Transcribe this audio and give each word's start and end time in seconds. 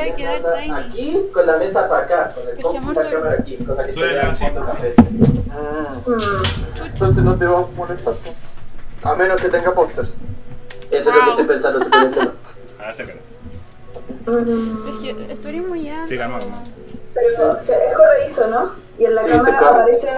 voy 0.00 0.08
a 0.08 0.14
quedar 0.14 0.54
tiny. 0.60 0.70
Aquí 0.72 1.26
con 1.32 1.46
la 1.46 1.56
mesa 1.56 1.88
para 1.88 2.02
acá, 2.02 2.34
con 2.34 2.48
el 2.48 2.58
compu 2.62 2.92
la 2.92 3.10
cámara 3.10 3.36
aquí, 3.38 3.56
cosa 3.58 3.84
que 3.84 3.92
se 3.92 3.98
Suele 3.98 4.14
vea 4.14 4.28
el 4.30 4.36
fondo 4.36 4.66
café. 4.66 4.94
Entonces 6.84 7.24
no 7.24 7.36
te 7.36 7.46
vamos 7.46 7.68
a 7.70 7.76
molestar. 7.76 8.14
A 9.02 9.14
menos 9.14 9.40
que 9.40 9.48
tenga 9.48 9.72
pósters. 9.74 10.08
Eso 10.90 11.10
es 11.10 11.16
lo 11.16 11.24
que 11.24 11.30
estoy 11.30 11.46
pensando 11.46 11.80
simplemente 11.80 12.24
no. 12.24 12.30
Ah, 12.80 12.92
sácalo. 12.92 13.20
Es 14.88 14.96
que 15.02 15.36
tú 15.42 15.48
eres 15.48 15.66
muy 15.66 15.88
alto. 15.88 16.08
Sí, 16.08 16.18
calma, 16.18 16.38
calma. 16.38 16.62
Pero 17.14 17.58
se 17.64 17.72
es 17.88 17.96
corredizo, 17.96 18.46
¿no? 18.48 18.72
Y 18.98 19.04
en 19.06 19.14
la 19.14 19.24
Sí, 19.24 19.30
cámara 19.30 19.58
aparece 19.68 20.08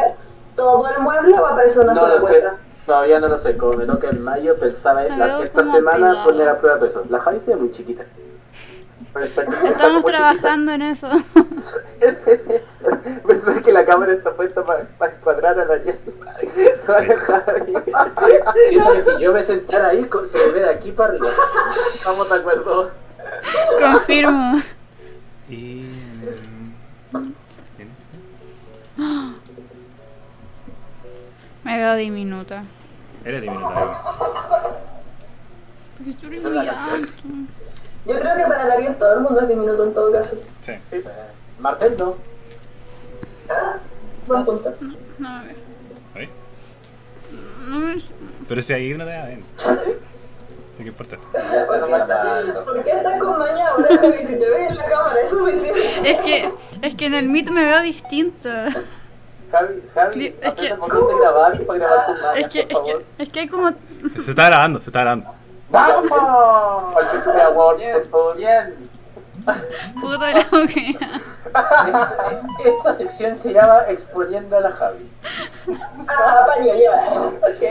todo 0.56 0.88
el 0.88 1.02
mueble 1.02 1.38
o 1.38 1.46
aparece 1.46 1.78
una 1.80 1.94
No 1.94 2.00
sola 2.00 2.20
puerta. 2.20 2.56
todavía 2.86 3.20
no 3.20 3.28
lo 3.28 3.38
sé. 3.38 3.56
Como 3.56 3.72
me 3.74 3.86
toca 3.86 4.08
en 4.10 4.22
mayo, 4.22 4.56
pensaba 4.56 5.04
la- 5.04 5.42
esta 5.44 5.64
semana 5.72 6.24
poner 6.24 6.48
a 6.48 6.58
prueba 6.58 6.78
peso. 6.80 7.02
La 7.08 7.20
Javi 7.20 7.40
se 7.40 7.50
ve 7.52 7.56
muy 7.56 7.72
chiquita. 7.72 8.04
Estamos 9.64 10.04
trabajando 10.04 10.72
en 10.72 10.82
eso. 10.82 11.08
Pensé 13.26 13.62
que 13.62 13.72
la 13.72 13.84
cámara 13.84 14.12
está 14.12 14.32
puesta 14.32 14.64
para 14.64 14.86
encuadrar 15.12 15.58
a 15.58 15.64
la 15.64 15.74
a 16.88 17.00
la 17.00 17.16
Javi. 17.16 17.74
Siento 18.68 18.92
que 18.92 19.02
si 19.02 19.18
yo 19.20 19.32
me 19.32 19.42
sentara 19.42 19.88
ahí, 19.88 20.08
se 20.30 20.38
me 20.38 20.48
ve 20.52 20.60
de 20.60 20.70
aquí 20.70 20.92
para 20.92 21.10
arriba. 21.10 21.30
Estamos 21.94 22.28
de 22.28 22.36
acuerdo. 22.36 22.90
Confirmo. 23.80 24.60
Y. 25.48 25.86
Me 31.64 31.76
veo 31.76 31.96
diminuta. 31.96 32.64
Eres 33.24 33.42
diminuta. 33.42 34.02
Porque 35.96 36.12
tú 36.14 36.26
eres 36.26 36.38
Esa 36.38 36.48
es 36.48 36.54
muy 36.54 36.68
alto. 36.68 37.59
Yo 38.06 38.18
creo 38.18 38.36
que 38.36 38.42
para 38.44 38.62
el 38.64 38.70
avión 38.72 38.94
todo 38.98 39.14
el 39.14 39.20
mundo 39.20 39.40
es 39.40 39.48
diminuto 39.48 39.84
en 39.84 39.94
todo 39.94 40.12
caso. 40.12 40.36
Sí. 40.62 40.72
Martel 41.58 41.94
no. 41.98 42.16
Buen 44.26 44.44
punto. 44.44 44.72
No, 45.18 45.28
a 45.28 45.42
ver. 45.42 45.56
¿Ahí? 46.14 46.28
No. 47.68 47.94
Pero 48.48 48.62
si 48.62 48.72
ahí 48.72 48.94
no 48.94 49.04
te 49.04 49.10
da 49.10 49.26
bien. 49.26 49.44
Sí, 50.76 50.82
¿qué 50.82 50.88
importa? 50.88 51.16
¿Por 52.64 52.84
qué 52.84 52.90
estás 52.90 53.20
con 53.20 53.38
maña 53.38 53.68
ahora, 53.68 53.88
Javi? 54.00 54.18
Si 54.26 54.26
te 54.26 54.48
ves 54.50 54.70
en 54.70 54.76
la 54.76 54.84
cámara, 54.86 55.20
es 55.22 55.30
suficiente. 55.30 56.10
Es 56.10 56.20
que, 56.20 56.50
es 56.82 56.94
que 56.94 57.06
en 57.06 57.14
el 57.14 57.28
Meet 57.28 57.50
me 57.50 57.64
veo 57.64 57.82
distinta. 57.82 58.70
Javi, 59.52 59.82
Javi, 59.94 60.26
es 60.40 60.54
que- 60.54 60.68
grabar 60.68 60.78
grabar 61.20 61.58
manos, 61.58 62.38
Es 62.38 62.48
que, 62.48 62.60
es 62.60 62.78
que, 62.80 63.04
es 63.18 63.28
que 63.28 63.40
hay 63.40 63.48
como... 63.48 63.70
Se 64.24 64.30
está 64.30 64.46
grabando, 64.46 64.80
se 64.80 64.90
está 64.90 65.00
grabando. 65.00 65.34
¡Vamos! 65.70 66.10
Award, 66.10 67.80
por 67.92 68.06
favor. 68.10 68.36
Bien. 68.36 68.90
Puta 70.00 70.30
la. 70.32 70.46
Esta 72.64 72.92
sección 72.92 73.36
se 73.36 73.52
llama 73.52 73.84
Exponiendo 73.88 74.56
a 74.56 74.60
la 74.60 74.72
Javi. 74.72 75.10
Ah, 76.08 76.46
paño, 76.46 76.74
ya. 76.74 76.94
Ok. 77.48 77.62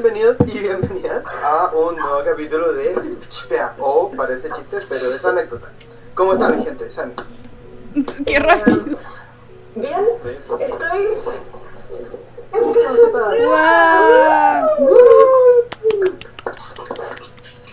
Bienvenidos 0.00 0.36
y 0.46 0.58
bienvenidas 0.60 1.24
a 1.42 1.72
un 1.74 1.96
nuevo 1.96 2.22
capítulo 2.24 2.72
de 2.72 2.94
Chipea. 3.30 3.74
O 3.80 4.12
parece 4.12 4.48
chiste, 4.48 4.78
pero 4.88 5.12
es 5.12 5.24
anécdota. 5.24 5.72
¿Cómo 6.14 6.34
están, 6.34 6.56
mi 6.56 6.64
gente? 6.64 6.88
Sammy. 6.88 7.14
Qué 8.24 8.38
rápido. 8.38 8.96
Bien, 9.74 10.04
estoy. 10.24 10.68
Wow. 13.44 13.58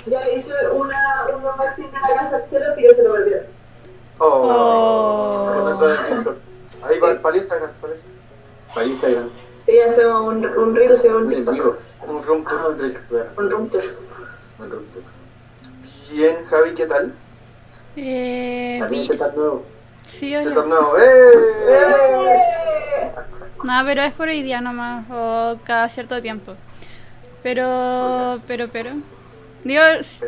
Ya 0.08 0.22
le 0.26 0.36
hice 0.36 0.54
una, 0.72 1.28
un 1.30 1.46
unboxing 1.46 1.92
de 1.92 2.00
la 2.00 2.08
casa 2.22 2.44
chelo, 2.48 2.70
así 2.70 2.82
que 2.82 2.96
se 2.96 3.04
lo 3.04 3.14
olvidó. 3.14 3.42
Oh. 4.18 4.50
Oh. 5.80 6.86
Ahí 6.88 7.00
va, 7.00 7.22
para 7.22 7.38
Instagram, 7.38 7.70
parece. 7.80 8.02
Para 8.74 8.88
Instagram. 8.88 9.30
Sí, 9.66 9.80
hacemos 9.80 10.28
un, 10.34 10.46
un 10.46 10.76
reel, 10.76 10.96
hacemos 10.96 11.24
un 11.24 11.30
TikTok. 11.30 11.78
Un 12.08 12.24
room 12.24 12.44
Ah, 12.48 12.50
tour. 12.50 13.28
un 13.38 13.50
room 13.50 13.70
tour. 13.70 13.84
Un 14.60 14.70
Rextour. 14.72 15.04
Bien, 16.12 16.36
Javi, 16.50 16.76
¿qué 16.76 16.86
tal? 16.86 17.14
Eh, 17.96 18.78
También 18.80 19.06
setup 19.06 19.36
nuevo. 19.36 19.64
sí, 20.06 20.30
¿Qué 20.30 20.38
hola. 20.40 20.56
tal 20.56 20.70
nuevo? 20.70 20.98
¡Eh! 21.00 21.32
¡Eh! 21.70 23.12
No, 23.64 23.74
pero 23.86 24.02
es 24.04 24.14
por 24.14 24.28
hoy 24.28 24.44
día 24.44 24.62
nomás, 24.62 25.06
o 25.12 25.58
cada 25.64 25.90
cierto 25.90 26.22
tiempo. 26.22 26.54
Pero, 27.42 28.40
pero, 28.48 28.68
pero. 28.72 28.92
Digo, 29.64 29.82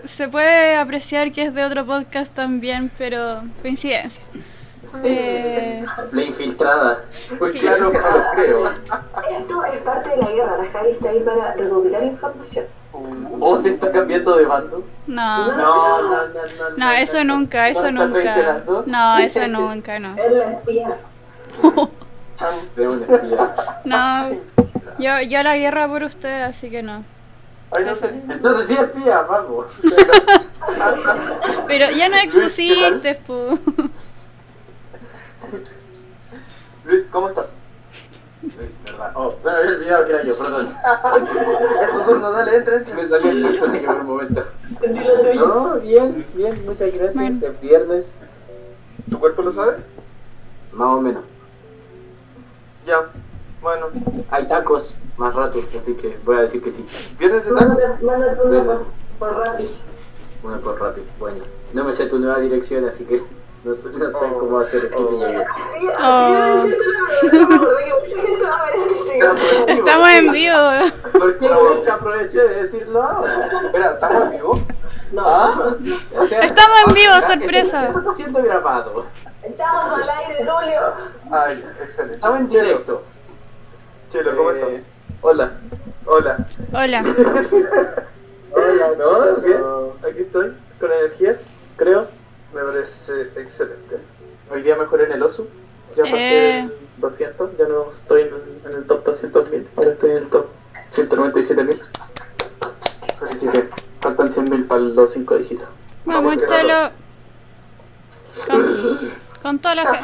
se 0.05 0.27
puede 0.29 0.75
apreciar 0.77 1.31
que 1.31 1.43
es 1.43 1.53
de 1.53 1.63
otro 1.63 1.85
podcast 1.85 2.33
también, 2.33 2.89
pero 2.97 3.43
coincidencia. 3.61 4.23
Eh, 5.03 5.85
La 6.11 6.21
infiltrada. 6.23 7.03
Pues 7.37 7.59
claro, 7.59 7.91
no 7.91 7.99
lo 7.99 8.31
creo. 8.35 8.67
Esto 8.69 9.65
es 9.65 9.81
parte 9.81 10.09
de 10.09 10.17
la 10.17 10.31
guerra. 10.31 10.57
La 10.57 10.71
Javi 10.71 10.89
está 10.91 11.09
ahí 11.09 11.19
para 11.21 11.53
recopilar 11.53 12.03
información. 12.03 12.65
¿O 13.39 13.57
se 13.57 13.69
está 13.71 13.91
cambiando 13.91 14.35
de 14.37 14.45
bando? 14.45 14.83
no, 15.05 15.47
No, 15.51 16.01
no, 16.01 16.01
no, 16.09 16.25
no. 16.27 16.77
no, 16.77 16.91
eso 16.93 17.23
nunca, 17.23 17.69
eso 17.69 17.91
¿No 17.91 18.07
nunca. 18.07 18.63
No, 18.85 19.17
eso 19.19 19.47
nunca, 19.47 19.99
no. 19.99 20.15
Es 20.17 20.31
la 20.31 20.51
espía. 20.53 20.97
No, 23.85 24.29
yo, 24.99 25.21
yo 25.27 25.43
la 25.43 25.57
guerra 25.57 25.87
por 25.87 26.03
usted, 26.03 26.43
así 26.43 26.69
que 26.69 26.81
no. 26.83 27.03
Ay, 27.71 27.83
no 27.85 27.95
sé. 27.95 28.07
Entonces 28.29 28.67
sí 28.67 28.73
espía, 28.75 29.21
vamos. 29.23 29.81
Pero 31.67 31.91
ya 31.91 32.09
no 32.09 32.17
expusiste, 32.17 33.15
po. 33.15 33.59
Luis, 36.85 37.05
¿cómo 37.11 37.29
estás? 37.29 37.47
Es 38.47 38.57
verdad. 38.85 39.11
Oh, 39.15 39.33
se 39.41 39.49
me 39.49 39.55
había 39.57 39.71
olvidado 39.71 40.05
que 40.05 40.11
era 40.13 40.23
yo, 40.23 40.37
perdón. 40.37 40.75
Es 41.81 41.91
tu 41.91 42.01
turno, 42.03 42.31
dale, 42.31 42.55
entra, 42.57 42.77
entra. 42.77 42.95
Me 42.95 43.07
salió 43.07 43.31
el 43.31 43.41
personaje 43.41 43.79
por 43.85 43.95
un 43.95 44.05
momento. 44.05 44.43
No, 45.35 45.75
bien, 45.79 46.25
bien, 46.35 46.65
muchas 46.65 46.93
gracias. 46.93 47.15
Bueno. 47.15 47.39
Es 47.47 47.61
viernes, 47.61 48.13
¿Tu 49.09 49.19
cuerpo 49.19 49.41
lo 49.41 49.53
sabe? 49.53 49.77
más 50.73 50.87
o 50.89 51.01
menos. 51.01 51.23
Ya. 52.85 53.05
Bueno, 53.61 53.87
Hay 54.29 54.47
tacos 54.47 54.93
más 55.17 55.33
rato, 55.33 55.59
así 55.77 55.93
que 55.95 56.17
voy 56.23 56.37
a 56.37 56.41
decir 56.41 56.61
que 56.63 56.71
sí. 56.71 56.85
viernes 57.17 57.43
de 57.43 57.51
taco. 57.51 57.65
Mándate 57.65 58.03
mándate 58.05 58.41
uno 58.43 58.63
por, 58.65 58.85
por 59.33 59.37
Rappi. 59.45 59.69
Una 60.43 60.57
por 60.59 60.79
rápido. 60.79 61.05
Bueno, 61.19 61.39
no 61.73 61.83
me 61.83 61.93
sé 61.93 62.05
tu 62.05 62.19
nueva 62.19 62.39
dirección, 62.39 62.85
así 62.87 63.03
que 63.03 63.23
no 63.63 63.75
sé, 63.75 63.89
no 63.89 64.09
sé 64.09 64.25
cómo 64.39 64.59
hacer. 64.59 64.91
Así, 64.93 64.97
así 64.97 65.87
Oh. 65.99 66.65
Estamos 69.67 70.09
en 70.09 70.31
vivo. 70.31 70.55
¿Por 71.13 71.37
qué 71.37 71.49
nunca 71.49 71.93
aproveché 71.95 72.39
de 72.39 72.63
decirlo? 72.63 73.23
Espera, 73.65 73.91
¿estamos 73.93 74.23
en 74.23 74.31
vivo? 74.31 74.59
¿Ah? 75.17 75.73
O 76.17 76.27
sea, 76.27 76.39
Estamos 76.41 76.77
en 76.87 76.93
vivo, 76.93 77.13
sorpresa. 77.25 77.87
Está 77.87 78.13
siendo 78.15 78.43
grabado. 78.43 79.05
Estamos 79.43 80.01
al 80.01 80.09
aire, 80.09 80.37
Tulio. 80.39 80.81
Ay, 81.31 81.65
excelente. 81.81 82.13
Estamos 82.15 82.39
en 82.39 82.47
directo. 82.49 83.03
Chelo, 84.11 84.37
¿cómo 84.37 84.51
Eh, 84.51 84.59
estás? 84.75 84.81
Hola. 85.21 85.51
Hola. 86.05 86.37
Hola. 86.73 87.03
Hola, 88.51 88.87
¿No? 88.97 89.35
bien. 89.41 89.61
Aquí 90.09 90.21
estoy, 90.21 90.53
con 90.79 90.91
energías, 90.91 91.37
creo. 91.75 92.07
Me 92.53 92.61
parece 92.61 93.21
excelente. 93.35 93.97
Hoy 94.51 94.61
día 94.63 94.75
mejoré 94.75 95.05
en 95.05 95.11
el 95.13 95.23
oso. 95.23 95.47
Ya 95.95 96.03
pasé 96.03 96.17
Eh. 96.17 96.59
el 96.61 96.71
200, 96.97 97.57
ya 97.57 97.67
no 97.67 97.91
estoy 97.91 98.21
en 98.23 98.27
el, 98.27 98.61
en 98.71 98.77
el 98.77 98.83
top 98.85 99.05
200.000, 99.05 99.65
ahora 99.75 99.89
estoy 99.91 100.11
en 100.11 100.17
el 100.17 100.29
top 100.29 100.45
197.000. 100.93 101.81
Así 103.31 103.47
que 103.47 103.69
faltan 104.01 104.29
100.000 104.29 104.67
para 104.67 104.81
los 104.81 105.11
5 105.11 105.37
dígitos. 105.37 105.67
Vamos, 106.05 106.37
que 106.37 106.45
chalo. 106.45 106.91
Con, 108.47 109.11
con 109.41 109.59
toda 109.59 109.75
la 109.75 109.85
fe. 109.85 109.99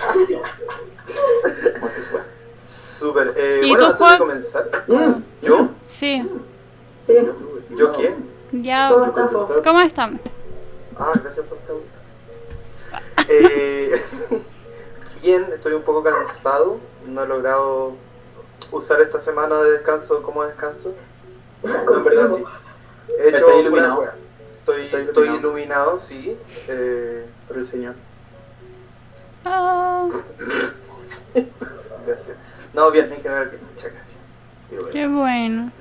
Súper. 3.00 3.34
Eh, 3.36 3.62
¿Y 3.64 3.70
bueno, 3.70 3.78
tú, 3.80 3.86
antes 3.86 3.98
Juan? 3.98 4.14
de 4.14 4.20
comenzar, 4.20 4.70
¿yo? 5.42 5.70
Sí, 5.88 6.24
Sí. 7.08 7.18
¿Yo 7.76 7.92
quién? 7.94 8.30
ya. 8.52 8.92
¿Cómo 9.64 9.82
están? 9.82 10.20
Ah, 10.98 11.12
gracias 11.22 11.46
por 11.48 11.58
preguntar. 11.60 11.93
Eh, 13.30 14.02
bien, 15.22 15.46
estoy 15.54 15.74
un 15.74 15.84
poco 15.84 16.04
cansado. 16.04 16.78
No 17.08 17.24
he 17.24 17.28
logrado 17.28 17.94
usar 18.72 19.02
esta 19.02 19.22
semana 19.22 19.62
de 19.62 19.72
descanso 19.74 20.22
como 20.24 20.44
descanso. 20.44 20.94
No, 21.64 21.96
en 21.98 22.04
verdad 22.04 22.36
sí. 22.36 22.44
He 23.20 23.28
hecho 23.30 23.38
¿Estás 23.38 23.42
pura 23.44 23.60
iluminado? 23.60 24.00
wea. 24.00 24.16
Estoy, 24.60 24.86
¿Estás 24.86 25.02
estoy 25.02 25.24
iluminado? 25.28 25.40
iluminado, 25.40 26.00
sí, 26.00 26.38
eh, 26.68 27.26
Por 27.48 27.58
el 27.58 27.68
señor. 27.68 27.96
Ah, 29.46 30.10
gracias. 32.06 32.38
No, 32.74 32.90
bien, 32.92 33.12
en 33.12 33.22
general, 33.22 33.50
bien, 33.50 33.62
muchas 33.74 33.92
gracias. 33.92 34.18
Bueno. 34.72 34.90
qué 34.92 35.08
bueno. 35.08 35.72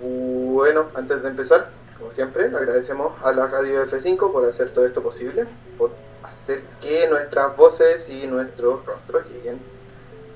Bueno, 0.00 0.86
antes 0.94 1.22
de 1.22 1.28
empezar, 1.28 1.70
como 1.98 2.10
siempre, 2.10 2.46
agradecemos 2.46 3.12
a 3.22 3.32
la 3.32 3.46
radio 3.46 3.86
F5 3.86 4.32
por 4.32 4.44
hacer 4.48 4.70
todo 4.74 4.84
esto 4.84 5.00
posible, 5.02 5.46
por 5.78 5.92
que 6.46 7.08
nuestras 7.08 7.56
voces 7.56 8.08
y 8.08 8.26
nuestros 8.26 8.84
rostros 8.84 9.24
lleguen 9.30 9.60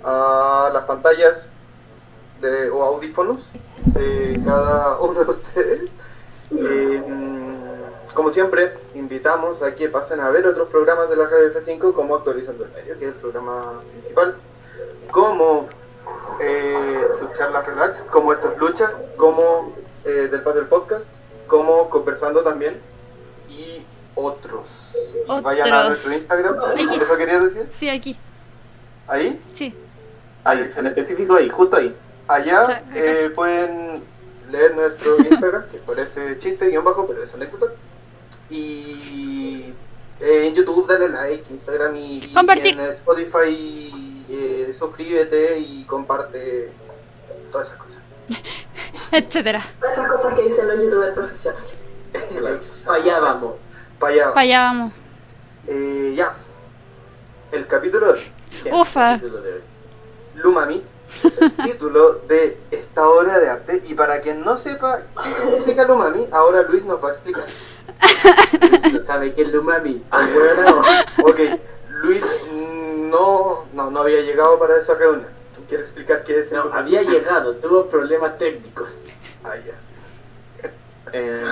a 0.05 0.71
las 0.73 0.85
pantallas 0.85 1.49
de, 2.41 2.71
o 2.71 2.83
audífonos 2.83 3.51
de 3.87 4.41
cada 4.45 4.99
uno 5.01 5.25
de 5.25 5.31
ustedes. 5.31 5.91
Eh, 6.53 7.03
como 8.15 8.31
siempre, 8.31 8.73
invitamos 8.95 9.63
a 9.63 9.75
que 9.75 9.89
pasen 9.89 10.21
a 10.21 10.31
ver 10.31 10.47
otros 10.47 10.69
programas 10.69 11.11
de 11.11 11.17
la 11.17 11.27
radio 11.27 11.53
F5 11.53 11.93
como 11.93 12.17
Actualizando 12.17 12.65
el 12.65 12.71
Medio, 12.71 12.99
que 12.99 13.09
es 13.09 13.15
el 13.15 13.21
programa 13.21 13.83
principal, 13.91 14.37
como 15.11 15.69
eh, 16.41 17.09
sus 17.19 17.37
charlas 17.37 17.67
relax, 17.67 18.03
como 18.11 18.33
estas 18.33 18.57
luchas, 18.57 18.91
como 19.17 19.75
eh, 20.05 20.29
del 20.31 20.43
Patio 20.43 20.61
del 20.61 20.69
Podcast, 20.69 21.05
como 21.47 21.91
conversando 21.91 22.43
también 22.43 22.81
y 23.49 23.85
otros. 24.17 24.67
Y 24.95 25.43
Vayan 25.43 25.73
a 25.73 25.77
Otros. 25.79 25.87
nuestro 25.89 26.13
Instagram. 26.15 26.57
Aquí. 26.73 26.83
¿Eso 27.03 27.17
querías 27.17 27.45
decir? 27.45 27.69
Sí, 27.71 27.89
aquí. 27.89 28.17
Ahí, 29.07 29.41
Sí. 29.53 29.73
Ahí, 30.43 30.71
en 30.77 30.87
específico 30.87 31.35
ahí, 31.35 31.49
justo 31.49 31.77
ahí. 31.77 31.95
allá, 32.29 32.63
O 32.63 32.67
sea, 32.67 32.77
acá. 32.77 32.87
eh, 32.95 33.31
pueden 33.35 34.03
leer 34.51 34.75
nuestro 34.75 35.17
Instagram, 35.31 35.69
que 35.71 35.79
parece 35.79 36.39
chiste, 36.41 36.69
guion 36.69 36.85
bajo, 36.85 37.07
pero 37.07 37.23
es 37.23 37.33
anécdota. 37.35 37.67
Y 38.49 39.73
eh, 40.21 40.47
en 40.47 40.55
YouTube 40.55 40.87
dale 40.87 41.09
like, 41.09 41.45
Instagram 41.53 41.97
y, 41.97 42.33
en 42.33 42.81
Spotify 42.81 44.25
eh, 44.29 44.75
suscríbete 44.79 45.59
y 45.59 45.85
comparte 45.85 46.73
todas 47.53 47.69
esas 47.69 47.79
cosas. 47.81 47.99
Etcétera. 49.13 49.63
Todas 49.81 49.99
esas 49.99 50.11
cosas 50.13 50.35
que 50.35 50.43
dicen 50.43 50.69
los 50.69 50.79
youtubers 50.81 51.15
profesionales. 51.15 51.73
Allá 52.89 53.19
vamos. 53.21 53.55
Para 53.99 54.13
allá. 54.13 54.29
Para 54.33 54.41
allá 54.43 54.59
vamos. 54.63 54.93
Eh, 55.69 56.15
ya. 56.17 56.35
El 57.53 57.67
capítulo 57.67 58.07
de 58.07 58.13
hoy. 58.13 58.73
Ufa. 58.73 59.15
Capítulo 59.15 59.41
de 59.43 59.53
hoy. 59.55 59.61
Lumami. 60.37 60.83
es 61.25 61.39
El 61.43 61.53
título 61.65 62.13
de 62.29 62.59
esta 62.71 63.09
obra 63.09 63.39
de 63.39 63.49
arte. 63.49 63.83
Y 63.87 63.95
para 63.95 64.21
quien 64.21 64.45
no 64.45 64.57
sepa 64.59 65.01
qué 65.23 65.43
significa 65.43 65.85
Lumami, 65.85 66.27
ahora 66.33 66.63
Luis 66.63 66.85
nos 66.85 67.03
va 67.03 67.11
a 67.11 67.13
explicar. 67.13 67.45
¿No 68.93 69.01
sabe 69.07 69.35
qué 69.35 69.43
es 69.43 69.49
el 69.49 69.59
umami? 69.59 70.03
Ah, 70.11 70.27
bueno. 70.33 70.81
Ok, 71.23 71.41
Luis 72.03 72.23
no, 73.11 73.65
no, 73.73 73.91
no 73.91 74.01
había 74.01 74.21
llegado 74.21 74.59
para 74.59 74.77
esa 74.79 74.95
reunión. 74.95 75.29
¿Tú 75.55 75.63
quieres 75.69 75.87
explicar 75.87 76.23
qué 76.25 76.41
es 76.41 76.51
el 76.53 76.59
No, 76.59 76.65
Lumami? 76.65 76.97
había 76.97 77.11
llegado, 77.11 77.55
tuvo 77.57 77.87
problemas 77.87 78.37
técnicos. 78.39 79.01
Ah, 79.45 79.55
ya. 79.57 80.69
Eh, 81.13 81.45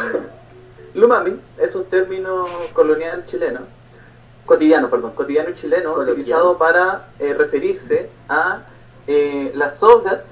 lumami 0.94 1.38
es 1.58 1.74
un 1.74 1.84
término 1.84 2.46
colonial 2.72 3.24
chileno, 3.26 3.60
cotidiano, 4.46 4.90
perdón, 4.90 5.12
cotidiano 5.12 5.54
chileno, 5.54 5.94
Coloquial. 5.94 6.16
utilizado 6.18 6.58
para 6.58 7.08
eh, 7.18 7.34
referirse 7.34 8.10
a 8.28 8.62
eh, 9.06 9.52
las 9.54 9.82
obras 9.82 10.22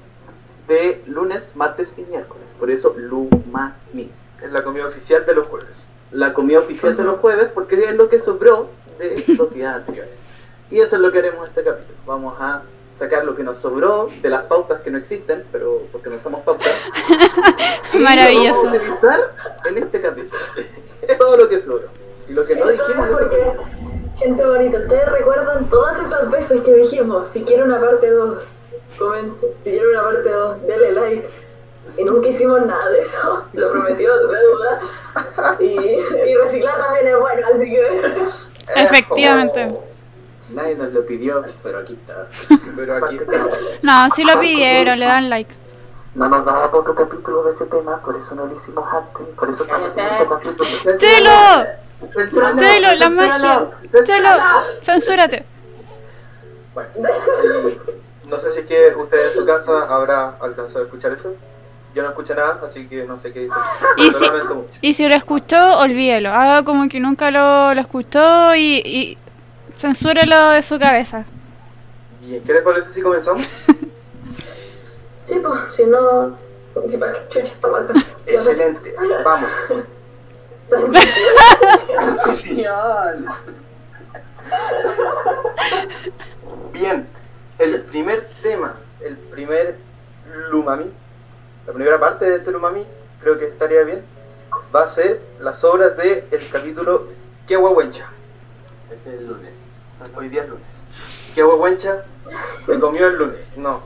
de 0.67 1.03
lunes, 1.07 1.43
martes 1.55 1.89
y 1.97 2.01
miércoles. 2.01 2.43
Por 2.59 2.71
eso 2.71 2.95
lumami. 2.97 4.09
Es 4.41 4.51
la 4.51 4.63
comida 4.63 4.87
oficial 4.87 5.25
de 5.25 5.35
los 5.35 5.47
jueves. 5.47 5.85
La 6.11 6.33
comida 6.33 6.59
oficial 6.59 6.95
de 6.95 7.03
los 7.03 7.19
jueves 7.19 7.49
porque 7.53 7.75
es 7.75 7.95
lo 7.95 8.09
que 8.09 8.19
sobró 8.19 8.69
de 8.99 9.23
los 9.37 9.53
días 9.53 9.75
anteriores. 9.75 10.15
Y 10.69 10.79
eso 10.79 10.95
es 10.95 11.01
lo 11.01 11.11
que 11.11 11.19
haremos 11.19 11.43
en 11.43 11.49
este 11.49 11.63
capítulo. 11.63 11.97
Vamos 12.05 12.35
a 12.39 12.63
sacar 12.97 13.25
lo 13.25 13.35
que 13.35 13.43
nos 13.43 13.57
sobró 13.57 14.09
de 14.21 14.29
las 14.29 14.43
pautas 14.43 14.81
que 14.81 14.91
no 14.91 14.97
existen, 14.97 15.43
pero 15.51 15.83
porque 15.91 16.09
no 16.09 16.19
somos 16.19 16.41
pautas. 16.41 16.71
Y 17.93 17.99
lo 17.99 18.05
Maravilloso. 18.05 18.63
vamos 18.63 18.73
a 18.73 18.83
utilizar 18.83 19.19
en 19.69 19.77
este 19.77 20.01
capítulo. 20.01 20.41
Todo 21.19 21.37
lo 21.37 21.47
que 21.47 21.59
sobró. 21.59 21.89
Y 22.27 22.33
lo 22.33 22.43
que 22.45 22.55
no 22.55 22.67
dijimos 22.67 23.07
es 23.07 23.15
porque, 23.15 23.51
gente 24.17 24.45
bonita, 24.45 24.77
ustedes 24.79 25.11
recuerdan 25.11 25.69
todas 25.69 25.99
esas 26.03 26.31
veces 26.31 26.61
que 26.63 26.73
dijimos, 26.73 27.27
si 27.33 27.43
quieren 27.43 27.65
una 27.65 27.79
parte 27.79 28.09
2, 28.09 28.39
comenten, 28.97 29.49
si 29.63 29.69
quieren 29.69 29.89
una 29.89 30.03
parte 30.03 30.29
2, 30.29 30.67
denle 30.67 30.91
like. 30.93 31.29
Y 31.97 32.03
nunca 32.05 32.29
hicimos 32.29 32.65
nada 32.65 32.89
de 32.89 33.01
eso, 33.01 33.43
lo 33.53 33.71
prometió 33.71 34.11
deuda. 34.27 34.81
Y, 35.59 35.65
y 35.65 36.35
reciclar 36.35 36.77
también 36.77 37.07
es 37.09 37.19
bueno, 37.19 37.47
así 37.53 37.69
que... 37.69 38.01
Efectivamente. 38.75 39.92
Nadie 40.49 40.75
nos 40.75 40.93
lo 40.93 41.05
pidió, 41.05 41.43
pero 41.63 41.79
aquí 41.79 41.93
está. 41.93 42.27
Pero 42.75 43.05
aquí 43.05 43.17
está. 43.17 43.45
No, 43.81 44.09
si 44.11 44.23
lo 44.23 44.39
pidieron, 44.39 44.99
le 44.99 45.05
dan 45.05 45.29
like. 45.29 45.53
No 46.15 46.27
nos 46.29 46.45
daba 46.45 46.69
otro 46.71 46.93
capítulo 46.93 47.43
de 47.43 47.53
ese 47.53 47.65
tema, 47.65 47.97
por 48.01 48.15
eso 48.15 48.35
no 48.35 48.45
lo 48.45 48.55
hicimos 48.55 48.85
antes, 48.93 49.27
por 49.35 49.49
eso 49.49 49.63
estamos 49.63 49.89
haciendo 49.89 50.13
este 50.13 50.27
capítulo. 50.27 50.97
¡Chelo! 50.97 52.59
¡Chelo, 52.59 52.95
la 52.99 53.09
magia! 53.09 53.67
¡Chelo! 54.03 54.29
¡Censúrate! 54.81 55.45
Bueno, 56.73 56.89
no 58.27 58.39
sé 58.39 58.51
si 58.53 58.59
es 58.59 58.65
que 58.65 58.93
usted 58.95 59.29
en 59.29 59.33
su 59.35 59.45
casa 59.45 59.87
habrá 59.89 60.35
alcanzado 60.39 60.81
a 60.81 60.83
escuchar 60.83 61.13
eso. 61.13 61.33
Yo 61.95 62.01
no 62.03 62.09
escuché 62.09 62.33
nada, 62.35 62.59
así 62.67 62.87
que 62.87 63.05
no 63.05 63.19
sé 63.19 63.31
qué 63.31 63.41
dice. 63.41 63.55
Y 63.97 64.11
si-. 64.11 64.31
Y 64.81 64.93
si 64.93 65.07
lo 65.07 65.15
escuchó, 65.15 65.79
olvídelo. 65.79 66.29
Haga 66.29 66.63
como 66.63 66.87
que 66.89 66.99
nunca 66.99 67.29
lo, 67.29 67.73
lo 67.73 67.81
escuchó 67.81 68.55
y, 68.55 68.81
y 68.83 69.17
censúrelo 69.75 70.49
de 70.49 70.61
su 70.61 70.79
cabeza. 70.79 71.25
Bien, 72.21 72.43
¿qué 72.43 72.53
les 72.53 72.63
parece 72.63 72.93
si 72.93 73.01
comenzamos? 73.01 73.47
Sí, 75.25 75.35
pues, 75.41 75.73
si 75.73 75.85
no... 75.85 76.37
Si 76.89 76.97
para 76.97 77.29
chucha 77.29 77.45
está 77.45 77.67
mal. 77.69 77.87
Excelente, 78.25 78.93
vamos. 79.23 79.49
Bien, 86.73 87.07
el 87.59 87.81
primer 87.83 88.29
tema, 88.41 88.75
el 88.99 89.17
primer 89.17 89.77
Lumami, 90.49 90.91
la 91.67 91.73
primera 91.73 91.99
parte 91.99 92.25
de 92.25 92.35
este 92.37 92.51
Lumami, 92.51 92.85
creo 93.21 93.39
que 93.39 93.45
estaría 93.45 93.83
bien, 93.83 94.03
va 94.75 94.83
a 94.83 94.89
ser 94.89 95.21
las 95.39 95.63
obras 95.63 95.95
del 95.95 96.25
el 96.31 96.49
capítulo 96.51 97.07
Kiahuahuencha. 97.47 98.07
Este 98.91 99.13
es 99.13 99.19
el 99.19 99.27
lunes. 99.27 99.62
Hoy 100.15 100.29
día 100.29 100.43
es 100.43 100.49
lunes. 100.49 100.65
Kiahuahuencha 101.33 102.03
me 102.67 102.79
comió 102.79 103.07
el 103.07 103.15
lunes. 103.17 103.45
No. 103.55 103.81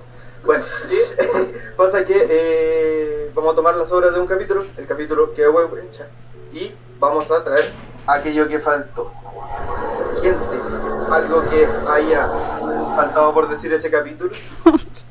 Bueno, 0.45 0.65
sí, 0.87 0.97
pasa 1.77 2.05
que 2.05 2.27
eh, 2.29 3.31
vamos 3.33 3.53
a 3.53 3.55
tomar 3.55 3.75
las 3.75 3.91
obras 3.91 4.13
de 4.13 4.19
un 4.19 4.27
capítulo, 4.27 4.65
el 4.77 4.87
capítulo 4.87 5.33
Kiahuahuencha, 5.33 6.07
y 6.53 6.73
vamos 6.99 7.29
a 7.31 7.43
traer 7.43 7.71
aquello 8.05 8.47
que 8.47 8.59
faltó. 8.59 9.11
Gente, 10.21 10.57
algo 11.11 11.49
que 11.49 11.67
haya 11.89 12.27
faltado 12.95 13.33
por 13.33 13.49
decir 13.49 13.73
ese 13.73 13.91
capítulo. 13.91 14.31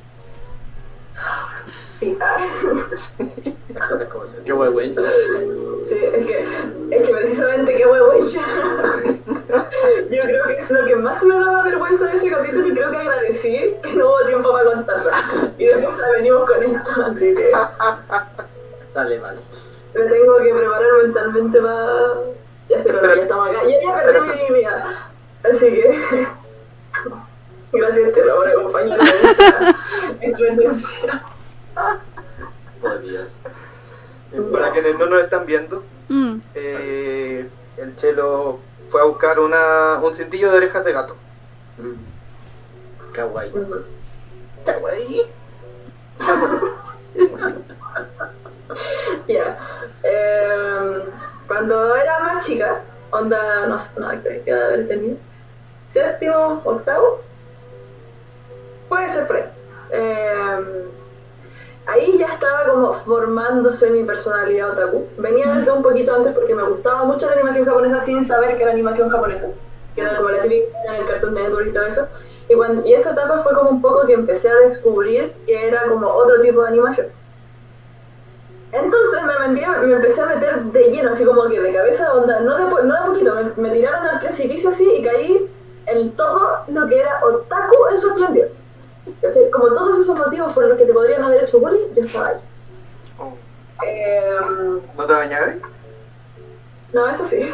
Qué 4.44 4.52
huehuencha. 4.52 5.02
Sí, 5.88 5.94
es 5.94 6.26
que, 6.26 6.46
es 6.90 7.06
que 7.06 7.12
precisamente 7.12 7.76
qué 7.76 7.86
huehuencha. 7.86 8.40
Yo 10.10 10.22
creo 10.22 10.46
que 10.46 10.58
es 10.58 10.70
lo 10.70 10.84
que 10.84 10.96
más 10.96 11.22
me 11.22 11.34
daba 11.34 11.62
vergüenza 11.62 12.06
de 12.06 12.16
ese 12.16 12.30
capítulo 12.30 12.68
y 12.68 12.74
creo 12.74 12.90
que 12.90 12.96
agradecí 12.96 13.76
que 13.82 13.92
no 13.94 14.08
hubo 14.08 14.26
tiempo 14.26 14.52
para 14.52 14.64
contarlo. 14.64 15.10
Y 15.58 15.64
después 15.66 15.96
venimos 16.16 16.48
con 16.48 16.62
esto, 16.62 17.02
así 17.04 17.34
que 17.34 17.52
Sale 18.92 19.20
mal. 19.20 19.36
me 19.94 20.04
tengo 20.04 20.36
que 20.38 20.54
preparar 20.54 20.92
mentalmente 21.02 21.60
para... 21.60 22.14
Ya 22.68 22.78
estoy 22.78 22.92
preparada, 22.92 23.14
ya 23.16 23.22
estamos 23.22 23.48
acá. 23.50 23.58
Ya, 23.64 23.82
ya 23.82 24.02
perdí 24.02 24.28
mi 24.28 24.38
dignidad. 24.38 24.84
Así 25.44 25.66
que... 25.72 26.26
Gracias, 27.72 28.12
Chelo, 28.12 28.36
por 28.36 28.48
acompañarme 28.48 29.04
en 29.04 29.26
esta 29.26 29.74
experiencia. 30.22 31.22
Por 32.80 33.00
Dios. 33.02 33.28
Para 34.52 34.72
quienes 34.72 34.98
no 34.98 35.06
nos 35.06 35.22
están 35.22 35.46
viendo, 35.46 35.82
Mm. 36.08 36.40
eh, 36.54 37.48
el 37.78 37.96
Chelo 37.96 38.60
fue 38.90 39.00
a 39.00 39.04
buscar 39.04 39.40
una, 39.40 39.98
un 40.02 40.14
cintillo 40.14 40.50
de 40.52 40.58
orejas 40.58 40.84
de 40.84 40.92
gato. 40.92 41.16
Mm. 41.78 43.12
Kawaii. 43.12 43.52
Ya. 49.26 49.58
Eh, 50.02 51.04
cuando 51.46 51.96
era 51.96 52.18
más 52.20 52.46
chica, 52.46 52.82
onda, 53.10 53.66
no 53.66 53.78
sé, 53.78 53.90
no, 53.98 54.08
que 54.22 54.52
haber 54.52 54.88
tenido. 54.88 55.16
Séptimo, 55.88 56.60
octavo, 56.64 57.20
formándose 63.04 63.90
mi 63.90 64.04
personalidad 64.04 64.70
otaku. 64.70 65.06
Venía 65.18 65.52
desde 65.54 65.70
un 65.70 65.82
poquito 65.82 66.14
antes 66.14 66.34
porque 66.34 66.54
me 66.54 66.62
gustaba 66.64 67.04
mucho 67.04 67.26
la 67.26 67.32
animación 67.32 67.64
japonesa 67.64 68.00
sin 68.00 68.26
saber 68.26 68.56
que 68.56 68.62
era 68.62 68.72
animación 68.72 69.08
japonesa, 69.08 69.46
que 69.94 70.00
era 70.00 70.16
como 70.16 70.30
la 70.30 70.42
típica 70.42 70.96
el 70.96 71.06
Cartoon 71.06 71.34
Network 71.34 71.66
y 71.68 71.72
todo 71.72 71.86
eso. 71.86 72.06
Y, 72.48 72.54
cuando, 72.54 72.86
y 72.86 72.94
esa 72.94 73.12
etapa 73.12 73.40
fue 73.42 73.54
como 73.54 73.70
un 73.70 73.82
poco 73.82 74.06
que 74.06 74.12
empecé 74.12 74.48
a 74.48 74.54
descubrir 74.56 75.32
que 75.46 75.68
era 75.68 75.88
como 75.88 76.08
otro 76.08 76.40
tipo 76.40 76.62
de 76.62 76.68
animación. 76.68 77.06
Entonces 78.72 79.22
me, 79.24 79.48
metí, 79.48 79.66
me 79.86 79.94
empecé 79.94 80.20
a 80.20 80.26
meter 80.26 80.62
de 80.64 80.90
lleno, 80.90 81.12
así 81.12 81.24
como 81.24 81.44
que 81.48 81.60
de 81.60 81.72
cabeza 81.72 82.12
onda, 82.12 82.40
no 82.40 82.56
de, 82.56 82.82
no 82.84 82.94
de 82.94 83.10
poquito, 83.10 83.34
me, 83.34 83.62
me 83.62 83.74
tiraron 83.74 84.06
al 84.06 84.20
precipicio 84.20 84.70
así 84.70 84.88
y 84.98 85.02
caí 85.02 85.50
en 85.86 86.10
todo 86.12 86.58
lo 86.68 86.86
que 86.88 86.98
era 87.00 87.20
otaku 87.24 87.76
en 87.90 87.98
su 87.98 88.08
esplendor. 88.08 88.48
Como 89.52 89.68
todos 89.68 90.00
esos 90.00 90.18
motivos 90.18 90.52
por 90.52 90.66
los 90.66 90.78
que 90.78 90.84
te 90.86 90.92
podrían 90.92 91.22
haber 91.22 91.44
hecho 91.44 91.58
bullying, 91.60 91.94
yo 91.94 92.04
estaba 92.04 92.28
ahí. 92.28 92.36
Oh, 93.18 93.32
Em, 93.84 94.80
¿No 94.96 95.04
te 95.06 95.12
bañabas? 95.12 95.56
no, 96.92 97.08
eso 97.10 97.26
sí. 97.26 97.48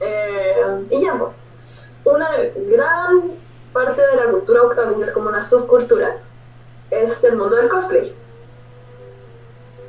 Eh, 0.00 0.86
y 0.90 1.02
ya, 1.02 1.14
pues, 1.18 1.30
una 2.04 2.28
gran 2.54 3.22
parte 3.72 4.00
de 4.00 4.16
la 4.16 4.30
cultura 4.30 4.60
es 5.04 5.10
como 5.12 5.28
una 5.28 5.42
subcultura, 5.42 6.16
es 6.90 7.24
el 7.24 7.36
mundo 7.36 7.56
del 7.56 7.68
cosplay. 7.68 8.14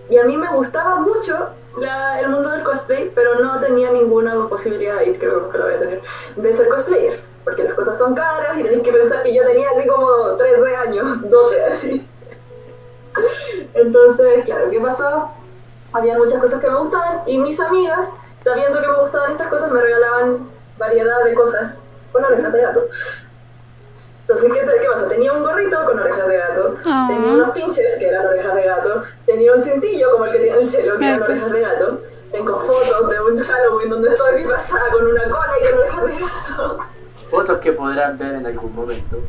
Y 0.10 0.18
a 0.18 0.24
mí 0.24 0.38
me 0.38 0.50
gustaba 0.54 0.96
mucho 1.02 1.50
la- 1.78 2.22
el 2.22 2.30
mundo 2.30 2.50
del 2.50 2.64
cosplay, 2.64 3.12
pero 3.14 3.36
no 3.40 3.60
tenía 3.60 3.92
ninguna 3.92 4.48
posibilidad, 4.48 5.02
y 5.02 5.14
creo 5.18 5.36
que 5.36 5.42
nunca 5.46 5.58
lo 5.58 5.66
voy 5.66 5.74
a 5.76 5.80
tener, 5.80 6.02
de 6.38 6.58
ser 6.58 6.70
cosplayer. 6.70 7.20
Porque 7.48 7.64
las 7.64 7.76
cosas 7.76 7.98
son 7.98 8.14
caras 8.14 8.58
y 8.58 8.64
tenéis 8.64 8.84
que 8.84 8.92
pensar 8.92 9.24
que 9.24 9.34
yo 9.34 9.42
tenía 9.46 9.70
así 9.72 9.88
como 9.88 10.06
13 10.36 10.76
años, 10.76 11.22
12 11.30 11.64
así. 11.64 12.08
Entonces, 13.74 14.44
claro, 14.44 14.70
¿qué 14.70 14.80
pasó? 14.82 15.30
Había 15.94 16.18
muchas 16.18 16.42
cosas 16.42 16.60
que 16.60 16.70
me 16.70 16.78
gustaban 16.78 17.22
y 17.26 17.38
mis 17.38 17.58
amigas, 17.58 18.10
sabiendo 18.44 18.82
que 18.82 18.88
me 18.88 19.00
gustaban 19.00 19.32
estas 19.32 19.48
cosas, 19.48 19.72
me 19.72 19.80
regalaban 19.82 20.50
variedad 20.78 21.24
de 21.24 21.34
cosas 21.36 21.78
con 22.12 22.26
orejas 22.26 22.52
de 22.52 22.62
gato. 22.62 22.82
Entonces, 24.28 24.54
¿qué, 24.54 24.60
qué 24.60 24.88
pasa? 24.94 25.08
Tenía 25.08 25.32
un 25.32 25.44
gorrito 25.44 25.86
con 25.86 26.00
orejas 26.00 26.28
de 26.28 26.38
gato, 26.38 26.76
Ah. 26.86 27.06
tenía 27.10 27.32
unos 27.34 27.52
pinches 27.52 27.96
que 27.96 28.10
eran 28.10 28.26
orejas 28.28 28.56
de 28.56 28.64
gato, 28.64 29.04
tenía 29.26 29.54
un 29.54 29.62
cintillo 29.62 30.12
como 30.12 30.26
el 30.26 30.34
que 30.34 30.40
tiene 30.40 30.60
el 30.64 30.70
chelo, 30.70 30.98
que 31.00 31.06
eran 31.08 31.24
orejas 31.24 31.50
de 31.52 31.62
gato. 31.62 32.02
Tengo 32.34 32.60
fotos 32.60 33.10
de 33.10 33.22
un 33.22 33.40
Halloween 33.40 33.90
donde 33.90 34.10
estoy 34.10 34.36
disfrazada 34.36 34.92
con 34.92 35.08
una 35.08 35.24
cola 35.30 35.54
y 35.62 35.70
con 35.72 35.80
orejas 35.80 36.04
de 36.06 36.12
gato. 36.20 36.80
Fotos 37.30 37.60
que 37.60 37.72
podrán 37.74 38.18
ver 38.18 38.36
en 38.36 38.46
algún 38.46 38.76
momento. 38.76 39.18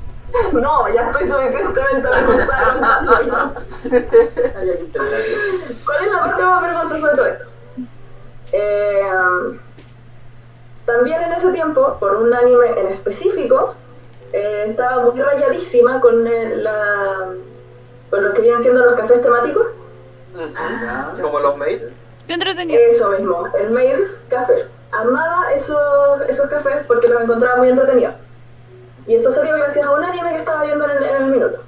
No, 0.52 0.86
ya 0.92 1.10
estoy 1.10 1.26
suficientemente 1.26 2.06
que 2.10 2.34
intentarlo. 2.34 3.52
¿Cuál 5.86 6.04
es 6.04 6.12
la 6.12 6.20
parte 6.20 6.42
más 6.42 6.62
vergonzosa 6.62 7.08
de 7.08 7.14
todo 7.14 7.26
esto? 7.26 7.44
Eh, 8.52 9.10
también 10.84 11.22
en 11.22 11.32
ese 11.32 11.50
tiempo, 11.52 11.96
por 11.98 12.16
un 12.16 12.32
anime 12.34 12.66
en 12.78 12.88
específico, 12.88 13.74
eh, 14.32 14.66
estaba 14.68 15.02
muy 15.04 15.20
rayadísima 15.20 16.00
con, 16.00 16.26
el- 16.26 16.62
la, 16.64 17.28
con 18.10 18.24
lo 18.24 18.32
que 18.34 18.42
vienen 18.42 18.62
siendo 18.62 18.84
los 18.84 18.94
cafés 19.00 19.22
temáticos. 19.22 19.66
Como 21.22 21.40
los 21.40 21.56
maid. 21.56 21.78
Qué 22.26 22.34
entretenido. 22.34 22.78
Eso 22.80 23.08
mismo, 23.10 23.46
el 23.58 23.70
Maid 23.70 23.96
Café. 24.28 24.66
Amaba 24.92 25.52
esos, 25.54 26.22
esos 26.28 26.48
cafés 26.48 26.86
porque 26.86 27.08
los 27.08 27.22
encontraba 27.22 27.56
muy 27.56 27.68
entretenidos. 27.68 28.14
Y 29.06 29.14
eso 29.14 29.32
salió 29.32 29.56
gracias 29.56 29.86
a 29.86 29.90
un 29.90 30.04
anime 30.04 30.32
que 30.32 30.38
estaba 30.38 30.64
viendo 30.64 30.84
en 30.84 31.02
el, 31.02 31.30
minuto. 31.30 31.60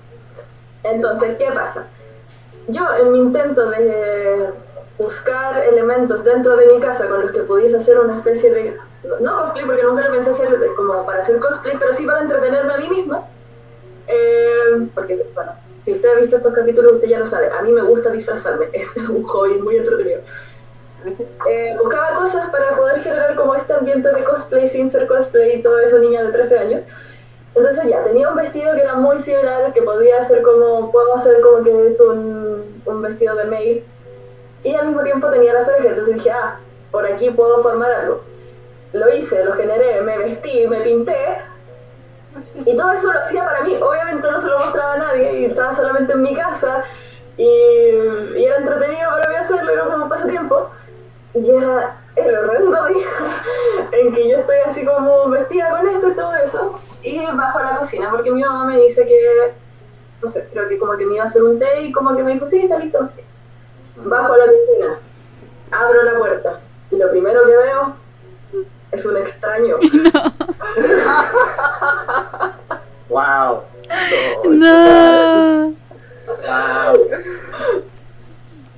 Entonces, 0.83 1.37
¿qué 1.39 1.51
pasa? 1.53 1.87
Yo, 2.69 2.83
en 2.97 3.13
mi 3.13 3.19
intento 3.19 3.71
de 3.71 4.51
buscar 4.99 5.65
elementos 5.65 6.23
dentro 6.23 6.57
de 6.57 6.67
mi 6.67 6.81
casa 6.81 7.09
con 7.09 7.23
los 7.23 7.33
que 7.33 7.41
pudiese 7.41 7.79
hacer 7.79 7.99
una 7.99 8.19
especie 8.19 8.51
de. 8.51 8.77
No 9.21 9.39
cosplay, 9.39 9.65
porque 9.65 9.83
nunca 9.83 10.03
lo 10.03 10.13
pensé 10.13 10.31
hacer 10.31 10.59
como 10.77 11.07
para 11.07 11.21
hacer 11.21 11.39
cosplay, 11.39 11.77
pero 11.79 11.95
sí 11.95 12.05
para 12.05 12.21
entretenerme 12.21 12.75
a 12.75 12.79
mí 12.79 12.89
misma. 12.91 13.23
Eh, 14.07 14.89
porque, 14.95 15.27
bueno, 15.35 15.53
si 15.85 15.93
usted 15.93 16.09
ha 16.11 16.21
visto 16.21 16.37
estos 16.37 16.53
capítulos, 16.53 16.93
usted 16.93 17.09
ya 17.09 17.21
lo 17.21 17.27
sabe. 17.27 17.51
A 17.51 17.63
mí 17.63 17.73
me 17.73 17.83
gusta 17.83 18.11
disfrazarme, 18.11 18.69
es 18.73 18.95
un 18.97 19.23
hobby 19.23 19.55
muy 19.55 19.77
entretenido. 19.77 20.21
Eh, 21.49 21.77
buscaba 21.79 22.15
cosas 22.15 22.51
para 22.51 22.73
poder 22.73 23.03
generar 23.03 23.35
como 23.35 23.55
este 23.55 23.73
ambiente 23.73 24.09
de 24.13 24.25
cosplay 24.25 24.69
sin 24.69 24.91
ser 24.91 25.07
cosplay 25.07 25.59
y 25.59 25.63
todo 25.63 25.79
eso, 25.81 25.99
niña 25.99 26.23
de 26.25 26.33
13 26.33 26.59
años. 26.59 26.83
Entonces 27.55 27.85
ya, 27.89 28.05
tenía 28.05 28.29
un 28.29 28.37
vestido 28.37 28.75
que 28.75 28.83
era 28.83 28.95
muy 28.95 29.19
similar, 29.21 29.73
que 29.73 29.83
podía 29.83 30.23
ser 30.27 30.43
como, 30.43 30.93
puedo 30.93 31.17
hacer 31.17 31.41
como 31.41 31.65
que 31.65 31.89
es 31.89 32.01
un, 32.01 32.83
un 32.85 33.03
vestido 33.03 33.35
de 33.37 33.45
maid. 33.45 33.83
Y 34.63 34.75
al 34.75 34.89
mismo 34.89 35.03
tiempo 35.03 35.29
tenía 35.29 35.55
las 35.55 35.67
orejas, 35.67 35.87
entonces 35.87 36.15
dije, 36.17 36.31
ah, 36.31 36.59
por 36.91 37.07
aquí 37.07 37.31
puedo 37.31 37.63
formar 37.63 37.91
algo. 37.91 38.23
Lo 38.93 39.15
hice, 39.15 39.45
lo 39.45 39.53
generé, 39.53 40.03
me 40.03 40.19
vestí, 40.19 40.67
me 40.69 40.81
pinté. 40.81 41.39
Y 42.67 42.77
todo 42.77 42.93
eso 42.93 43.13
lo 43.13 43.19
hacía 43.21 43.45
para 43.45 43.63
mí. 43.63 43.77
Obviamente 43.81 44.31
no 44.31 44.41
se 44.41 44.49
lo 44.49 44.59
mostraba 44.59 44.95
a 44.95 44.99
nadie 44.99 45.41
y 45.41 45.45
estaba 45.47 45.75
solamente 45.75 46.13
en 46.13 46.23
mi 46.23 46.35
casa. 46.35 46.85
Y, 47.37 47.45
y 47.45 48.45
era 48.45 48.59
entretenido 48.59 49.11
para 49.11 49.29
mí 49.29 49.37
hacerlo, 49.37 49.73
era 49.73 49.85
como 49.85 50.05
un 50.05 50.09
pasatiempo. 50.09 50.71
Y 51.35 51.41
llega 51.41 51.97
el 52.17 52.37
horrendo 52.37 52.87
día 52.87 53.09
en 53.93 54.15
que 54.15 54.29
yo 54.29 54.39
estoy 54.39 54.57
así 54.67 54.85
como 54.85 55.29
vestida 55.29 55.71
con 55.71 55.89
esto 55.89 56.09
y 56.09 56.15
todo 56.15 56.35
eso. 56.37 56.81
Y 57.03 57.19
bajo 57.19 57.59
a 57.59 57.63
la 57.63 57.79
cocina 57.79 58.11
porque 58.11 58.31
mi 58.31 58.43
mamá 58.43 58.65
me 58.67 58.81
dice 58.81 59.07
que, 59.07 59.55
no 60.23 60.29
sé, 60.29 60.49
creo 60.53 60.69
que 60.69 60.79
como 60.79 60.97
que 60.97 61.07
me 61.07 61.15
iba 61.15 61.25
a 61.25 61.29
hacer 61.29 61.43
un 61.43 61.59
té 61.59 61.83
y 61.83 61.93
como 61.93 62.17
que 62.17 62.23
me 62.23 62.35
dijo, 62.35 62.47
sí, 62.47 62.59
está 62.59 62.79
listo, 62.79 63.01
no 63.01 63.09
qué. 63.15 63.25
Bajo 63.97 64.33
a 64.33 64.39
la 64.39 64.47
cocina, 64.47 64.99
abro 65.71 66.03
la 66.03 66.19
puerta 66.19 66.61
y 66.91 66.97
lo 66.97 67.11
primero 67.11 67.47
que 67.47 67.57
veo 67.57 67.95
es 68.93 69.05
un 69.05 69.17
extraño. 69.17 69.77
Wow. 73.09 73.63
No. 74.45 75.75
Wow. 76.27 77.09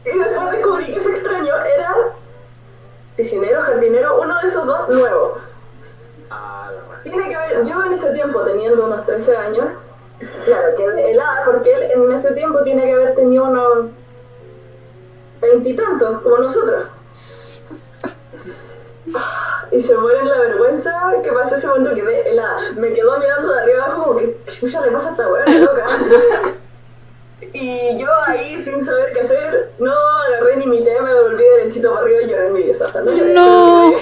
Y 0.05 0.19
después 0.19 0.51
descubrí 0.53 0.87
que 0.87 0.97
ese 0.97 1.11
extraño 1.11 1.55
era 1.55 1.95
piscinero, 3.17 3.63
jardinero, 3.63 4.21
uno 4.21 4.41
de 4.41 4.49
esos 4.49 4.67
dos 4.67 4.89
nuevo. 4.89 5.39
Ah, 6.31 6.71
la. 6.73 7.03
Tiene 7.03 7.29
que 7.29 7.37
ver, 7.37 7.67
yo 7.67 7.85
en 7.85 7.93
ese 7.93 8.11
tiempo 8.11 8.41
teniendo 8.43 8.87
unos 8.87 9.05
13 9.07 9.37
años, 9.37 9.67
claro, 10.45 10.77
que 10.77 10.89
de 10.89 11.11
helada, 11.11 11.45
porque 11.45 11.73
él 11.73 11.91
en 11.91 12.13
ese 12.13 12.33
tiempo 12.33 12.63
tiene 12.63 12.85
que 12.85 12.93
haber 12.93 13.15
tenido 13.15 13.45
unos 13.45 13.87
veintitantos, 15.41 16.23
como 16.23 16.39
nosotros. 16.39 16.85
Y 19.73 19.83
se 19.83 19.99
muere 19.99 20.21
en 20.21 20.29
la 20.29 20.39
vergüenza 20.39 21.13
que 21.23 21.33
pasa 21.33 21.57
ese 21.57 21.67
momento 21.67 21.95
que 21.95 22.03
ve 22.03 22.31
helada. 22.31 22.73
Me 22.77 22.93
quedó 22.93 23.19
mirando 23.19 23.53
de 23.53 23.61
arriba 23.61 23.85
abajo 23.85 24.05
como 24.05 24.19
que, 24.19 24.37
¿qué 24.47 24.53
chucha 24.53 24.81
le 24.81 24.93
pasa 24.93 25.09
a 25.09 25.11
esta 25.13 25.29
weá, 25.29 25.45
loca? 25.47 26.55
Y 27.55 27.99
yo 27.99 28.09
ahí, 28.27 28.61
sin 28.63 28.83
saber 28.85 29.13
qué 29.13 29.21
hacer, 29.21 29.73
no 29.79 29.93
agarré 29.93 30.57
ni 30.57 30.67
mi 30.67 30.85
té, 30.85 31.01
me 31.03 31.15
volví 31.15 31.43
derechito 31.59 31.91
para 31.93 32.05
arriba 32.07 32.23
y 32.23 32.27
lloré 32.31 32.47
en 32.47 32.53
mi 32.55 32.63
vida. 32.63 32.91
No 32.95 33.13
lloré, 33.13 33.35
No. 33.35 33.93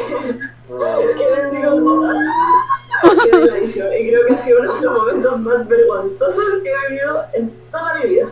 Quedé 1.16 1.42
así 1.42 1.62
como, 1.62 2.04
¡ah! 2.04 2.66
Y 3.02 4.09
creo 4.11 4.26
que 4.26 4.35
ha 4.35 4.45
sido 4.45 4.61
uno 4.61 4.75
de 4.75 4.80
los 4.83 4.92
momentos 4.99 5.40
más 5.40 5.66
vergonzosos 5.69 6.45
que 6.62 6.71
he 6.71 6.88
vivido 6.90 7.25
en 7.33 7.52
toda 7.73 7.95
mi 7.95 8.09
vida. 8.11 8.28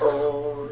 Oh, 0.00 0.68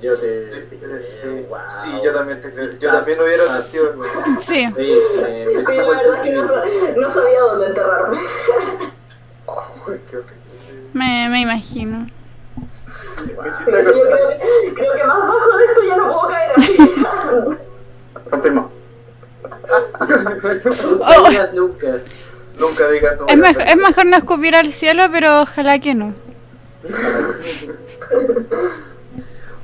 Yo 0.00 0.16
te. 0.18 0.52
sí, 0.52 1.46
Wow. 1.48 1.58
sí, 1.82 1.90
yo 2.04 2.12
también, 2.12 2.40
te- 2.42 2.78
yo 2.78 2.90
también 2.92 3.20
hubiera 3.20 3.42
sentido. 3.44 3.92
Sí. 4.38 4.66
Sí, 4.76 4.92
eh, 5.26 5.62
Sí, 5.66 5.76
la 5.76 5.88
verdad 5.88 6.14
es 6.16 6.22
que 6.22 6.30
no, 6.32 6.42
no 7.08 7.14
sabía 7.14 7.40
dónde 7.40 7.66
enterrarme. 7.66 8.20
Me, 10.92 11.28
me 11.28 11.40
imagino. 11.40 11.98
Me 11.98 12.06
hiciste 12.06 12.10
Pero 12.10 12.58
yo 12.58 12.98
acordar. 12.98 13.09
Creo, 13.64 13.84
que- 13.84 14.74
creo 14.74 14.92
que 14.94 15.04
más 15.04 15.18
bajo 15.18 15.56
de 15.56 15.64
esto 15.64 15.82
ya 15.88 15.96
no 15.96 16.06
puedo 16.06 16.28
caer 16.28 16.52
así. 16.56 16.76
Confirmo. 18.30 18.70
Oh. 20.00 20.04
Nunca 20.04 21.30
digas 21.30 21.52
nunca. 21.54 21.86
Nunca 22.58 22.88
digas 22.90 23.18
nunca. 23.18 23.32
Es, 23.32 23.38
mejor 23.38 23.62
es 23.62 23.76
mejor 23.76 24.06
no 24.06 24.16
escupir 24.16 24.56
al 24.56 24.70
cielo, 24.72 25.04
pero 25.12 25.42
ojalá 25.42 25.78
que 25.78 25.94
no. 25.94 26.14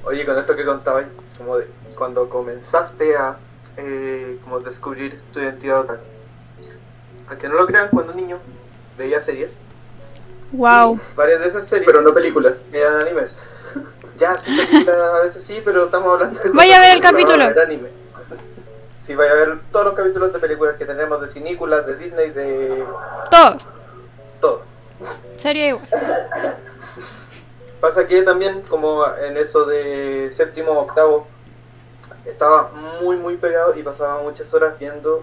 Oye, 0.04 0.24
con 0.24 0.38
esto 0.38 0.54
que 0.56 0.64
contabas, 0.64 1.04
como 1.36 1.58
de 1.58 1.66
cuando 1.96 2.28
comenzaste 2.28 3.16
a 3.16 3.36
eh, 3.76 4.38
como 4.44 4.60
descubrir 4.60 5.18
tu 5.32 5.40
identidad 5.40 5.80
otaku. 5.80 6.02
Aunque 7.28 7.48
no 7.48 7.54
lo 7.56 7.66
crean, 7.66 7.88
cuando 7.90 8.14
niño 8.14 8.38
veía 8.96 9.20
series, 9.20 9.52
Wow. 10.52 11.00
varias 11.16 11.40
de 11.40 11.48
esas 11.48 11.66
series 11.66 11.84
Pero 11.86 12.00
no 12.02 12.14
películas. 12.14 12.56
eran 12.72 13.00
animes. 13.00 13.32
Ya, 14.18 14.40
sí, 14.44 14.86
a 14.88 15.24
veces 15.24 15.44
sí, 15.46 15.60
pero 15.64 15.86
estamos 15.86 16.12
hablando 16.14 16.40
de 16.40 16.50
Vaya 16.50 16.76
a 16.76 16.80
ver 16.80 16.96
el 16.96 17.02
capítulo. 17.02 17.44
era 17.44 17.62
anime. 17.62 17.88
Sí, 19.06 19.14
vaya 19.14 19.32
a 19.32 19.34
ver 19.34 19.58
todos 19.70 19.86
los 19.86 19.94
capítulos 19.94 20.32
de 20.32 20.38
películas 20.38 20.76
que 20.76 20.84
tenemos 20.84 21.20
de 21.20 21.28
cinículas, 21.28 21.86
de 21.86 21.96
Disney, 21.96 22.30
de 22.30 22.84
Todo. 23.30 23.58
todo. 24.40 24.62
Sería 25.36 25.68
igual. 25.68 25.86
Pasa 27.80 28.06
que 28.06 28.22
también, 28.22 28.62
como 28.62 29.04
en 29.22 29.36
eso 29.36 29.64
de 29.66 30.30
séptimo 30.34 30.72
octavo, 30.72 31.26
estaba 32.24 32.70
muy, 33.00 33.16
muy 33.16 33.36
pegado 33.36 33.76
y 33.76 33.82
pasaba 33.82 34.22
muchas 34.22 34.52
horas 34.54 34.76
viendo 34.78 35.22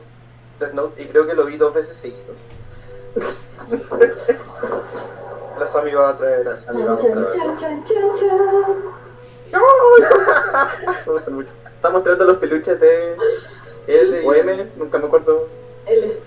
Death 0.59 0.73
Note 0.73 1.01
y 1.01 1.07
creo 1.07 1.27
que 1.27 1.33
lo 1.33 1.45
vi 1.45 1.57
dos 1.57 1.73
veces 1.73 1.97
seguidos. 1.97 2.37
La 5.59 5.67
Sami 5.71 5.91
va 5.93 6.09
a 6.09 6.17
traer. 6.17 6.45
La 6.45 6.57
Sami 6.57 6.83
va 6.83 6.93
a. 6.93 6.97
Está 11.75 11.89
mostrando 11.89 12.23
los 12.25 12.37
peluches 12.37 12.79
de 12.79 13.17
L 13.87 14.21
o 14.25 14.33
M, 14.33 14.67
nunca 14.77 14.97
me 14.97 15.05
acuerdo. 15.07 15.47
L. 15.85 16.19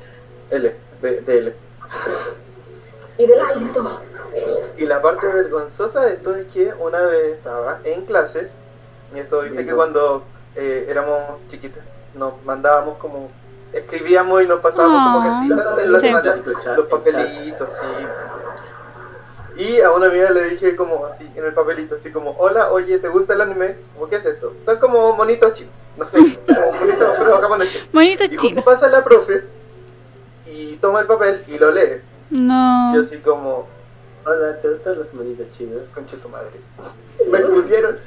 L, 0.51 0.77
de, 1.01 1.21
de 1.23 1.39
L. 1.39 1.55
Y 3.19 3.27
del 3.27 3.41
alto. 3.41 4.01
Y 4.77 4.85
la 4.85 5.01
parte 5.01 5.27
vergonzosa 5.27 6.05
de 6.05 6.15
esto 6.15 6.35
es 6.37 6.47
que 6.53 6.73
una 6.79 7.01
vez 7.03 7.37
estaba 7.37 7.79
en 7.85 8.05
clases, 8.05 8.53
y 9.15 9.19
esto 9.19 9.41
viste 9.41 9.65
que 9.65 9.75
cuando 9.75 10.25
eh, 10.55 10.87
éramos 10.89 11.19
chiquitos 11.51 11.83
nos 12.15 12.35
mandábamos 12.45 12.99
como, 12.99 13.31
escribíamos 13.73 14.43
y 14.43 14.47
nos 14.47 14.61
pasábamos 14.61 15.03
como 15.03 15.21
Ah. 15.21 15.41
cartitas 15.41 15.79
en 15.79 15.93
la 15.93 16.01
Sí. 16.01 16.11
los 16.13 16.67
el 16.79 16.85
papelitos, 16.85 17.69
sí. 17.81 18.07
Y 19.57 19.81
a 19.81 19.91
una 19.91 20.07
amiga 20.07 20.31
le 20.31 20.51
dije 20.51 20.77
como 20.77 21.07
así, 21.07 21.29
en 21.35 21.45
el 21.45 21.55
papelito, 21.55 21.95
así 21.97 22.11
como, 22.11 22.33
hola, 22.39 22.71
oye, 22.73 22.99
¿te 22.99 23.09
gusta 23.09 23.33
el 23.35 23.41
anime? 23.41 23.77
¿Cómo 23.95 24.09
qué 24.09 24.17
es 24.17 24.27
eso? 24.27 24.53
Son 24.65 24.79
como 24.79 25.15
monitos 25.15 25.55
chinos, 25.55 25.73
no 25.97 26.09
sé, 26.09 26.19
como 26.47 26.73
monitos 26.81 27.11
pero 27.19 27.41
japoneses. 27.41 27.89
Bonito 27.93 28.25
Y 28.25 28.37
chino. 28.37 28.63
justo 28.63 28.65
pasa 28.71 28.89
la 28.89 29.03
profe 29.03 29.45
y 30.47 30.77
toma 30.77 31.01
el 31.01 31.07
papel 31.07 31.43
y 31.49 31.59
lo 31.59 31.71
lee. 31.71 32.03
No. 32.31 32.93
Y 32.93 32.97
yo 32.97 33.03
así 33.05 33.17
como, 33.19 33.67
Hola, 34.27 34.61
¿te 34.61 34.69
gustan 34.69 34.99
los 34.99 35.15
monitos 35.15 35.47
chinos? 35.53 35.89
Concha 35.95 36.17
tu 36.17 36.29
madre. 36.29 36.61
Me 37.31 37.39
expusieron. 37.39 37.99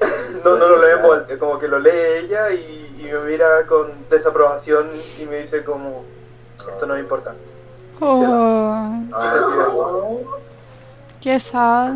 No, 0.44 0.56
no 0.56 0.68
lo 0.68 0.76
lee 0.84 0.92
en 0.96 1.02
voz, 1.02 1.16
alta, 1.18 1.38
como 1.38 1.58
que 1.58 1.68
lo 1.68 1.78
lee 1.78 1.90
ella 2.24 2.50
y, 2.50 2.96
y 2.98 3.04
me 3.04 3.18
mira 3.20 3.64
con 3.66 3.92
desaprobación 4.10 4.90
y 5.20 5.24
me 5.24 5.36
dice 5.42 5.62
como, 5.64 6.04
esto 6.58 6.84
no 6.86 6.94
es 6.96 7.00
importante. 7.00 7.40
Oh, 8.00 8.98
Y 9.08 9.28
se 9.30 9.38
tira. 9.38 9.66
Qué 11.24 11.40
sad. 11.40 11.94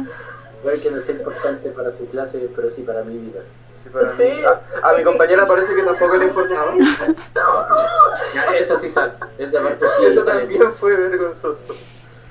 Puede 0.62 0.80
que 0.80 0.90
no 0.90 1.00
sea 1.00 1.14
importante 1.14 1.68
para 1.70 1.92
su 1.92 2.06
clase, 2.08 2.49
pero 2.56 2.70
sí 2.70 2.82
para 2.82 3.02
mi 3.04 3.18
vida. 3.18 3.40
Sí, 3.85 3.90
para 3.90 4.11
Sí. 4.11 4.23
mí. 4.25 4.42
A, 4.82 4.88
a 4.88 4.92
mi 4.97 5.04
compañera 5.04 5.47
parece 5.47 5.75
que 5.76 5.82
tampoco 5.82 6.16
le 6.16 6.25
importaba. 6.26 6.75
Eso 8.58 8.80
sí 8.80 8.88
sale. 8.90 9.12
Esa 9.38 9.62
parte 9.62 9.87
sí 9.99 10.04
Eso 10.06 10.25
sale. 10.25 10.40
también 10.40 10.62
fue 10.80 10.97
vergonzoso. 10.97 11.75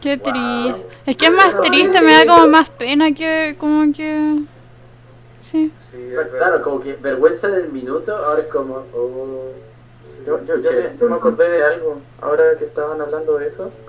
Qué 0.02 0.18
triste. 0.18 0.86
Es 1.06 1.18
que 1.18 1.26
es 1.28 1.32
más 1.32 1.60
triste, 1.62 2.02
me 2.02 2.14
da 2.14 2.26
como 2.26 2.48
más 2.48 2.70
pena 2.72 3.14
que 3.14 3.56
como 3.60 3.92
que... 3.94 4.42
Sí. 5.42 5.72
Sí, 5.92 6.08
O 6.10 6.14
sea, 6.14 6.24
es 6.24 6.28
claro, 6.30 6.62
como 6.62 6.80
que 6.82 6.94
vergüenza 6.96 7.48
del 7.48 7.70
minuto, 7.72 8.16
ahora 8.16 8.42
es 8.42 8.48
como, 8.48 8.84
oh, 8.94 9.52
Yo, 10.26 10.44
yo, 10.46 10.58
yo, 10.58 10.72
me, 10.72 10.98
yo 11.00 11.10
me 11.10 11.16
acordé 11.20 11.50
de 11.50 11.64
algo, 11.64 12.02
ahora 12.22 12.58
que 12.60 12.66
estaban 12.66 13.00
hablando 13.02 13.38
de 13.38 13.48
eso, 13.48 13.72
ver. 13.86 13.87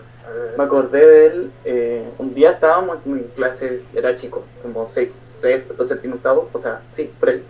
Me 0.57 0.65
acordé 0.65 1.07
de 1.07 1.27
él, 1.27 1.51
eh, 1.65 2.09
un 2.19 2.35
día 2.35 2.53
estábamos 2.53 2.99
en 3.07 3.25
clase, 3.37 3.83
era 3.95 4.17
chico, 4.17 4.45
como 4.63 4.89
6, 4.93 5.11
sexto, 5.41 5.85
séptimo, 5.85 6.17
octavo, 6.17 6.51
o 6.53 6.59
sea, 6.59 6.81
sí, 6.95 7.11
por 7.19 7.31
ahí. 7.31 7.43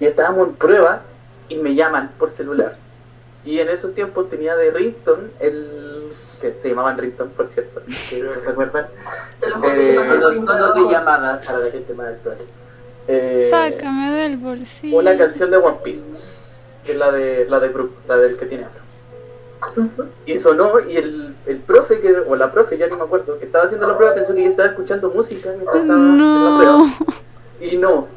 Y 0.00 0.06
estábamos 0.06 0.48
en 0.48 0.54
prueba 0.54 1.02
y 1.48 1.56
me 1.56 1.74
llaman 1.74 2.10
por 2.18 2.30
celular. 2.30 2.76
Y 3.44 3.58
en 3.58 3.68
esos 3.68 3.94
tiempos 3.94 4.30
tenía 4.30 4.54
de 4.56 4.70
ringtone 4.70 5.30
el... 5.40 6.08
que 6.40 6.54
se 6.60 6.68
llamaban 6.68 6.98
ringtone, 6.98 7.30
por 7.30 7.48
cierto, 7.48 7.82
no 7.86 8.42
se 8.42 8.50
acuerdan. 8.50 8.86
Eh, 9.42 9.76
de 9.76 9.94
trabajo. 10.46 10.90
llamadas 10.90 11.46
para 11.46 11.58
la 11.58 11.70
gente 11.70 11.94
más 11.94 12.08
actual. 12.08 12.38
Eh, 13.08 13.48
Sácame 13.50 14.12
del 14.12 14.36
bolsillo. 14.36 14.98
Una 14.98 15.16
canción 15.16 15.50
de 15.50 15.56
One 15.56 15.78
Piece, 15.82 16.04
que 16.84 16.92
es 16.92 16.98
la 16.98 17.10
de 17.10 17.46
la 17.48 17.58
de 17.58 17.68
Brook, 17.68 17.92
la 18.06 18.16
del 18.16 18.36
que 18.36 18.46
tiene. 18.46 18.66
Y 20.26 20.38
sonó 20.38 20.80
y 20.80 20.96
el, 20.96 21.34
el 21.46 21.58
profe, 21.58 22.00
que, 22.00 22.12
o 22.12 22.36
la 22.36 22.50
profe, 22.52 22.78
ya 22.78 22.86
ni 22.88 22.96
me 22.96 23.02
acuerdo, 23.02 23.38
que 23.38 23.46
estaba 23.46 23.64
haciendo 23.64 23.86
la 23.86 23.96
prueba 23.96 24.14
pensó 24.14 24.34
que 24.34 24.42
yo 24.44 24.50
estaba 24.50 24.68
escuchando 24.70 25.10
música 25.10 25.50
mientras 25.50 25.82
estaba 25.82 25.98
en 25.98 26.18
la 26.18 26.58
prueba. 26.58 26.78
No. 26.78 26.88
Y 27.60 27.76
no. 27.76 28.08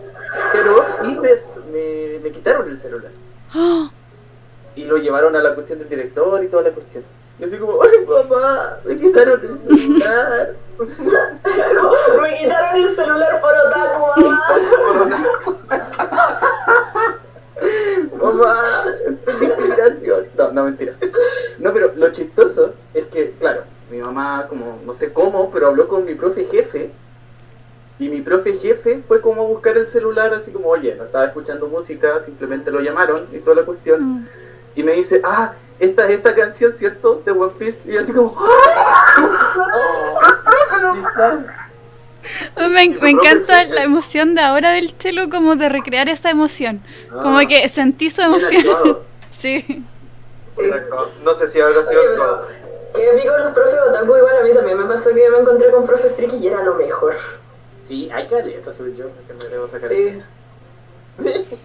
Pero, 0.52 0.86
y 1.04 1.16
me, 1.16 1.30
me, 1.72 2.20
me 2.20 2.32
quitaron 2.32 2.70
el 2.70 2.80
celular. 2.80 3.12
Y 4.78 4.84
lo 4.84 4.98
llevaron 4.98 5.34
a 5.38 5.42
la 5.42 5.56
cuestión 5.56 5.80
del 5.80 5.88
director 5.88 6.44
y 6.44 6.48
toda 6.48 6.64
la 6.64 6.72
cuestión. 6.72 7.02
Y 7.40 7.46
así 7.46 7.58
como, 7.58 7.82
¡ay, 7.82 8.06
papá! 8.06 8.80
Me 8.84 8.98
quitaron 8.98 9.40
el 9.70 9.78
celular. 9.80 10.56
Me 12.22 12.38
quitaron 12.38 12.84
el 12.84 12.90
celular 12.90 13.42
por 13.42 13.54
otaku, 13.56 14.00
mamá. 14.20 15.26
Mamá, 18.22 18.86
esto 19.08 19.32
es 19.32 19.40
discriminación. 19.40 20.26
No, 20.38 20.52
no, 20.52 20.64
mentira. 20.66 20.94
Lo 22.06 22.12
chistoso 22.12 22.76
es 22.94 23.06
que, 23.08 23.32
claro, 23.40 23.64
mi 23.90 23.98
mamá, 23.98 24.46
como 24.48 24.80
no 24.86 24.94
sé 24.94 25.12
cómo, 25.12 25.50
pero 25.52 25.68
habló 25.68 25.88
con 25.88 26.06
mi 26.06 26.14
profe 26.14 26.46
jefe. 26.52 26.92
Y 27.98 28.10
mi 28.10 28.22
profe 28.22 28.58
jefe 28.60 29.02
fue 29.08 29.22
como 29.22 29.42
a 29.42 29.46
buscar 29.48 29.76
el 29.76 29.88
celular, 29.88 30.32
así 30.36 30.52
como, 30.52 30.68
oye, 30.70 30.94
no 30.96 31.06
estaba 31.06 31.26
escuchando 31.26 31.68
música, 31.68 32.22
simplemente 32.24 32.70
lo 32.70 32.80
llamaron 32.82 33.26
y 33.34 33.40
toda 33.40 33.56
la 33.56 33.64
cuestión. 33.64 34.04
Mm. 34.04 34.28
Y 34.76 34.84
me 34.84 34.92
dice, 34.92 35.20
ah, 35.24 35.54
esta 35.80 36.06
es 36.08 36.12
esta 36.18 36.36
canción, 36.36 36.74
¿cierto? 36.78 37.24
De 37.26 37.32
One 37.32 37.54
Piece. 37.58 37.80
Y 37.88 37.98
así 37.98 38.12
como, 38.12 38.36
Me, 42.70 42.90
me 42.90 43.10
encanta 43.10 43.64
la 43.66 43.84
emoción 43.84 44.36
de 44.36 44.42
ahora 44.42 44.72
del 44.72 44.96
chelo 44.98 45.30
como 45.30 45.56
de 45.56 45.70
recrear 45.70 46.10
esa 46.10 46.30
emoción. 46.30 46.82
Como 47.12 47.40
Ah. 47.40 47.46
que 47.48 47.68
sentí 47.70 48.10
su 48.12 48.22
emoción. 48.22 48.64
Sí. 49.32 49.84
No 51.24 51.36
sé 51.36 51.50
si 51.50 51.60
habrá 51.60 51.86
sido 51.86 52.16
todo. 52.16 52.48
que 52.96 53.22
pico 53.22 53.38
los 53.38 53.52
profes 53.54 53.80
otaku, 53.90 54.18
igual 54.18 54.38
a 54.38 54.44
mí 54.44 54.54
también 54.54 54.78
me 54.78 54.86
pasó 54.86 55.10
que 55.10 55.30
me 55.30 55.38
encontré 55.38 55.72
con 55.72 55.86
profes 55.86 56.16
friki 56.16 56.38
y 56.38 56.48
era 56.48 56.64
lo 56.64 56.76
mejor. 56.76 57.16
Sí, 57.82 58.10
hay 58.12 58.28
caletas, 58.28 58.76
soy 58.76 58.96
yo. 58.96 59.06
que 59.28 59.34
me 59.34 59.46
debo 59.48 59.68
sacar 59.68 59.90
Sí. 59.90 60.22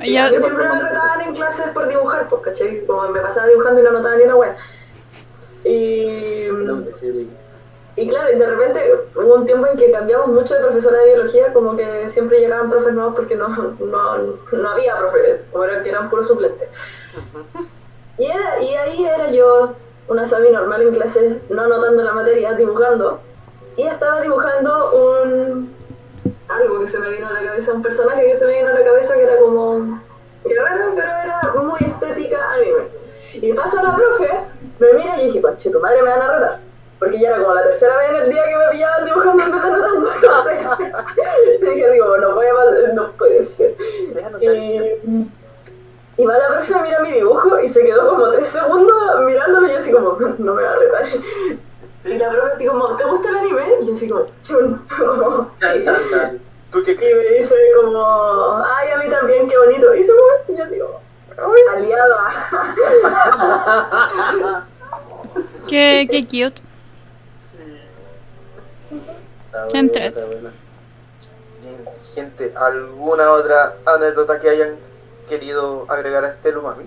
Yo, 0.00 0.08
Yo 0.32 0.40
siempre 0.40 0.66
me 0.66 0.82
retaban 0.82 1.20
en 1.20 1.34
clases 1.34 1.66
por 1.74 1.86
dibujar, 1.86 2.28
pues, 2.28 2.42
¿cachai? 2.42 2.84
Como 2.86 3.08
me 3.10 3.20
pasaba 3.20 3.46
dibujando 3.46 3.80
y 3.80 3.84
no 3.84 3.92
notaba 3.92 4.16
ni 4.16 4.24
una 4.24 4.36
wea. 4.36 4.56
Y, 5.64 6.48
y 7.94 8.08
claro, 8.08 8.32
y 8.32 8.38
de 8.38 8.46
repente 8.46 8.94
hubo 9.14 9.34
un 9.34 9.46
tiempo 9.46 9.66
en 9.66 9.76
que 9.76 9.92
cambiamos 9.92 10.28
mucho 10.28 10.54
de 10.54 10.60
profesora 10.60 10.98
de 10.98 11.14
biología, 11.14 11.52
como 11.52 11.76
que 11.76 12.08
siempre 12.08 12.40
llegaban 12.40 12.70
profes 12.70 12.94
nuevos 12.94 13.14
porque 13.14 13.36
no, 13.36 13.48
no, 13.48 14.16
no 14.50 14.70
había 14.70 14.96
profes, 14.96 15.42
como 15.52 15.64
eran 15.64 15.82
que 15.84 15.90
eran 15.90 16.08
puros 16.08 16.26
suplentes. 16.26 16.68
Y, 18.22 18.26
era, 18.26 18.62
y 18.62 18.76
ahí 18.76 19.04
era 19.04 19.30
yo, 19.32 19.74
una 20.06 20.28
Sami 20.28 20.50
normal 20.50 20.80
en 20.80 20.94
clase, 20.94 21.40
no 21.48 21.62
anotando 21.62 22.04
la 22.04 22.12
materia, 22.12 22.52
dibujando. 22.52 23.18
Y 23.76 23.82
estaba 23.82 24.20
dibujando 24.20 24.92
un. 24.92 25.74
algo 26.46 26.80
que 26.80 26.88
se 26.88 27.00
me 27.00 27.08
vino 27.08 27.26
a 27.26 27.32
la 27.32 27.42
cabeza, 27.42 27.72
un 27.72 27.82
personaje 27.82 28.24
que 28.24 28.36
se 28.36 28.46
me 28.46 28.58
vino 28.58 28.68
a 28.68 28.74
la 28.74 28.84
cabeza 28.84 29.14
que 29.14 29.24
era 29.24 29.40
como. 29.40 30.00
que 30.46 30.54
raro, 30.54 30.92
pero 30.94 31.08
era 31.08 31.40
muy 31.64 31.80
estética 31.84 32.52
anime. 32.52 32.84
Y 33.34 33.52
pasa 33.54 33.82
la 33.82 33.96
profe, 33.96 34.30
me 34.78 34.92
mira 34.92 35.20
y 35.20 35.26
dije, 35.26 35.42
coche, 35.42 35.70
tu 35.70 35.80
madre 35.80 36.02
me 36.02 36.10
van 36.10 36.22
a 36.22 36.32
retar. 36.32 36.58
Porque 37.00 37.18
ya 37.18 37.30
era 37.30 37.42
como 37.42 37.54
la 37.54 37.64
tercera 37.64 37.96
vez 37.96 38.10
en 38.10 38.16
el 38.22 38.30
día 38.30 38.44
que 38.44 38.56
me 38.56 38.68
pillaban 38.70 39.04
dibujando 39.04 39.42
vez 39.42 39.52
de 39.52 39.68
anotando. 39.68 40.12
Entonces, 40.14 41.60
dije, 41.74 41.90
digo, 41.90 42.16
no 42.18 42.34
voy 42.36 42.46
a 42.46 42.92
no 42.92 43.10
puede 43.14 43.44
ser. 43.46 43.74
Y, 44.40 45.26
y 46.22 46.24
va 46.24 46.38
la 46.38 46.48
profe 46.48 46.72
a 46.72 46.82
mirar 46.82 47.02
mi 47.02 47.12
dibujo 47.12 47.58
y 47.60 47.68
se 47.68 47.82
quedó 47.82 48.10
como 48.10 48.30
tres 48.30 48.48
segundos 48.50 48.94
mirándolo 49.26 49.66
y 49.66 49.72
yo 49.72 49.78
así 49.78 49.90
como, 49.90 50.12
no 50.38 50.54
me 50.54 50.62
va 50.62 50.70
a 50.70 50.76
retar. 50.76 51.06
Y 52.04 52.18
la 52.18 52.30
profe 52.30 52.52
así 52.54 52.66
como, 52.66 52.96
¿te 52.96 53.04
gusta 53.04 53.28
el 53.28 53.36
anime? 53.38 53.62
Y 53.80 53.86
yo 53.86 53.94
así 53.96 54.08
como, 54.08 54.26
chun, 54.44 54.80
sí. 55.60 55.66
¿Tú 56.70 56.82
qué 56.84 56.92
Y 56.92 57.40
dice 57.40 57.56
como, 57.82 58.56
ay, 58.64 58.90
a 58.90 58.98
mí 58.98 59.10
también, 59.10 59.48
qué 59.48 59.58
bonito. 59.58 59.94
Y 59.94 60.02
se 60.04 60.12
fue, 60.12 60.54
y 60.54 60.58
yo 60.58 60.66
digo, 60.66 61.00
aliada. 61.74 62.48
qué, 65.68 66.06
qué 66.08 66.22
cute. 66.22 66.62
Qué 69.70 69.78
entrete. 69.78 70.24
gente, 72.14 72.52
¿alguna 72.56 73.32
otra 73.32 73.74
anécdota 73.84 74.38
que 74.40 74.50
hayan 74.50 74.91
querido 75.28 75.86
agregar 75.88 76.24
a 76.24 76.28
este 76.30 76.52
Lumami? 76.52 76.84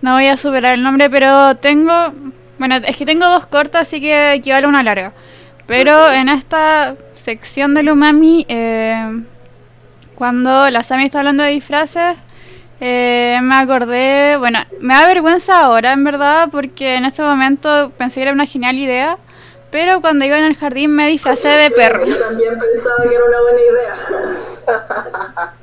No 0.00 0.14
voy 0.14 0.26
a 0.26 0.36
superar 0.36 0.74
el 0.74 0.82
nombre, 0.82 1.10
pero 1.10 1.56
tengo. 1.56 2.12
Bueno, 2.58 2.76
es 2.76 2.96
que 2.96 3.06
tengo 3.06 3.26
dos 3.28 3.46
cortas, 3.46 3.82
así 3.82 4.00
que 4.00 4.34
equivale 4.34 4.66
a 4.66 4.68
una 4.68 4.82
larga. 4.82 5.12
Pero 5.66 6.10
en 6.10 6.28
esta 6.28 6.94
sección 7.14 7.74
del 7.74 7.90
umami, 7.90 8.46
eh, 8.48 9.22
cuando 10.14 10.70
la 10.70 10.82
Sami 10.82 11.04
está 11.04 11.18
hablando 11.18 11.42
de 11.42 11.50
disfraces, 11.50 12.16
eh, 12.80 13.38
me 13.42 13.56
acordé. 13.56 14.36
Bueno, 14.38 14.60
me 14.80 14.94
da 14.94 15.06
vergüenza 15.06 15.60
ahora, 15.60 15.92
en 15.92 16.04
verdad, 16.04 16.48
porque 16.50 16.94
en 16.94 17.04
ese 17.04 17.22
momento 17.22 17.92
pensé 17.98 18.20
que 18.20 18.22
era 18.22 18.32
una 18.32 18.46
genial 18.46 18.76
idea. 18.78 19.18
pero 19.70 20.00
cuando 20.00 20.24
iba 20.24 20.38
en 20.38 20.44
el 20.44 20.56
jardín 20.56 20.92
me 20.92 21.08
disfracé 21.08 21.48
de 21.48 21.70
perro. 21.70 22.06
Yo 22.06 22.18
también 22.18 22.58
pensaba 22.58 23.02
que 23.02 23.14
era 23.14 23.24
una 23.24 23.40
buena 23.42 23.60
idea. 23.60 25.52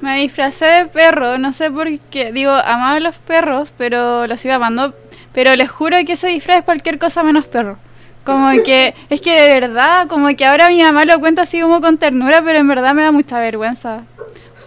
Me 0.00 0.16
disfracé 0.20 0.66
de 0.66 0.86
perro, 0.86 1.38
no 1.38 1.52
sé 1.52 1.70
por 1.70 1.86
qué. 2.10 2.32
Digo, 2.32 2.52
amaba 2.52 2.94
a 2.94 3.00
los 3.00 3.18
perros, 3.18 3.72
pero 3.76 4.26
los 4.26 4.44
iba 4.44 4.54
amando. 4.54 4.94
Pero 5.32 5.54
les 5.56 5.70
juro 5.70 5.96
que 6.06 6.12
ese 6.12 6.28
disfraz 6.28 6.58
es 6.58 6.64
cualquier 6.64 6.98
cosa 6.98 7.22
menos 7.22 7.46
perro. 7.46 7.78
Como 8.24 8.62
que, 8.62 8.94
es 9.08 9.20
que 9.20 9.40
de 9.40 9.60
verdad, 9.60 10.06
como 10.06 10.28
que 10.36 10.44
ahora 10.44 10.68
mi 10.68 10.82
mamá 10.82 11.04
lo 11.04 11.18
cuenta 11.18 11.42
así 11.42 11.60
como 11.60 11.80
con 11.80 11.96
ternura, 11.96 12.42
pero 12.42 12.58
en 12.58 12.68
verdad 12.68 12.94
me 12.94 13.02
da 13.02 13.10
mucha 13.10 13.40
vergüenza. 13.40 14.04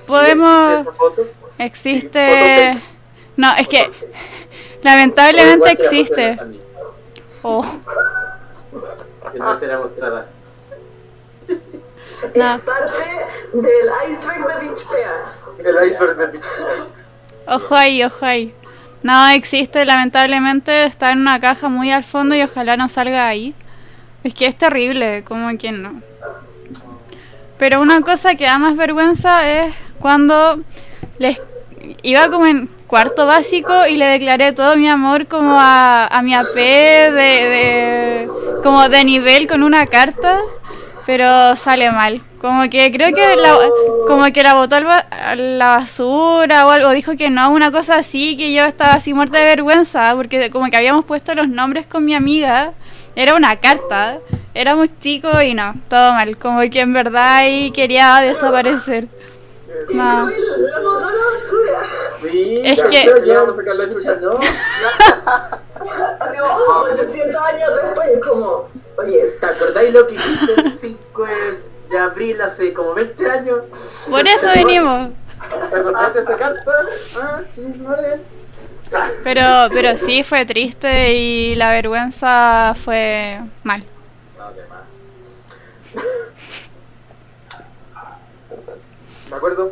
Podemos... 0.08 0.88
Existe... 1.58 2.82
No, 3.38 3.56
es 3.56 3.67
que 3.67 3.89
lamentablemente 4.82 5.72
existe. 5.72 6.38
Oh, 7.44 7.65
no 9.36 9.60
será 9.60 9.80
mostrada. 9.80 10.28
No. 12.36 12.56
Es 12.56 12.62
parte 12.62 13.26
del 13.54 13.90
iceberg 14.12 14.48
de 14.48 14.68
Beach. 14.68 14.82
El 15.60 15.90
iceberg 15.90 16.18
de 16.18 16.28
Beach 16.28 16.44
Ojo 17.48 17.76
ahí, 17.76 18.04
ojo 18.04 18.26
ahí. 18.26 18.54
No 19.04 19.28
existe, 19.30 19.84
lamentablemente 19.86 20.86
está 20.86 21.12
en 21.12 21.20
una 21.20 21.40
caja 21.40 21.70
muy 21.70 21.92
al 21.92 22.04
fondo 22.04 22.36
y 22.36 22.44
ojalá 22.44 22.78
no 22.78 22.88
salga 22.88 23.28
ahí. 23.28 23.56
Es 24.24 24.36
que 24.36 24.46
es 24.46 24.56
terrible, 24.56 25.24
como 25.24 25.58
que 25.58 25.72
no. 25.72 26.02
Pero 27.58 27.82
una 27.82 28.02
cosa 28.02 28.36
que 28.36 28.46
da 28.46 28.58
más 28.60 28.76
vergüenza 28.76 29.48
es 29.50 29.74
cuando 30.00 30.60
les 31.18 31.42
iba 32.04 32.30
como 32.30 32.46
en 32.46 32.68
cuarto 32.88 33.26
básico 33.26 33.88
y 33.88 33.96
le 33.96 34.06
declaré 34.06 34.54
todo 34.54 34.76
mi 34.76 34.88
amor 34.88 35.28
como 35.28 35.60
a, 35.60 36.06
a 36.08 36.22
mi 36.22 36.36
AP 36.36 36.54
de, 36.56 37.12
de 37.12 38.30
como 38.64 38.88
de 38.90 39.04
nivel 39.04 39.48
con 39.48 39.64
una 39.64 39.88
carta, 39.88 40.40
pero 41.06 41.56
sale 41.56 41.92
mal. 41.92 42.22
Como 42.40 42.70
que 42.70 42.92
creo 42.92 43.14
que 43.14 43.36
la, 43.36 43.56
como 44.08 44.26
que 44.34 44.42
la 44.44 44.56
botó 44.56 44.76
a 44.78 45.36
la 45.36 45.66
basura 45.78 46.66
o 46.66 46.72
algo, 46.72 46.90
dijo 46.92 47.16
que 47.16 47.30
no, 47.30 47.52
una 47.52 47.72
cosa 47.72 47.98
así, 47.98 48.36
que 48.36 48.52
yo 48.54 48.66
estaba 48.66 48.94
así 48.94 49.14
muerta 49.14 49.38
de 49.38 49.46
vergüenza, 49.46 50.14
porque 50.16 50.50
como 50.50 50.66
que 50.70 50.78
habíamos 50.78 51.06
puesto 51.06 51.36
los 51.36 51.48
nombres 51.48 51.86
con 51.86 52.04
mi 52.04 52.16
amiga, 52.16 52.72
era 53.16 53.36
una 53.36 53.58
carta, 53.58 54.18
éramos 54.54 54.90
chicos 55.00 55.44
y 55.44 55.54
no, 55.54 55.76
todo 55.90 56.14
mal, 56.14 56.38
como 56.38 56.62
que 56.62 56.80
en 56.80 56.94
verdad 56.94 57.36
ahí 57.38 57.72
quería 57.72 58.16
desaparecer. 58.22 59.08
No. 59.94 60.30
Sí, 62.22 62.62
Es 62.64 62.84
que- 62.84 63.04
pero 63.06 63.26
ya 63.26 63.42
vamos 63.42 63.54
a 63.54 63.58
sacar 63.58 63.76
la 63.76 63.90
chucha, 63.94 64.16
¿no? 64.16 64.30
Así 66.20 66.38
como 66.38 66.80
800 66.92 67.36
años 67.44 67.70
después, 67.84 68.10
como, 68.28 68.70
oye, 68.98 69.36
¿Te 69.40 69.46
acordáis 69.46 69.94
lo 69.94 70.08
que 70.08 70.16
hiciste 70.16 70.54
el 70.62 70.74
5 70.78 71.26
de- 71.90 71.98
abril 72.00 72.42
hace 72.42 72.74
como 72.74 72.94
20 72.94 73.30
años? 73.30 73.60
Por 74.10 74.26
eso 74.28 74.48
venimos. 74.56 75.10
¿Te 75.70 75.76
acordaste 75.76 76.14
de 76.20 76.24
esta 76.24 76.38
carta? 76.38 76.72
Ah, 77.22 77.42
sí, 77.54 77.62
vale. 77.80 78.20
Pero, 79.24 79.42
pero 79.74 79.96
sí 79.98 80.24
fue 80.24 80.46
triste 80.46 81.14
y 81.14 81.56
la 81.56 81.72
vergüenza 81.72 82.74
fue 82.76 83.40
mal. 83.64 83.84
Me 89.30 89.36
acuerdo 89.38 89.72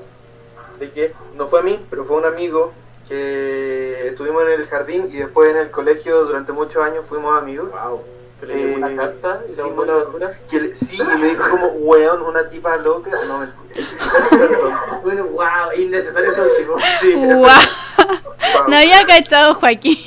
de 0.80 0.92
que 0.92 1.14
no 1.36 1.48
fue 1.48 1.60
a 1.60 1.64
mí, 1.64 1.86
pero 1.90 2.06
fue 2.06 2.18
un 2.18 2.26
amigo 2.26 2.74
que 3.08 4.08
estuvimos 4.08 4.44
en 4.44 4.62
el 4.62 4.68
jardín 4.68 5.10
y 5.12 5.18
después 5.18 5.50
en 5.50 5.58
el 5.58 5.72
colegio 5.72 6.24
durante 6.26 6.52
muchos 6.52 6.82
años 6.84 7.06
fuimos 7.10 7.38
amigos. 7.38 7.70
Wow. 7.72 8.04
¿Que 8.40 8.46
le 8.46 8.72
Eh, 8.72 8.76
una 8.78 8.96
carta 8.96 9.42
y 9.48 9.52
sí, 9.52 9.58
la 9.58 9.86
la 9.86 9.94
basura? 10.04 10.40
Que 10.50 10.60
le- 10.62 10.76
sí, 10.76 10.98
y 10.98 11.18
me 11.20 11.28
dijo 11.30 11.50
como, 11.50 11.68
weón, 11.68 12.22
una 12.22 12.50
tipa 12.50 12.78
loca. 12.78 13.12
No, 13.28 13.40
me 13.40 13.48
Bueno, 15.04 15.26
wow, 15.26 15.72
innecesario 15.76 16.32
ese 16.32 16.42
último. 16.42 16.76
Sí, 17.02 17.14
wow. 17.16 18.68
No 18.68 18.76
había 18.78 19.06
cachado, 19.06 19.54
Joaquín. 19.56 19.98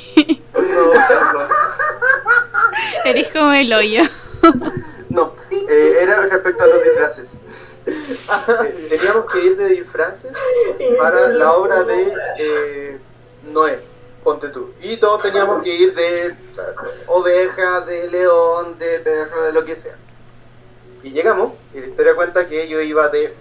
No, 0.53 0.91
perdón. 0.91 1.47
Eres 3.05 3.31
como 3.31 3.51
el 3.53 3.71
hoyo. 3.71 4.01
No, 5.09 5.33
eh, 5.51 5.97
era 6.01 6.21
respecto 6.25 6.63
a 6.63 6.67
los 6.67 6.83
disfraces. 6.83 7.25
Eh, 7.85 8.87
teníamos 8.89 9.25
que 9.27 9.39
ir 9.45 9.57
de 9.57 9.67
disfraces 9.69 10.31
para 10.99 11.27
la 11.27 11.53
obra 11.53 11.83
de 11.83 12.13
eh, 12.39 12.97
Noé, 13.51 13.79
ponte 14.23 14.49
tú. 14.49 14.73
Y 14.81 14.97
todos 14.97 15.21
teníamos 15.21 15.61
que 15.63 15.75
ir 15.75 15.93
de 15.93 16.35
oveja, 17.07 17.81
de 17.81 18.09
león, 18.09 18.77
de 18.79 18.99
perro, 18.99 19.43
de 19.43 19.53
lo 19.53 19.65
que 19.65 19.75
sea. 19.75 19.95
Y 21.03 21.11
llegamos, 21.11 21.53
y 21.73 21.81
la 21.81 21.87
historia 21.87 22.15
cuenta 22.15 22.47
que 22.47 22.67
yo 22.67 22.81
iba 22.81 23.09
de 23.09 23.35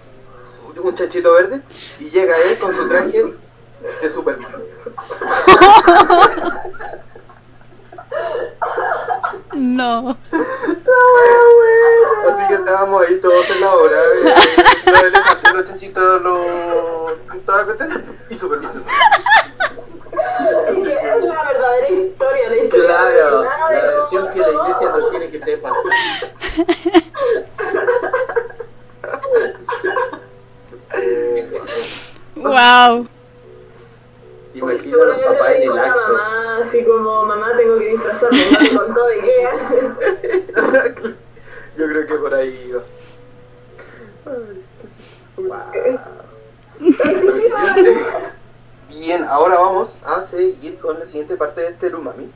un 0.76 0.94
chanchito 0.94 1.32
verde, 1.34 1.60
y 2.00 2.10
llega 2.10 2.36
él 2.38 2.58
con 2.58 2.74
su 2.74 2.88
traje 2.88 3.34
de 4.02 4.10
Superman. 4.10 4.52
No. 9.54 10.16
Así 12.28 12.48
que 12.48 12.54
estábamos 12.54 13.02
ahí 13.02 13.20
todos 13.20 13.50
en 13.50 13.60
la 13.60 13.74
obra, 13.74 13.98
eh, 13.98 14.34
los 14.86 15.02
elefantes, 15.02 15.54
los 15.54 15.66
chanchitos, 15.66 16.22
los... 16.22 17.44
toda 17.44 17.58
la 17.58 17.64
cuestión, 17.64 18.04
y 18.30 18.38
Superman. 18.38 18.84
Es 20.12 20.74
que 20.76 20.92
es 20.92 21.24
la 21.24 21.44
verdadera 21.44 21.88
historia, 21.90 22.48
la 22.48 22.56
historia 22.56 22.86
Claro, 22.86 23.42
la 23.44 23.68
versión 23.68 24.28
que 24.32 24.38
la 24.40 24.48
iglesia 24.48 24.88
no 24.88 25.08
quiere 25.10 25.30
que 25.30 25.40
sepas. 25.40 25.72
Wow. 32.36 33.06
Imagino 34.54 35.02
a 35.02 35.06
los 35.06 35.18
papás 35.18 35.54
en 35.56 35.62
el 35.62 35.70
a 35.70 35.74
la 35.74 35.82
acto. 35.84 36.00
mamá, 36.00 36.58
así 36.58 36.84
como, 36.84 37.24
mamá, 37.24 37.56
tengo 37.56 37.78
que 37.78 37.88
disfrazarme, 37.88 38.38
me 38.60 38.76
contó 38.76 39.06
de 39.06 39.20
qué. 39.20 39.48
Yo 41.78 41.86
creo 41.88 42.06
que 42.06 42.14
por 42.16 42.34
ahí 42.34 42.68
iba. 42.68 42.82
Bien, 48.98 49.24
ahora 49.24 49.58
vamos 49.58 49.96
a 50.04 50.26
seguir 50.26 50.78
con 50.78 50.98
la 50.98 51.06
siguiente 51.06 51.36
parte 51.36 51.62
de 51.62 51.68
este 51.68 51.88
Lumami. 51.88 52.30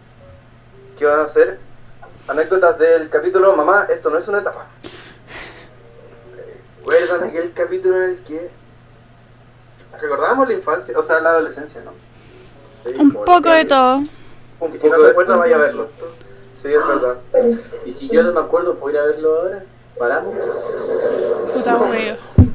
Que 0.98 1.04
van 1.04 1.20
a 1.20 1.28
ser 1.28 1.58
anécdotas 2.26 2.78
del 2.78 3.10
capítulo 3.10 3.54
Mamá, 3.54 3.86
esto 3.90 4.08
no 4.08 4.18
es 4.18 4.26
una 4.26 4.38
etapa. 4.38 4.66
¿Recuerdan 6.78 7.24
aquel 7.28 7.52
capítulo 7.52 7.96
en 7.96 8.10
el 8.10 8.18
que 8.20 8.50
recordábamos 10.00 10.48
la 10.48 10.54
infancia, 10.54 10.98
o 10.98 11.02
sea, 11.02 11.20
la 11.20 11.30
adolescencia, 11.30 11.82
¿no? 11.84 11.92
Sí, 12.84 12.94
Un 12.98 13.12
poco 13.12 13.50
de 13.50 13.64
todo. 13.64 14.02
Un 14.60 14.74
Y 14.74 14.78
si 14.78 14.88
no 14.88 14.98
se 14.98 15.10
acuerda, 15.10 15.36
vaya 15.36 15.56
a 15.56 15.58
verlo. 15.58 15.88
Sí, 16.62 16.68
es 16.72 16.86
verdad. 16.86 17.16
Y 17.84 17.92
si 17.92 18.08
yo 18.08 18.22
no 18.22 18.32
me 18.32 18.40
acuerdo, 18.40 18.76
¿puedo 18.76 18.94
ir 18.94 19.00
a 19.00 19.06
verlo 19.06 19.40
ahora? 19.40 19.64
¿Paramos? 19.98 20.34
Puta. 21.52 21.78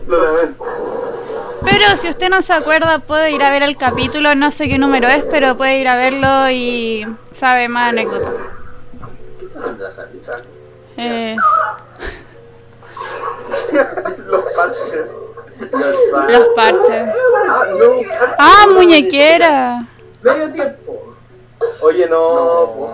Lo 0.08 0.24
lamento. 0.24 0.91
Pero 1.64 1.96
si 1.96 2.10
usted 2.10 2.30
no 2.30 2.42
se 2.42 2.54
acuerda, 2.54 3.00
puede 3.00 3.32
ir 3.32 3.44
a 3.44 3.52
ver 3.52 3.64
el 3.64 3.76
capítulo, 3.78 4.34
no 4.36 4.52
sé 4.52 4.68
qué 4.68 4.78
número 4.78 5.08
es, 5.08 5.24
pero 5.30 5.56
puede 5.58 5.80
ir 5.80 5.88
a 5.88 5.96
verlo 5.96 6.50
y 6.50 7.06
sabe 7.32 7.68
más 7.70 7.90
anécdotas. 7.90 8.34
Es 10.98 11.38
Los 14.28 14.44
parches. 14.56 15.12
Los 15.60 15.96
pa- 16.12 16.28
los 16.30 16.50
parches. 16.50 17.10
Ah, 17.50 17.66
no. 17.78 17.86
¡Ah, 18.40 18.66
muñequera! 18.74 19.86
Medio 20.22 20.52
tiempo. 20.52 21.16
Oye, 21.82 22.08
no. 22.08 22.18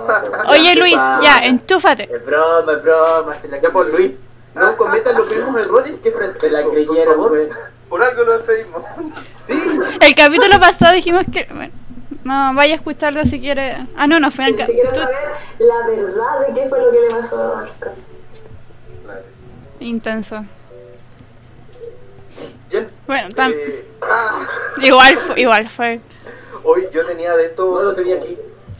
No. 0.05 0.51
Oye, 0.51 0.75
Luis, 0.75 0.95
ya, 1.21 1.39
enchúfate. 1.43 2.03
Es 2.13 2.25
broma, 2.25 2.73
es 2.73 2.83
broma. 2.83 3.33
Se 3.41 3.47
la 3.47 3.59
ya 3.61 3.69
por 3.71 3.87
Luis. 3.87 4.13
No 4.55 4.75
cometan 4.75 5.15
los 5.15 5.29
mismos 5.29 5.55
errores 5.61 5.95
que 6.01 6.11
Francisco. 6.11 6.47
Se 6.47 6.51
la 6.51 6.63
creyeron, 6.67 7.27
güey. 7.29 7.49
Por 7.89 8.03
algo 8.03 8.23
lo 8.23 8.37
despedimos. 8.39 8.83
Sí. 9.47 9.53
El 10.01 10.13
capítulo 10.13 10.59
pasado 10.59 10.93
dijimos 10.93 11.23
que... 11.31 11.47
bueno, 11.49 11.71
no, 12.25 12.53
vaya 12.53 12.73
a 12.73 12.75
escucharlo 12.75 13.23
si 13.23 13.39
quiere. 13.39 13.77
Ah, 13.95 14.05
no, 14.05 14.19
no 14.19 14.29
fue 14.29 14.43
el 14.47 14.57
Si 14.57 14.65
quieres 14.65 14.83
capítulo... 14.89 15.05
saber 15.05 15.29
la 15.59 15.87
verdad 15.87 16.47
de 16.47 16.53
qué 16.53 16.67
fue 16.67 16.79
lo 16.81 16.91
que 16.91 16.99
le 16.99 17.07
pasó 17.21 17.41
a 17.41 17.63
Oscar. 17.63 17.93
Intenso. 19.79 20.43
Bien. 22.69 22.87
Bueno, 23.07 23.29
tam- 23.29 23.53
Eh, 23.55 23.85
ah, 24.01 24.45
igual, 24.81 25.15
fue, 25.17 25.39
igual 25.41 25.69
fue. 25.69 26.01
hoy 26.63 26.87
yo 26.91 27.05
tenía 27.05 27.35
de 27.37 27.45
estos 27.45 27.69
No 27.73 27.81
lo 27.83 27.95
tenía 27.95 28.17
aquí. 28.17 28.37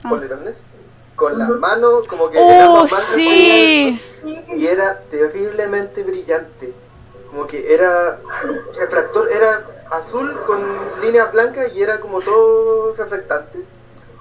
polerones 0.08 0.56
con 1.15 1.38
las 1.39 1.50
manos 1.50 2.08
como 2.08 2.30
que 2.30 2.38
¡Oh, 2.39 2.86
sí! 3.15 4.00
y 4.54 4.67
era 4.67 5.00
terriblemente 5.10 6.04
brillante. 6.04 6.74
Como 7.38 7.47
que 7.47 7.71
era 7.71 8.19
refractor, 8.76 9.32
era 9.32 9.63
azul 9.91 10.41
con 10.47 10.60
líneas 11.04 11.32
blancas 11.32 11.71
y 11.71 11.84
era 11.84 12.00
como 12.00 12.19
todo 12.19 12.95
reflectante. 12.95 13.60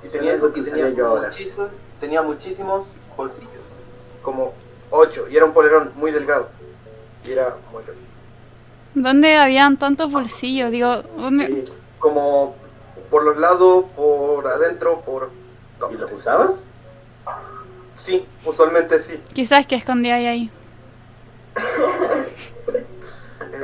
Y 0.03 0.09
tenía 0.09 0.35
eso 0.35 0.53
que 0.53 0.61
tenía 0.61 0.91
muchísimos, 0.91 1.71
tenía 1.99 2.21
muchísimos 2.21 2.87
bolsillos. 3.17 3.73
Como 4.21 4.53
ocho. 4.91 5.29
Y 5.31 5.37
era 5.39 5.47
un 5.47 5.55
polerón 5.55 5.93
muy 5.97 6.11
delgado. 6.11 6.51
Y 7.25 7.33
era 7.33 7.57
muy 7.73 7.83
largo. 7.85 8.01
¿Dónde 8.93 9.35
habían 9.37 9.79
tantos 9.79 10.13
bolsillos? 10.13 10.71
Digo, 10.71 11.03
¿dónde? 11.17 11.47
Sí. 11.47 11.73
Como 11.99 12.55
por 13.11 13.25
los 13.25 13.39
lados, 13.39 13.87
por 13.97 14.47
adentro, 14.47 15.01
por... 15.01 15.31
¿Y 15.91 15.95
los 15.95 16.13
usabas? 16.13 16.63
Sí, 17.99 18.27
usualmente 18.45 19.01
sí. 19.01 19.19
Quizás 19.33 19.67
que 19.67 19.77
escondía 19.77 20.17
ahí. 20.17 20.51
Eh, 21.57 22.87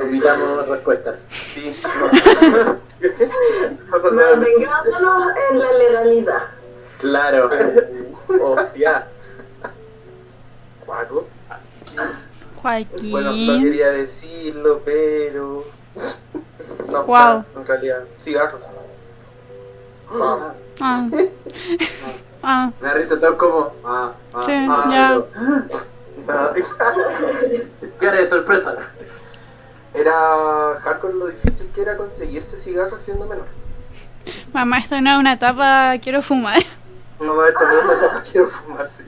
Omitamos 0.01 0.67
respuestas. 0.67 1.27
Sí, 1.31 1.75
Mantengándonos 3.91 5.33
en 5.51 5.59
la 5.59 5.73
legalidad. 5.73 6.41
Claro. 6.99 7.49
Hostia. 8.41 9.07
Guaco. 10.85 11.27
Joaquín. 12.61 13.11
Bueno, 13.11 13.31
no 13.33 13.59
quería 13.61 13.91
decirlo, 13.91 14.81
pero... 14.85 15.63
No, 16.91 17.03
Guau. 17.03 17.43
en 17.55 17.65
realidad, 17.67 18.03
cigarros. 18.23 18.61
Ah, 20.11 20.53
Ah. 20.79 21.07
Ah. 22.45 22.71
Me 22.81 22.87
da 22.89 22.93
risa 22.95 23.17
todo 23.17 23.37
como. 23.37 23.71
Ah, 23.85 24.11
ah, 24.33 24.41
Sí, 24.43 24.51
ah, 24.69 24.85
ya. 24.91 25.21
Pero- 26.27 26.53
Cara 28.01 28.17
de 28.17 28.27
sorpresa. 28.27 28.75
Era 29.93 30.79
hardcore 30.81 31.13
lo 31.13 31.27
difícil 31.27 31.69
que 31.73 31.81
era 31.81 31.97
conseguirse 31.97 32.57
cigarros 32.61 33.01
siendo 33.01 33.27
menor. 33.27 33.45
Mamá, 34.51 34.79
esto 34.79 34.99
no 35.01 35.11
es 35.11 35.17
una 35.17 35.33
etapa, 35.33 35.93
quiero 36.01 36.21
fumar. 36.21 36.61
No, 37.19 37.45
esto 37.45 37.63
no 37.63 37.77
es 37.77 37.85
una 37.85 37.93
etapa 37.93 38.23
quiero 38.31 38.49
fumar, 38.49 38.89
sí. 38.97 39.03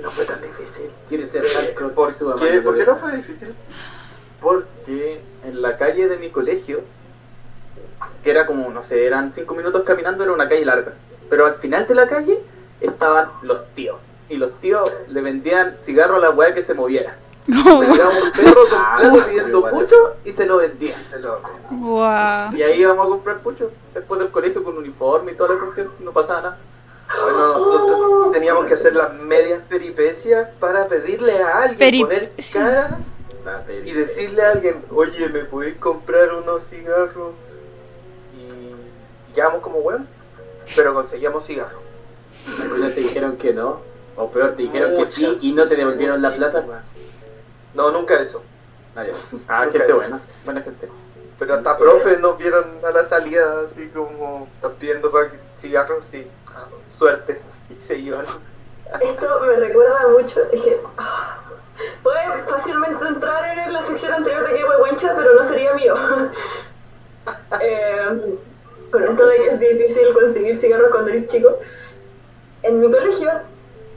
No 0.00 0.10
fue 0.10 0.24
tan 0.24 0.40
difícil. 0.42 0.90
Quiere 1.08 1.26
ser 1.26 1.44
hardcore 1.44 1.94
¿Por 1.94 2.14
su 2.14 2.24
mamá, 2.28 2.40
¿Por 2.62 2.76
qué 2.76 2.86
no 2.86 2.96
fue 2.96 3.16
difícil? 3.16 3.54
Porque 4.40 5.20
en 5.44 5.62
la 5.62 5.76
calle 5.76 6.08
de 6.08 6.16
mi 6.16 6.30
colegio, 6.30 6.82
que 8.22 8.30
era 8.30 8.46
como, 8.46 8.68
no 8.70 8.82
sé, 8.82 9.06
eran 9.06 9.32
cinco 9.32 9.54
minutos 9.54 9.82
caminando, 9.84 10.22
era 10.22 10.32
una 10.32 10.48
calle 10.48 10.64
larga. 10.64 10.92
Pero 11.28 11.46
al 11.46 11.54
final 11.56 11.86
de 11.86 11.94
la 11.94 12.08
calle 12.08 12.38
estaban 12.80 13.30
los 13.42 13.66
tíos. 13.74 13.98
Y 14.28 14.36
los 14.36 14.52
tíos 14.60 14.90
le 15.08 15.20
vendían 15.20 15.76
cigarro 15.82 16.16
a 16.16 16.20
la 16.20 16.30
weá 16.30 16.54
que 16.54 16.62
se 16.62 16.74
moviera. 16.74 17.16
Llegaba 17.48 18.10
un 18.10 18.32
perro 18.32 18.60
completo 18.68 19.26
pidiendo 19.26 19.70
pucho 19.70 20.16
y 20.24 20.32
se 20.32 20.44
lo 20.46 20.58
vendían. 20.58 21.02
Se 21.04 21.18
lo... 21.18 21.40
Wow. 21.70 22.54
Y 22.54 22.62
ahí 22.62 22.80
íbamos 22.80 23.06
a 23.06 23.08
comprar 23.08 23.38
pucho. 23.40 23.70
Después 23.94 24.20
del 24.20 24.30
colegio 24.30 24.62
con 24.62 24.76
uniforme 24.76 25.32
y 25.32 25.34
toda 25.34 25.54
la 25.54 25.60
cuestión, 25.60 25.90
no 26.00 26.12
pasaba 26.12 26.42
nada. 26.42 26.58
Bueno, 27.22 27.54
nosotros 27.54 28.32
teníamos 28.32 28.66
que 28.66 28.74
hacer 28.74 28.94
las 28.94 29.14
medias 29.14 29.62
peripecias 29.66 30.48
para 30.60 30.86
pedirle 30.88 31.42
a 31.42 31.62
alguien, 31.62 32.02
poner 32.02 32.28
cara 32.52 32.98
y 33.82 33.92
decirle 33.92 34.42
a 34.42 34.50
alguien, 34.50 34.84
oye, 34.90 35.26
¿me 35.30 35.44
puedes 35.44 35.78
comprar 35.78 36.34
unos 36.34 36.64
cigarros? 36.68 37.32
Y 38.36 39.34
quedamos 39.34 39.62
como 39.62 39.80
bueno, 39.80 40.04
pero 40.76 40.92
conseguíamos 40.92 41.46
cigarros. 41.46 41.80
Algunos 42.60 42.94
te 42.94 43.00
dijeron 43.00 43.38
que 43.38 43.54
no. 43.54 43.80
O 44.16 44.30
peor, 44.30 44.54
te 44.54 44.62
dijeron 44.62 44.96
que 44.96 45.06
sí 45.06 45.38
y 45.40 45.52
no 45.52 45.68
te 45.68 45.76
devolvieron 45.76 46.20
la 46.20 46.34
plata. 46.34 46.82
No, 47.74 47.90
nunca 47.90 48.20
eso. 48.20 48.42
Ah, 48.96 49.04
ya. 49.04 49.12
Ah, 49.48 49.64
Ok. 49.66 49.72
gente 49.72 49.92
buena. 49.92 50.20
Buena 50.44 50.60
gente. 50.62 50.88
Pero 51.38 51.54
hasta 51.54 51.78
profes 51.78 52.18
nos 52.20 52.36
vieron 52.36 52.64
a 52.84 52.90
la 52.90 53.04
salida 53.06 53.62
así 53.70 53.88
como 53.94 54.48
están 54.56 54.72
pidiendo 54.72 55.10
pa- 55.10 55.28
cigarros 55.60 56.04
y 56.12 56.26
ah, 56.48 56.66
suerte 56.90 57.40
y 57.70 57.74
se 57.86 57.96
iban. 57.96 58.26
Esto 59.00 59.40
me 59.40 59.56
recuerda 59.56 60.08
mucho. 60.08 60.48
Que. 60.50 60.80
ah, 60.96 61.38
Puede 62.02 62.42
fácilmente 62.48 63.06
entrar 63.06 63.56
en 63.58 63.72
la 63.72 63.82
sección 63.82 64.12
anterior 64.12 64.48
de 64.48 64.54
que 64.56 64.64
huehuencha, 64.64 65.14
pero 65.14 65.34
no 65.34 65.44
sería 65.44 65.74
mío. 65.74 65.94
eh, 67.60 68.36
con 68.90 69.04
esto 69.04 69.26
de 69.26 69.36
que 69.36 69.48
es 69.50 69.60
difícil 69.60 70.12
conseguir 70.12 70.58
cigarros 70.60 70.90
cuando 70.90 71.10
eres 71.10 71.28
chico. 71.28 71.58
En 72.62 72.80
mi 72.80 72.90
colegio, 72.90 73.30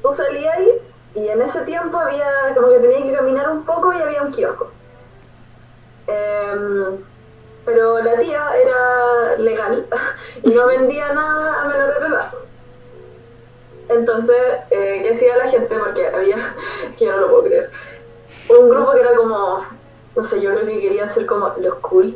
tú 0.03 0.11
salías 0.13 0.55
ahí 0.57 0.67
y 1.13 1.27
en 1.27 1.41
ese 1.41 1.61
tiempo 1.61 1.97
había 1.97 2.53
como 2.55 2.69
que 2.69 2.79
tenías 2.79 3.03
que 3.03 3.13
caminar 3.13 3.49
un 3.49 3.65
poco 3.65 3.93
y 3.93 4.01
había 4.01 4.21
un 4.21 4.31
kiosco. 4.31 4.71
Em, 6.07 6.97
pero 7.65 8.01
la 8.01 8.17
tía 8.17 8.45
era 8.57 9.37
legal 9.37 9.87
y 10.43 10.49
no 10.49 10.67
vendía 10.67 11.13
nada 11.13 11.61
a 11.61 11.65
menor 11.65 11.99
de 11.99 12.07
edad. 12.07 12.31
Entonces, 13.89 14.37
eh, 14.69 15.01
¿qué 15.03 15.13
hacía 15.13 15.37
la 15.37 15.49
gente? 15.49 15.77
Porque 15.77 16.07
había, 16.07 16.55
que 16.97 17.05
yo 17.05 17.11
no 17.11 17.17
lo 17.17 17.29
puedo 17.29 17.43
creer, 17.43 17.71
un 18.49 18.69
grupo 18.69 18.93
que 18.93 19.01
era 19.01 19.15
como, 19.15 19.65
no 20.15 20.23
sé, 20.23 20.41
yo 20.41 20.51
creo 20.53 20.65
que 20.65 20.79
querían 20.79 21.09
ser 21.13 21.25
como 21.25 21.53
los 21.57 21.75
cool. 21.75 22.15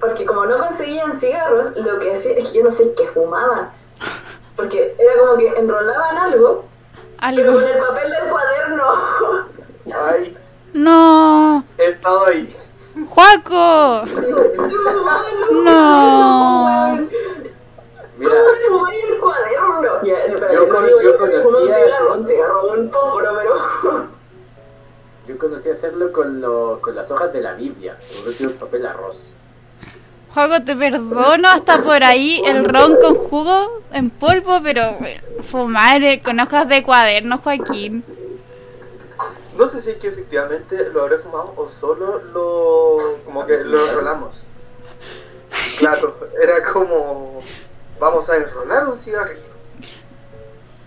Porque 0.00 0.24
como 0.24 0.46
no 0.46 0.58
conseguían 0.58 1.20
cigarros, 1.20 1.76
lo 1.76 1.98
que 2.00 2.16
hacían 2.16 2.38
es 2.38 2.48
que 2.48 2.58
yo 2.58 2.64
no 2.64 2.72
sé 2.72 2.92
qué 2.94 3.06
fumaban. 3.08 3.70
Porque 4.56 4.96
era 4.98 5.18
como 5.20 5.36
que 5.36 5.48
enrolaban 5.48 6.16
algo, 6.16 6.64
pero 7.34 7.50
Algo. 7.50 7.60
con 7.60 7.70
el 7.70 7.78
papel 7.78 8.10
del 8.10 8.28
cuaderno. 8.30 8.84
Ay, 10.08 10.36
No. 10.74 11.64
he 11.78 11.84
estado 11.90 12.26
ahí. 12.26 12.56
Juaco. 13.08 14.04
No. 15.52 16.98
Mira, 18.18 18.34
¿Cómo 18.68 18.78
fumar 18.78 18.94
el 18.94 19.18
cuaderno? 19.20 20.02
Ya, 20.04 20.18
espera, 20.24 20.52
Yo 20.52 20.68
con- 20.68 20.86
yo 21.02 21.18
conocía 21.18 21.86
un 22.14 22.24
cigarro, 22.26 22.72
un 22.72 22.90
póporo, 22.90 23.30
pero... 23.82 24.06
yo 25.26 25.38
conocí 25.38 25.70
hacerlo 25.70 26.12
con, 26.12 26.40
lo, 26.40 26.78
con 26.80 26.94
las 26.94 27.10
hojas 27.10 27.32
de 27.32 27.40
la 27.40 27.54
Biblia. 27.54 27.96
Que 28.38 28.46
un 28.46 28.52
papel 28.54 28.86
arroz. 28.86 29.16
Juaco, 30.32 30.64
te 30.64 30.74
perdono 30.74 31.48
hasta 31.48 31.82
por 31.82 32.02
ahí 32.02 32.42
el 32.46 32.64
ron 32.64 32.96
con 32.96 33.14
jugo 33.16 33.82
en 33.92 34.08
polvo, 34.08 34.60
pero 34.62 34.94
bueno, 34.94 35.20
fumar 35.42 36.02
eh, 36.02 36.22
con 36.22 36.40
hojas 36.40 36.66
de 36.68 36.82
cuaderno, 36.82 37.36
Joaquín. 37.38 38.02
No 39.58 39.68
sé 39.68 39.82
si 39.82 39.90
es 39.90 39.96
que 39.98 40.08
efectivamente 40.08 40.88
lo 40.88 41.02
habré 41.02 41.18
fumado 41.18 41.52
o 41.56 41.68
solo 41.68 42.22
lo. 42.32 43.18
como 43.26 43.46
que 43.46 43.58
lo 43.64 43.86
enrolamos. 43.88 44.46
Claro, 45.78 46.16
era 46.42 46.64
como. 46.72 47.42
Vamos 48.00 48.28
a 48.30 48.36
enrolar 48.38 48.88
un 48.88 48.98
cigarrillo. 48.98 49.52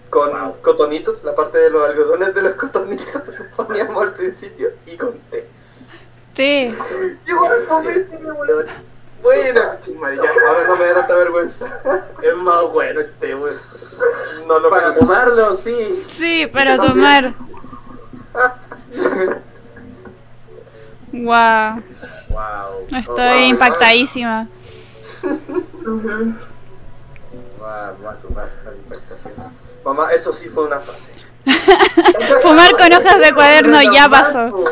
Con 0.09 0.31
Wow. 0.31 0.55
cotonitos, 0.61 1.23
la 1.23 1.35
parte 1.35 1.59
de 1.59 1.69
los 1.69 1.87
algodones 1.87 2.33
de 2.33 2.41
los 2.41 2.53
cotonitos 2.53 3.05
que 3.37 3.43
poníamos 3.55 4.01
al 4.01 4.13
principio 4.13 4.71
y 4.87 4.97
con 4.97 5.19
té. 5.29 5.47
Té. 6.33 6.73
Weón. 7.27 8.94
Bueno, 9.25 9.61
madre, 9.99 10.17
ya, 10.17 10.47
ahora 10.47 10.67
no 10.67 10.75
me 10.75 10.85
da 10.85 10.93
tanta 10.93 11.15
vergüenza. 11.15 11.65
Es 12.21 12.35
más 12.35 12.61
bueno 12.71 13.01
este, 13.01 13.33
weón. 13.33 13.57
No 14.45 14.59
lo 14.59 14.69
Para 14.69 14.93
tomarlo, 14.93 15.57
sí. 15.57 16.03
Sí, 16.07 16.45
para 16.45 16.77
tomar. 16.77 17.33
Wow. 21.11 21.81
Wow. 22.27 22.87
Estoy 22.91 23.45
impactadísima. 23.45 24.49
Ujú. 25.23 26.35
Va 27.63 28.11
a 28.11 28.17
sumar 28.17 28.49
la 28.65 28.73
impactación. 28.73 29.33
Mamá, 29.85 30.11
eso 30.11 30.33
sí 30.33 30.49
fue 30.49 30.65
una 30.65 30.81
frase. 30.81 31.25
Fumar 32.41 32.75
con 32.75 32.91
hojas 32.91 33.19
de 33.19 33.33
cuaderno 33.33 33.81
ya 33.93 34.09
pasó. 34.09 34.65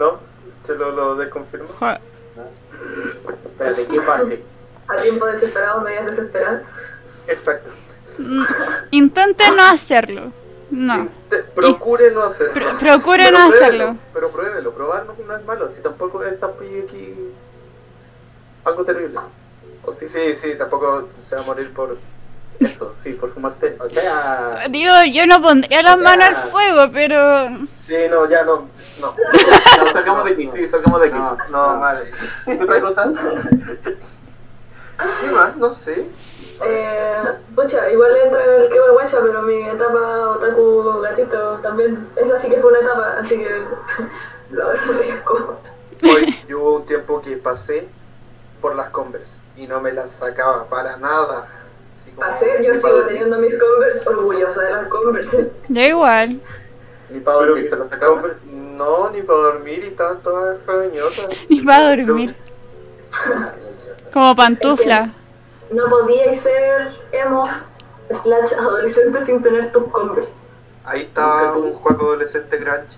¿No? 0.00 0.18
¿Se 0.66 0.74
lo, 0.74 0.90
lo 0.90 1.14
desconfirmo? 1.14 1.68
Espérate, 3.46 3.86
¿qué 3.86 4.00
parte? 4.00 4.42
A 4.88 4.96
tiempo 4.96 5.26
desesperado, 5.26 5.80
medias 5.82 6.06
desesperadas. 6.06 6.62
Exacto. 7.26 7.70
Mm, 8.18 8.44
Intente 8.90 9.44
no 9.50 9.62
hacerlo. 9.62 10.32
No. 10.70 11.08
Procure 11.54 12.10
no 12.10 12.22
hacerlo. 12.24 12.54
Pro- 12.54 12.78
procure 12.78 13.24
Pero 13.24 13.38
no 13.38 13.48
pruébelo, 13.48 13.84
hacerlo. 13.84 13.96
Pero 14.14 14.30
pruébelo, 14.30 14.72
probar 14.72 15.04
no, 15.06 15.14
no 15.26 15.36
es 15.36 15.44
malo. 15.44 15.70
Si 15.74 15.82
tampoco 15.82 16.22
es 16.24 16.38
tampoco 16.40 16.64
aquí 16.84 17.14
algo 18.64 18.84
terrible. 18.84 19.18
O 19.84 19.92
sí, 19.92 20.06
Sí, 20.08 20.36
sí, 20.36 20.54
tampoco 20.56 21.08
se 21.28 21.34
va 21.36 21.42
a 21.42 21.44
morir 21.44 21.72
por... 21.72 21.96
eso, 22.60 22.94
sí, 23.02 23.12
por 23.14 23.32
fumarte. 23.34 23.76
O 23.80 23.88
sea, 23.88 24.66
Digo, 24.70 24.92
yo 25.12 25.26
no 25.26 25.40
pondría 25.42 25.82
las 25.82 25.96
O 25.96 25.98
sea- 25.98 26.08
manos 26.08 26.28
al 26.28 26.36
fuego, 26.36 26.82
pero. 26.92 27.48
Sí, 27.80 27.96
no, 28.10 28.28
ya 28.28 28.44
no, 28.44 28.68
no. 29.00 29.14
No, 29.84 29.92
sacamos 29.92 30.24
de 30.24 30.30
aquí, 30.32 30.50
sí, 30.54 30.68
sacamos 30.68 31.00
de 31.00 31.08
aquí. 31.08 31.16
No. 31.18 31.36
No, 31.50 31.76
madre. 31.78 32.10
¿Otra 32.46 32.80
cosa? 32.80 33.10
¿Qué 35.20 35.26
más? 35.30 35.56
No 35.56 35.72
sé. 35.74 36.06
Eh, 36.64 37.22
pucha, 37.56 37.90
igual 37.90 38.16
entra 38.24 38.44
en 38.44 38.62
el 38.62 38.68
que 38.68 38.78
vergüenza, 38.78 39.18
pero 39.20 39.42
mi 39.42 39.68
etapa 39.68 40.28
otaku 40.30 41.00
gatito 41.00 41.58
también, 41.62 42.08
esa 42.14 42.38
sí 42.38 42.48
que 42.48 42.58
fue 42.60 42.70
una 42.70 42.80
etapa, 42.80 43.16
así 43.18 43.36
que 43.38 43.64
lo 44.50 44.68
agradezco. 44.70 45.58
Hoy 46.04 46.36
yo 46.48 46.60
hubo 46.60 46.76
un 46.76 46.86
tiempo 46.86 47.20
que 47.20 47.36
pasé 47.36 47.88
por 48.60 48.76
las 48.76 48.90
Converse 48.90 49.32
y 49.56 49.66
no 49.66 49.80
me 49.80 49.92
las 49.92 50.06
sacaba 50.20 50.64
para 50.66 50.96
nada. 50.98 51.48
Pasé, 52.16 52.64
yo 52.64 52.74
sigo 52.74 53.02
teniendo 53.04 53.38
mis 53.38 53.58
Converse, 53.58 54.08
orgullosa 54.08 54.62
de 54.62 54.70
las 54.70 54.88
Converse. 54.88 55.50
Yo 55.68 55.82
igual. 55.82 56.40
Ni 57.10 57.20
para 57.20 57.38
dormir 57.38 57.68
se 57.68 57.76
lo 57.76 57.88
sacamos. 57.88 58.24
No, 58.50 59.10
ni 59.10 59.22
para 59.22 59.38
dormir 59.38 59.84
y 59.84 59.88
estaban 59.88 60.20
todas 60.22 60.58
cariñosas. 60.66 61.28
Ni 61.48 61.60
para 61.60 61.96
dormir. 61.96 62.34
Como 64.12 64.34
pantufla. 64.34 65.12
No 65.70 65.88
podíais 65.88 66.40
ser 66.40 66.92
emo 67.12 67.48
slash 68.22 68.52
adolescente 68.54 69.24
sin 69.26 69.42
tener 69.42 69.72
tus 69.72 69.84
Converse. 69.84 70.32
Ahí 70.84 71.02
estaba 71.02 71.56
un 71.56 71.74
juego 71.74 72.06
adolescente 72.06 72.56
grunge 72.58 72.96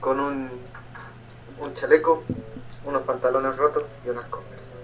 con 0.00 0.20
un, 0.20 0.50
un 1.60 1.74
chaleco, 1.74 2.22
unos 2.84 3.02
pantalones 3.02 3.56
rotos 3.56 3.84
y 4.04 4.10
unas 4.10 4.26
converse. 4.26 4.74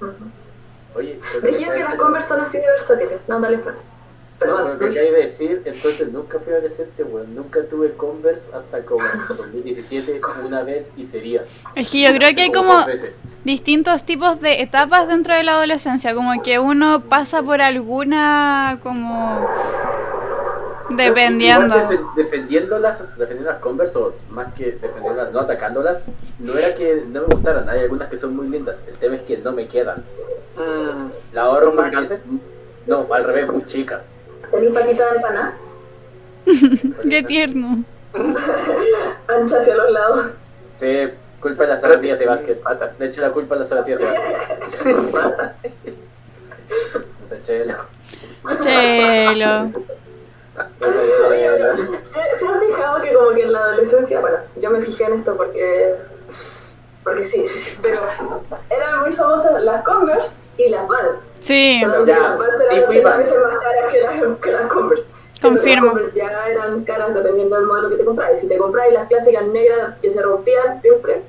Ujú. 0.00 0.30
Oye, 0.94 1.18
lo 1.34 1.40
que 1.40 1.56
que 1.56 1.78
las 1.78 1.94
Converse 1.94 2.28
son 2.28 2.40
así 2.40 2.58
de 2.58 2.66
versátiles. 2.66 3.18
No, 3.28 3.40
dale. 3.40 3.58
No, 3.58 3.92
Perdón, 4.38 4.72
lo 4.72 4.78
que 4.78 4.84
acabas 4.86 5.12
de 5.12 5.22
decir, 5.22 5.62
entonces 5.64 6.12
nunca 6.12 6.38
fui 6.40 6.52
adolescente, 6.52 7.04
weón. 7.04 7.34
Nunca 7.34 7.60
tuve 7.70 7.92
Converse 7.92 8.50
hasta 8.52 8.84
como 8.84 9.04
en 9.04 9.36
2017, 9.36 10.20
una 10.44 10.62
vez 10.62 10.90
y 10.96 11.04
sería. 11.04 11.44
Es 11.76 11.90
que 11.90 12.00
yo 12.02 12.12
creo 12.12 12.34
que 12.34 12.42
hay 12.42 12.52
como 12.52 12.84
distintos 13.44 14.04
tipos 14.04 14.40
de 14.40 14.62
etapas 14.62 15.06
dentro 15.06 15.34
de 15.34 15.44
la 15.44 15.52
adolescencia. 15.52 16.14
Como 16.14 16.42
que 16.42 16.58
uno 16.58 17.02
pasa 17.08 17.42
por 17.42 17.60
alguna 17.62 18.80
como... 18.82 19.48
Dependiendo. 20.90 21.74
Defendiéndolas, 22.16 22.98
defendiendo 23.16 23.50
las 23.50 23.60
Converse, 23.60 23.98
o 23.98 24.14
más 24.30 24.52
que 24.54 24.72
defendiéndolas, 24.72 25.32
no 25.32 25.40
atacándolas, 25.40 26.04
no 26.38 26.56
era 26.56 26.74
que 26.74 27.02
no 27.06 27.20
me 27.20 27.26
gustaran, 27.26 27.68
hay 27.68 27.80
algunas 27.80 28.08
que 28.08 28.18
son 28.18 28.36
muy 28.36 28.48
lindas, 28.48 28.82
el 28.88 28.96
tema 28.98 29.16
es 29.16 29.22
que 29.22 29.38
no 29.38 29.52
me 29.52 29.68
quedan. 29.68 30.04
Mm, 30.56 31.34
La 31.34 31.48
horma 31.48 31.90
¿Son 31.90 32.04
es, 32.04 32.20
no, 32.86 33.06
al 33.12 33.24
revés, 33.24 33.48
muy 33.48 33.64
chica. 33.64 34.02
¿Tenés 34.50 34.68
paquita 34.68 35.10
de 35.10 35.16
empanada? 35.16 35.54
Qué 37.08 37.22
tierno. 37.22 37.84
Ancha 39.28 39.58
hacia 39.58 39.74
los 39.76 39.90
lados. 39.90 40.30
Sí, 40.74 41.08
culpa 41.40 41.62
de 41.64 41.68
las 41.70 41.80
zapatillas 41.80 42.18
de 42.18 42.26
básquet, 42.26 42.60
pata. 42.62 42.92
De 42.98 43.06
hecho, 43.06 43.20
la 43.20 43.30
culpa 43.30 43.54
de 43.54 43.60
las 43.60 43.68
zapatillas 43.68 44.00
de 44.00 44.04
básquet. 44.04 45.94
Chelo. 47.42 47.74
Chelo. 48.62 49.70
Las. 50.56 51.78
¿Se, 52.12 52.38
se 52.38 52.46
han 52.46 52.60
fijado 52.60 53.00
que 53.02 53.12
como 53.14 53.30
que 53.30 53.42
en 53.42 53.52
la 53.52 53.58
adolescencia, 53.60 54.20
bueno, 54.20 54.36
yo 54.56 54.70
me 54.70 54.80
fijé 54.82 55.04
en 55.04 55.12
esto 55.14 55.36
porque, 55.36 55.94
porque 57.04 57.24
sí, 57.24 57.46
pero 57.82 58.00
eran 58.70 59.00
muy 59.00 59.12
famosas 59.12 59.62
las 59.62 59.82
Converse 59.84 60.28
y 60.58 60.68
las 60.68 60.86
Vans. 60.88 61.16
Sí, 61.40 61.80
Ya, 61.80 61.88
las 61.88 62.38
Vans 62.38 62.58
sí 62.58 62.64
eran 62.76 62.88
80 62.88 63.08
Vans. 63.10 63.18
veces 63.24 63.38
más 63.42 63.58
caras 63.58 63.92
que 63.92 64.00
las, 64.00 64.38
que 64.40 64.52
las 64.52 64.66
Converse. 64.72 65.04
Confirmo. 65.40 65.86
Las 65.86 65.94
Converse 65.94 66.18
ya 66.18 66.46
eran 66.48 66.84
caras 66.84 67.14
dependiendo 67.14 67.56
del 67.56 67.66
modelo 67.66 67.88
que 67.90 67.96
te 67.96 68.04
compráis. 68.04 68.40
Si 68.40 68.48
te 68.48 68.58
compráis 68.58 68.92
las 68.94 69.08
clásicas 69.08 69.46
negras 69.46 69.96
que 70.00 70.12
se 70.12 70.20
rompían 70.22 70.80
siempre, 70.82 71.22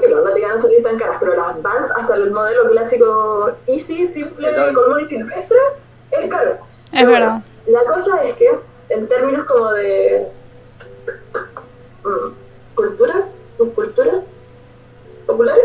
pero 0.00 0.24
no 0.24 0.30
te 0.32 0.40
iban 0.40 0.58
a 0.58 0.62
salir 0.62 0.82
tan 0.82 0.98
caras. 0.98 1.16
Pero 1.20 1.36
las 1.36 1.60
Vans, 1.62 1.90
hasta 1.94 2.14
el 2.14 2.30
modelo 2.30 2.70
clásico 2.70 3.52
Easy, 3.66 4.06
simple, 4.06 4.48
común 4.74 5.00
y 5.00 5.04
silvestre, 5.04 5.58
es 6.10 6.30
caro. 6.30 6.56
es 6.92 7.06
verdad. 7.06 7.42
La 7.66 7.84
cosa 7.84 8.24
es 8.24 8.34
que, 8.36 8.50
en 8.88 9.08
términos 9.08 9.46
como 9.46 9.70
de 9.72 10.26
mm, 12.04 12.74
cultura, 12.74 13.28
cultura 13.74 14.20
popular, 15.26 15.56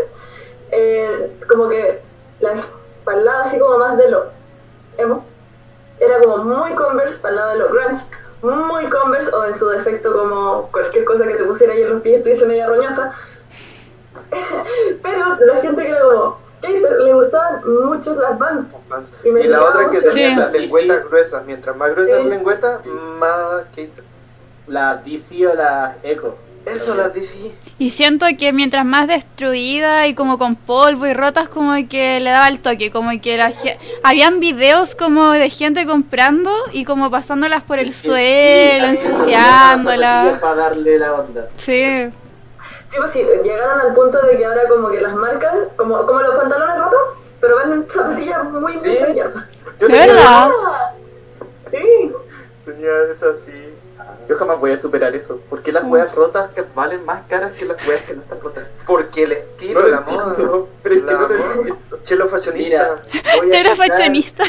eh, 0.70 1.32
como 1.48 1.68
que 1.68 2.00
la 2.40 2.54
espalda 2.54 3.42
así 3.44 3.58
como 3.58 3.78
más 3.78 3.98
de 3.98 4.10
lo 4.10 4.26
emo, 4.96 5.24
era 5.98 6.20
como 6.20 6.38
muy 6.44 6.74
Converse 6.74 7.18
lado 7.22 7.50
de 7.50 7.58
lo 7.58 7.68
grunge, 7.70 8.04
muy 8.42 8.88
Converse 8.88 9.34
o 9.34 9.44
en 9.44 9.54
su 9.54 9.68
defecto 9.68 10.12
como 10.12 10.68
cualquier 10.70 11.04
cosa 11.04 11.26
que 11.26 11.34
te 11.34 11.44
pusiera 11.44 11.72
ahí 11.72 11.82
en 11.82 11.90
los 11.90 12.02
pies 12.02 12.18
estuviese 12.18 12.46
media 12.46 12.68
roñosa. 12.68 13.12
Pero 15.02 15.36
la 15.40 15.60
gente 15.60 15.82
que 15.82 15.88
era 15.88 16.02
como 16.02 16.38
skater 16.58 17.00
le 17.04 17.14
gustaban 17.14 17.60
mucho 17.84 18.14
las. 18.14 18.38
Vans. 18.38 18.68
Y 19.24 19.30
me 19.30 19.40
Y 19.44 19.48
la 19.48 19.62
otra 19.62 19.90
que 19.90 20.00
tenía 20.02 20.30
mucho. 20.30 20.40
las 20.42 20.52
Sí. 20.52 20.58
lengüetas 20.58 21.04
gruesas. 21.08 21.44
Mientras 21.46 21.76
más 21.76 21.90
gruesas 21.92 22.16
Sí. 22.18 22.22
la 22.24 22.28
lengüeta, 22.34 22.80
más 23.18 23.62
skater. 23.72 24.04
La 24.66 24.96
DC 24.96 25.46
o 25.46 25.54
la 25.54 25.96
Echo. 26.02 26.36
Eso 26.66 26.94
las 26.94 27.14
DC. 27.14 27.52
Y 27.78 27.88
siento 27.90 28.26
que 28.38 28.52
mientras 28.52 28.84
más 28.84 29.08
destruida 29.08 30.06
y 30.06 30.14
como 30.14 30.36
con 30.36 30.54
polvo 30.54 31.06
y 31.06 31.14
rotas, 31.14 31.48
como 31.48 31.72
que 31.88 32.20
le 32.20 32.28
daba 32.30 32.48
el 32.48 32.60
toque, 32.60 32.90
como 32.90 33.10
que 33.22 33.38
la 33.38 33.50
habían 34.02 34.38
videos 34.40 34.94
como 34.94 35.30
de 35.30 35.48
gente 35.48 35.86
comprando 35.86 36.50
y 36.74 36.84
como 36.84 37.10
pasándolas 37.10 37.62
por 37.64 37.78
el 37.78 37.94
suelo, 37.94 38.86
ensuciándolas. 38.86 40.38
Para 40.40 40.54
darle 40.56 40.98
la 40.98 41.12
onda. 41.14 41.48
Sí, 41.56 42.10
Sí, 42.90 42.96
pues 42.96 43.10
sí, 43.10 43.22
llegaron 43.42 43.80
al 43.80 43.94
punto 43.94 44.18
de 44.22 44.36
que 44.38 44.44
ahora 44.46 44.62
como 44.68 44.88
que 44.90 45.00
las 45.00 45.14
marcas, 45.14 45.54
como, 45.76 46.06
como 46.06 46.20
los 46.22 46.36
pantalones 46.36 46.78
rotos, 46.78 47.00
pero 47.40 47.56
venden 47.58 47.86
zapatillas 47.90 48.44
muy 48.44 48.78
Sí. 48.78 48.88
mucha 48.90 49.06
mierda. 49.08 49.48
¿de 49.78 49.86
verdad? 49.88 50.50
Sí, 51.70 52.12
Tenía 52.64 52.90
esas 53.14 53.36
así. 53.42 53.74
Yo 54.28 54.36
jamás 54.36 54.58
voy 54.60 54.72
a 54.72 54.78
superar 54.78 55.14
eso. 55.16 55.38
¿Por 55.48 55.62
qué 55.62 55.72
las 55.72 55.84
Mm. 55.84 55.90
weas 55.90 56.14
rotas 56.14 56.50
que 56.52 56.62
valen 56.74 57.04
más 57.06 57.26
caras 57.28 57.52
que 57.52 57.64
las 57.64 57.86
weas 57.88 58.02
que 58.02 58.14
no 58.14 58.22
están 58.22 58.40
rotas? 58.40 58.66
Porque 58.86 59.24
el 59.24 59.32
estilo, 59.32 59.80
No 59.80 59.86
la 59.88 60.00
moda. 60.00 60.34
pero 60.36 60.68
es 60.84 60.98
que 61.00 61.04
la 61.06 61.12
no 61.12 61.28
lo 61.28 61.28
moda. 61.38 61.52
entiendo. 61.54 61.98
Chelo 62.04 62.28
fashionista. 62.28 62.96
Citar- 63.10 63.76
fashionista. 63.76 64.44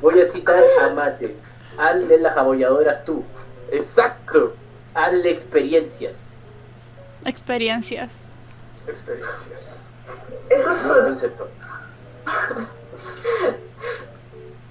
Voy 0.00 0.20
a 0.20 0.24
citar 0.26 0.62
a 0.82 0.88
Mate. 0.90 1.36
Hazle 1.78 2.18
las 2.18 2.36
abolladoras 2.36 3.04
tú. 3.04 3.24
Exacto. 3.70 4.54
Hazle 4.94 5.30
experiencias. 5.30 6.23
Experiencias. 7.24 8.10
Experiencias. 8.86 9.82
eso 10.50 10.68
concepto. 11.02 11.48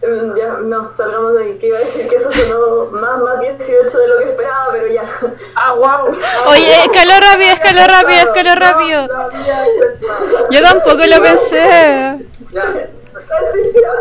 Mm, 0.02 0.36
Ya, 0.38 0.58
no, 0.62 0.94
salgamos 0.98 1.34
de 1.36 1.44
ahí, 1.44 1.58
que 1.60 1.68
iba 1.68 1.78
a 1.78 1.82
decir 1.82 2.08
que 2.10 2.16
eso 2.18 2.30
sonó 2.32 2.88
más, 2.92 3.22
más 3.22 3.40
18 3.40 3.98
de 3.98 4.08
lo 4.08 4.18
que 4.20 4.30
esperaba, 4.32 4.68
pero 4.74 4.88
ya. 4.88 5.10
¡Ah, 5.56 5.74
wow! 5.74 6.14
Oye, 6.48 6.76
escaló 6.84 7.14
rápido, 7.22 7.54
escaló 7.54 7.88
rápido, 7.88 8.20
escaló 8.20 8.56
rápido. 8.56 9.08
No. 9.08 10.50
Yo 10.52 10.62
tampoco 10.62 11.06
lo 11.06 11.22
pensé. 11.22 12.28
Ya. 12.52 12.90
Transición. 13.28 13.98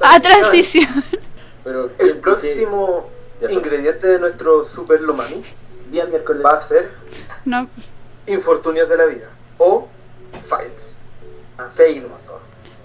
A 0.00 0.20
transición. 0.20 1.04
Pero 1.64 1.90
El 1.98 2.18
próximo 2.18 3.10
ingrediente 3.48 4.06
de 4.06 4.18
nuestro 4.18 4.64
Super 4.64 5.00
Lomani 5.02 5.42
Día 5.92 6.06
miércoles. 6.06 6.42
va 6.44 6.54
a 6.54 6.62
ser 6.66 6.90
No. 7.44 7.68
infortunios 8.26 8.88
de 8.88 8.96
la 8.96 9.04
vida 9.04 9.28
o 9.58 9.86
files. 10.48 10.96
Fails. 11.76 12.08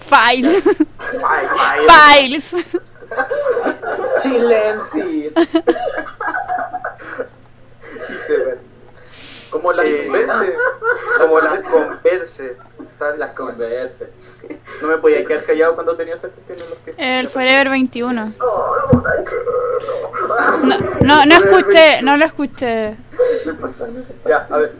Files. 0.00 0.62
Files. 1.88 2.50
Files. 2.54 2.76
Chilensis. 4.22 5.32
Y 8.08 8.26
se 8.26 8.36
ven. 8.36 8.58
Como 9.50 9.72
las 9.72 9.86
Eh, 9.86 10.04
converse. 10.06 10.56
Como 11.18 11.40
las 11.40 11.60
converse. 11.60 12.56
Tal 12.98 13.18
Las 13.18 13.32
converse. 13.34 14.08
No 14.82 14.88
me 14.88 14.98
podía 14.98 15.24
quedar 15.24 15.44
callado 15.44 15.74
cuando 15.74 15.96
tenía 15.96 16.14
esa 16.14 16.28
cuestión 16.28 16.58
en 16.60 16.70
los 16.70 16.78
pies. 16.78 16.96
El 16.98 17.28
Forever 17.28 17.68
21. 17.68 18.32
Oh, 18.40 18.76
no. 20.62 20.78
No, 20.78 20.78
no, 21.00 21.26
no 21.26 21.34
escuché, 21.34 22.02
no 22.02 22.16
lo 22.16 22.24
escuché. 22.26 22.94
Ya, 24.26 24.46
a 24.50 24.58
ver. 24.58 24.72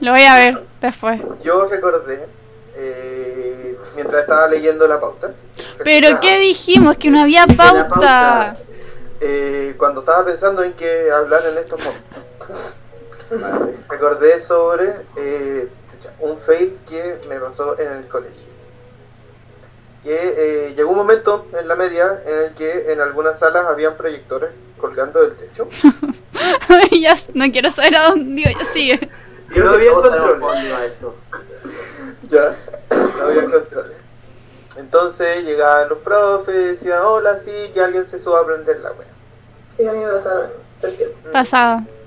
Lo 0.00 0.10
voy 0.10 0.22
a 0.22 0.34
ver 0.38 0.62
después. 0.80 1.20
Yo 1.44 1.64
recordé, 1.66 2.26
eh, 2.74 3.78
mientras 3.94 4.22
estaba 4.22 4.48
leyendo 4.48 4.86
la 4.88 4.98
pauta. 5.00 5.30
Pero 5.84 6.18
¿qué 6.20 6.38
dijimos? 6.40 6.96
Que 6.96 7.10
no 7.10 7.20
había 7.20 7.46
pauta. 7.46 7.88
pauta. 7.88 8.52
eh, 9.20 9.74
cuando 9.78 10.00
estaba 10.00 10.24
pensando 10.24 10.62
en 10.64 10.72
qué 10.72 11.10
hablar 11.12 11.42
en 11.52 11.58
estos 11.58 11.80
momentos, 11.80 12.18
recordé 13.88 14.40
sobre 14.40 14.94
eh, 15.16 15.68
un 16.20 16.38
fail 16.38 16.78
que 16.88 17.20
me 17.28 17.38
pasó 17.38 17.78
en 17.78 17.92
el 17.92 18.08
colegio. 18.08 18.48
Que 20.02 20.34
eh, 20.68 20.74
llegó 20.74 20.90
un 20.90 20.98
momento 20.98 21.46
en 21.58 21.66
la 21.66 21.74
media 21.74 22.22
en 22.24 22.38
el 22.38 22.54
que 22.54 22.92
en 22.92 23.00
algunas 23.00 23.38
salas 23.38 23.66
habían 23.66 23.96
proyectores 23.96 24.50
colgando 24.80 25.20
del 25.20 25.34
techo 25.34 25.68
ya 27.00 27.14
no 27.34 27.50
quiero 27.50 27.68
saber 27.68 27.96
a 27.96 28.10
dónde 28.10 28.42
iba, 28.42 28.52
ya 28.52 28.64
sigue. 28.66 29.10
y 29.54 29.58
no 29.58 29.70
había 29.70 29.92
controles. 29.92 30.42
Ya, 32.30 32.56
no 32.90 33.24
había 33.24 33.44
controles. 33.46 33.96
Entonces 34.76 35.44
llegaban 35.44 35.88
los 35.88 35.98
profes 35.98 36.54
y 36.54 36.58
decían, 36.58 37.00
hola, 37.02 37.38
sí, 37.44 37.70
que 37.72 37.80
alguien 37.80 38.06
se 38.06 38.18
suba 38.18 38.40
a 38.40 38.46
prender 38.46 38.78
la 38.80 38.92
wea. 38.92 39.08
Sí, 39.76 39.86
a 39.86 39.92
mí 39.92 40.04
me. 40.04 41.30
Pasado. 41.32 41.80
Y, 41.80 41.97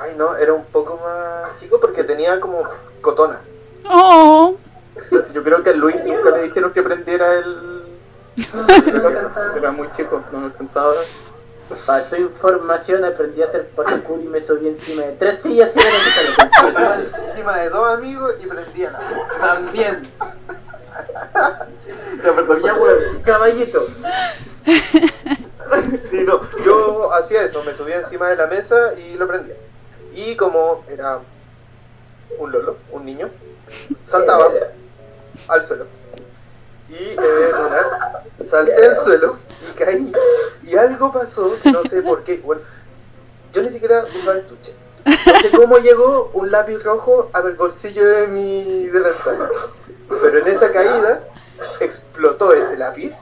ay 0.00 0.14
no, 0.16 0.36
era 0.36 0.52
un 0.52 0.64
poco 0.66 0.98
más 1.02 1.58
chico 1.60 1.80
porque 1.80 2.04
tenía 2.04 2.40
como 2.40 2.62
cotona. 3.00 3.40
Oh, 3.88 4.56
Yo 5.32 5.42
creo 5.42 5.62
que 5.62 5.70
a 5.70 5.74
Luis 5.74 6.04
nunca 6.04 6.30
le 6.30 6.44
dijeron 6.44 6.72
que 6.72 6.82
prendiera 6.82 7.34
el... 7.34 7.82
Era 9.56 9.70
muy 9.70 9.88
chico, 9.96 10.22
no 10.32 10.40
me 10.40 10.46
alcanzaba. 10.46 10.94
Para 11.84 12.08
tu 12.08 12.16
información 12.16 13.04
aprendí 13.04 13.42
a 13.42 13.46
hacer 13.46 13.68
parkour 13.70 14.20
y 14.20 14.28
me 14.28 14.40
subí 14.40 14.68
encima 14.68 15.02
de 15.02 15.12
tres 15.12 15.40
sillas 15.40 15.74
y 15.74 15.80
era 15.80 17.00
encima 17.28 17.58
de 17.58 17.70
dos 17.70 17.88
amigos 17.88 18.34
y 18.40 18.46
prendía 18.46 18.92
la... 18.92 19.38
También. 19.40 20.02
Ya, 22.24 22.34
perdón, 22.34 22.62
Ya, 22.64 22.74
weón, 22.74 23.20
caballito. 23.22 23.86
Sí, 24.64 26.24
no, 26.24 26.40
yo 26.64 27.12
hacía 27.12 27.44
eso, 27.44 27.62
me 27.64 27.74
subía 27.74 27.96
encima 28.00 28.30
de 28.30 28.36
la 28.36 28.46
mesa 28.46 28.94
y 28.94 29.14
lo 29.14 29.26
prendía. 29.28 29.54
Y 30.16 30.34
como 30.34 30.82
era 30.88 31.20
un 32.38 32.50
lolo, 32.50 32.78
un 32.90 33.04
niño, 33.04 33.28
saltaba 34.06 34.50
al 35.46 35.66
suelo. 35.66 35.84
Y 36.88 37.12
una 37.18 38.22
salté 38.48 38.86
al 38.86 38.96
suelo 38.96 39.38
y 39.60 39.78
caí. 39.78 40.12
Y 40.62 40.74
algo 40.74 41.12
pasó, 41.12 41.54
no 41.64 41.82
sé 41.82 42.00
por 42.00 42.24
qué. 42.24 42.38
Bueno, 42.38 42.62
yo 43.52 43.60
ni 43.60 43.68
siquiera 43.68 44.04
usaba 44.04 44.38
estuche. 44.38 44.74
No 45.04 45.40
sé 45.40 45.50
cómo 45.50 45.76
llegó 45.78 46.30
un 46.32 46.50
lápiz 46.50 46.82
rojo 46.82 47.28
al 47.34 47.54
bolsillo 47.54 48.06
de 48.06 48.26
mi 48.28 48.86
delantal. 48.86 49.50
Pero 50.08 50.38
en 50.38 50.46
esa 50.48 50.72
caída 50.72 51.24
explotó 51.80 52.52
ese 52.52 52.76
lápiz, 52.76 53.12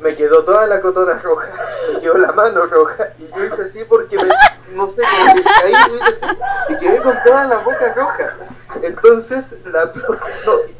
me 0.00 0.14
quedó 0.14 0.44
toda 0.44 0.66
la 0.66 0.80
cotona 0.80 1.18
roja, 1.18 1.48
me 1.92 2.00
quedó 2.00 2.18
la 2.18 2.32
mano 2.32 2.66
roja 2.66 3.12
y 3.18 3.28
yo 3.28 3.44
hice 3.44 3.62
así 3.62 3.84
porque 3.88 4.16
me, 4.16 4.28
no 4.74 4.90
sé, 4.90 5.02
como 5.02 5.34
que 5.34 5.42
caí 5.42 5.72
y 5.72 5.96
hice 5.96 6.26
así 6.26 6.38
y 6.68 6.78
quedé 6.78 7.02
con 7.02 7.22
toda 7.24 7.46
la 7.46 7.58
boca 7.58 7.94
roja. 7.94 8.36
Entonces 8.82 9.44
la 9.64 9.84
no, 10.46 10.52
y 10.66 10.78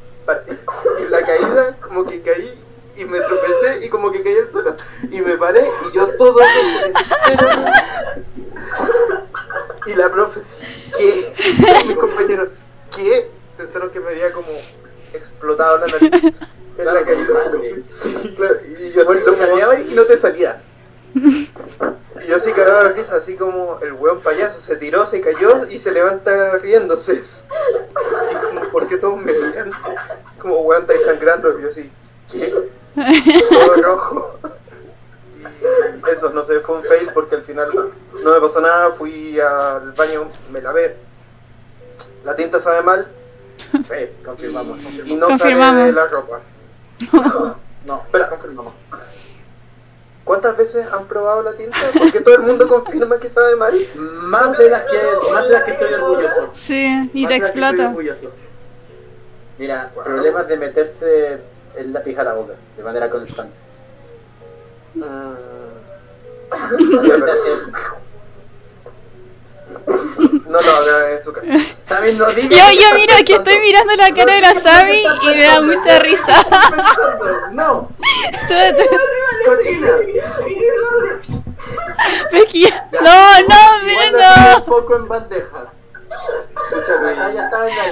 y 1.01 1.09
la 1.09 1.25
caída 1.25 1.77
como 1.81 2.05
que 2.05 2.21
caí 2.23 2.63
y 2.97 3.05
me 3.05 3.21
tropecé 3.21 3.85
y 3.85 3.89
como 3.89 4.11
que 4.11 4.23
caí 4.23 4.37
al 4.37 4.51
suelo 4.51 4.77
y 5.11 5.21
me 5.21 5.37
paré 5.39 5.71
y 5.89 5.95
yo 5.95 6.09
todo 6.17 6.41
entero 6.85 7.49
y 9.87 9.95
la 9.95 10.11
profe 10.11 10.41
¿qué? 10.97 11.33
mis 11.87 11.97
compañeros 11.97 12.49
¿qué? 12.95 13.31
pensaron 13.57 13.91
que 13.91 14.01
me 14.01 14.09
había 14.09 14.33
como 14.33 14.49
explotado 15.13 15.79
la 15.79 15.87
nariz 15.87 16.35
en 16.79 16.85
la 16.87 17.05
caída 17.05 17.53
sí 18.03 18.35
claro 18.37 18.57
y 18.67 18.91
yo 18.93 19.03
así 19.11 19.21
como 19.23 19.75
y 19.91 19.95
no 19.95 20.05
te 20.05 20.19
salía. 20.19 20.61
y 21.15 22.27
yo 22.29 22.37
así 22.37 22.53
cagaba 22.53 22.85
la 22.85 22.89
risa 22.91 23.17
así 23.17 23.35
como 23.35 23.79
el 23.83 23.93
weón 23.95 24.21
payaso 24.21 24.61
se 24.61 24.77
tiró 24.77 25.07
se 25.07 25.21
cayó 25.21 25.67
y 25.69 25.79
se 25.79 25.91
levanta 25.91 26.59
riéndose 26.59 27.23
y 28.33 28.35
como 28.47 28.69
¿por 28.71 28.89
qué 28.89 28.97
todos 28.99 29.21
me 29.21 29.33
miran? 29.33 29.73
como 30.41 30.61
weón 30.61 30.83
está 30.83 30.95
sangrando 31.05 31.59
y 31.59 31.63
yo 31.63 31.69
así 31.71 31.91
¿qué? 32.31 32.55
todo 33.51 33.83
rojo 33.83 34.39
y 35.41 36.11
eso 36.11 36.31
no 36.31 36.45
sé 36.45 36.61
fue 36.61 36.77
un 36.77 36.85
fail 36.85 37.11
porque 37.15 37.37
al 37.37 37.43
final 37.43 37.69
no 38.23 38.33
me 38.35 38.41
pasó 38.41 38.61
nada 38.61 38.93
fui 38.93 39.39
al 39.41 39.93
baño 39.93 40.31
me 40.53 40.61
lavé 40.61 40.97
la 42.25 42.37
tinta 42.37 42.61
sabe 42.61 42.83
mal 42.83 43.09
Sí, 43.73 44.07
confirmamos. 44.25 44.79
y 45.05 45.15
no 45.17 45.27
Confirmamos. 45.27 45.67
sale 45.81 45.87
de 45.87 45.93
la 45.93 46.07
ropa 46.07 46.41
No, 47.87 48.03
Espera. 48.05 48.29
confirmamos. 48.29 48.75
¿Cuántas 50.25 50.57
veces 50.59 50.87
han 50.93 51.07
probado 51.07 51.43
la 51.43 51.53
tinta? 51.55 51.77
Porque 51.99 52.21
todo 52.21 52.35
el 52.37 52.43
mundo 52.43 52.69
confirma 52.69 53.19
que 53.19 53.31
sabe 53.31 53.57
mal. 53.57 53.75
Más 53.97 54.59
de 54.59 54.69
las 54.71 54.83
que, 54.83 55.01
más 55.33 55.45
de 55.45 55.51
las 55.51 55.65
que 55.65 55.71
estoy 55.73 55.93
orgulloso. 55.95 56.51
Sí, 56.53 57.11
y 57.15 57.23
Más 57.23 57.29
te 57.31 57.37
explota. 57.37 57.95
Mira, 59.59 59.91
Wow. 59.95 60.05
problemas 60.05 60.47
de 60.49 60.57
meterse 60.59 61.39
el 61.77 61.93
lápiz 61.93 62.17
a 62.19 62.25
la 62.25 62.35
boca 62.35 62.55
de 62.77 62.83
manera 62.83 63.09
constante. 63.11 63.55
Mm. 64.95 65.03
No 70.47 70.61
lo 70.61 70.71
haga 70.77 71.13
en 71.13 71.25
su 71.25 71.33
casa. 71.33 71.47
¿Sabes? 71.87 72.15
No 72.17 72.27
digas 72.27 72.51
Yo, 72.51 72.81
yo 72.81 72.95
miro 72.97 73.15
que 73.27 73.35
estoy 73.35 73.59
mirando 73.59 73.95
la 73.97 74.11
cara 74.15 74.35
de 74.35 74.41
la 74.41 74.55
Sami 74.55 75.03
y 75.23 75.27
me 75.35 75.43
da 75.45 75.61
mucha 75.61 75.99
risa. 75.99 76.35
No, 77.53 77.89
Tú- 78.49 78.55
tú- 78.77 78.99
cochina. 79.47 79.89
yo- 82.53 82.69
No, 83.03 83.41
no, 83.49 83.57
tiro 83.87 84.19
no. 84.19 84.57
un 84.59 84.65
poco 84.65 84.97
en 84.97 85.09
bandeja. 85.09 85.73
Escúchame. 86.71 87.11
Ah, 87.19 87.31
ya 87.35 87.45
estaba 87.45 87.69
en 87.69 87.77
la 87.77 87.85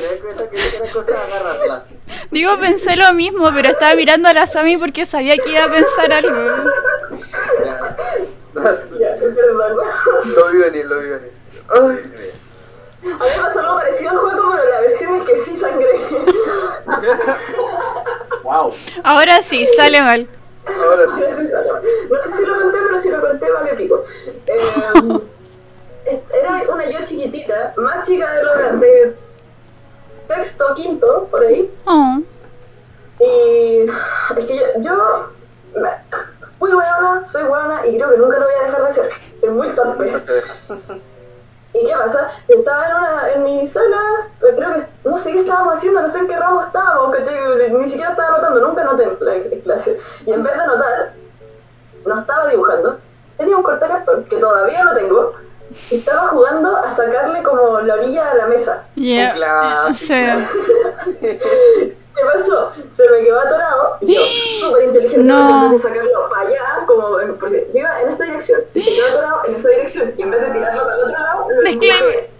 cosa. 0.92 1.84
Digo, 2.30 2.58
pensé 2.58 2.96
lo 2.96 3.12
mismo, 3.12 3.50
pero 3.54 3.70
estaba 3.70 3.94
mirando 3.94 4.28
a 4.28 4.32
la 4.32 4.46
Sami 4.46 4.76
porque 4.78 5.04
sabía 5.06 5.36
que 5.38 5.50
iba 5.50 5.64
a 5.64 5.68
pensar 5.68 6.12
algo. 6.12 6.64
Lo 8.54 10.48
vi 10.50 10.58
venir, 10.58 10.86
lo 10.86 10.98
vi 11.00 11.08
venir. 11.08 11.35
A 11.68 11.80
mí 11.80 11.98
me 13.02 13.42
pasó 13.42 13.60
algo 13.60 13.76
parecido 13.76 14.10
al 14.10 14.16
juego, 14.16 14.50
pero 14.52 14.68
la 14.70 14.80
versión 14.80 15.14
es 15.16 15.22
que 15.22 15.44
sí 15.44 15.56
sangré. 15.56 16.00
Wow. 18.42 18.72
Ahora 19.02 19.42
sí, 19.42 19.66
sale 19.76 20.00
mal. 20.00 20.28
ahora 20.66 21.04
sí. 21.16 21.22
No 22.08 22.22
sé 22.22 22.32
si 22.36 22.46
lo 22.46 22.60
conté, 22.60 22.78
pero 22.78 22.98
si 23.00 23.10
lo 23.10 23.20
conté, 23.20 23.50
vale 23.50 23.74
pico. 23.74 24.04
Eh, 24.46 24.62
era 26.32 26.62
una 26.72 26.88
yo 26.88 27.04
chiquitita, 27.04 27.74
más 27.76 28.06
chica 28.06 28.32
de 28.32 28.44
lo 28.44 28.56
de 28.78 29.16
sexto, 29.80 30.74
quinto, 30.76 31.26
por 31.28 31.42
ahí. 31.42 31.68
Oh. 31.86 32.20
Y 33.18 33.86
es 34.38 34.44
que 34.46 34.56
yo, 34.56 34.64
yo 34.80 35.30
fui 36.60 36.70
huevona, 36.70 37.26
soy 37.26 37.42
huevona 37.42 37.84
y 37.86 37.96
creo 37.96 38.10
que 38.10 38.18
nunca 38.18 38.38
lo 38.38 38.46
voy 38.46 38.54
a 38.54 38.62
dejar 38.66 38.86
de 38.86 38.92
ser. 38.92 39.10
Soy 39.40 39.50
muy 39.50 39.74
torpe. 39.74 40.22
¿Y 41.80 41.86
qué 41.86 41.92
pasa? 41.92 42.30
Estaba 42.48 42.88
en, 42.88 42.96
una, 42.96 43.32
en 43.32 43.44
mi 43.44 43.68
sala, 43.68 44.28
eh, 44.42 44.54
creo 44.56 44.74
que 44.74 44.86
no 45.04 45.18
sé 45.18 45.32
qué 45.32 45.40
estábamos 45.40 45.76
haciendo, 45.76 46.02
no 46.02 46.10
sé 46.10 46.18
en 46.18 46.26
qué 46.26 46.36
ramo 46.36 46.62
estábamos, 46.62 47.14
¿cachai? 47.14 47.70
Ni 47.70 47.90
siquiera 47.90 48.10
estaba 48.10 48.28
anotando, 48.28 48.60
nunca 48.66 48.82
anoté 48.82 49.04
en 49.04 49.16
la 49.20 49.34
en 49.36 49.60
clase. 49.60 50.00
Y 50.26 50.32
en 50.32 50.42
vez 50.42 50.54
de 50.54 50.60
anotar, 50.60 51.12
no 52.06 52.20
estaba 52.20 52.48
dibujando, 52.48 52.98
tenía 53.36 53.56
un 53.56 53.62
cortacartón, 53.62 54.24
que 54.24 54.36
todavía 54.36 54.84
lo 54.84 54.94
tengo, 54.94 55.32
y 55.90 55.96
estaba 55.96 56.28
jugando 56.28 56.76
a 56.76 56.94
sacarle 56.94 57.42
como 57.42 57.80
la 57.80 57.94
orilla 57.94 58.30
a 58.30 58.34
la 58.34 58.46
mesa. 58.46 58.84
Yeah. 58.94 59.34
clásico. 59.34 60.14
Sí. 61.20 61.96
¿Qué 62.16 62.22
pasó? 62.24 62.72
Se 62.96 63.10
me 63.10 63.24
quedó 63.24 63.40
atorado 63.40 63.96
y 64.00 64.14
yo, 64.14 64.22
súper 64.60 64.84
inteligente, 64.84 65.24
No. 65.24 65.70
de 65.70 65.78
sacarlo 65.78 66.28
para 66.30 66.48
allá, 66.48 66.84
como 66.86 67.20
en, 67.20 67.36
por 67.36 67.50
si- 67.50 67.56
yo 67.74 67.80
iba 67.80 68.00
en 68.02 68.08
esta 68.10 68.24
dirección, 68.24 68.60
se 68.74 68.80
quedó 68.80 69.06
atorado 69.08 69.40
en 69.48 69.54
esa 69.56 69.68
dirección, 69.68 70.14
y 70.16 70.22
en 70.22 70.30
vez 70.30 70.40
de 70.40 70.50
tirarlo 70.50 70.82
para 70.84 70.96
el 70.96 71.02
otro 71.02 71.12
lado, 71.12 71.46
lo 71.50 71.62
Disclaimer. 71.62 72.30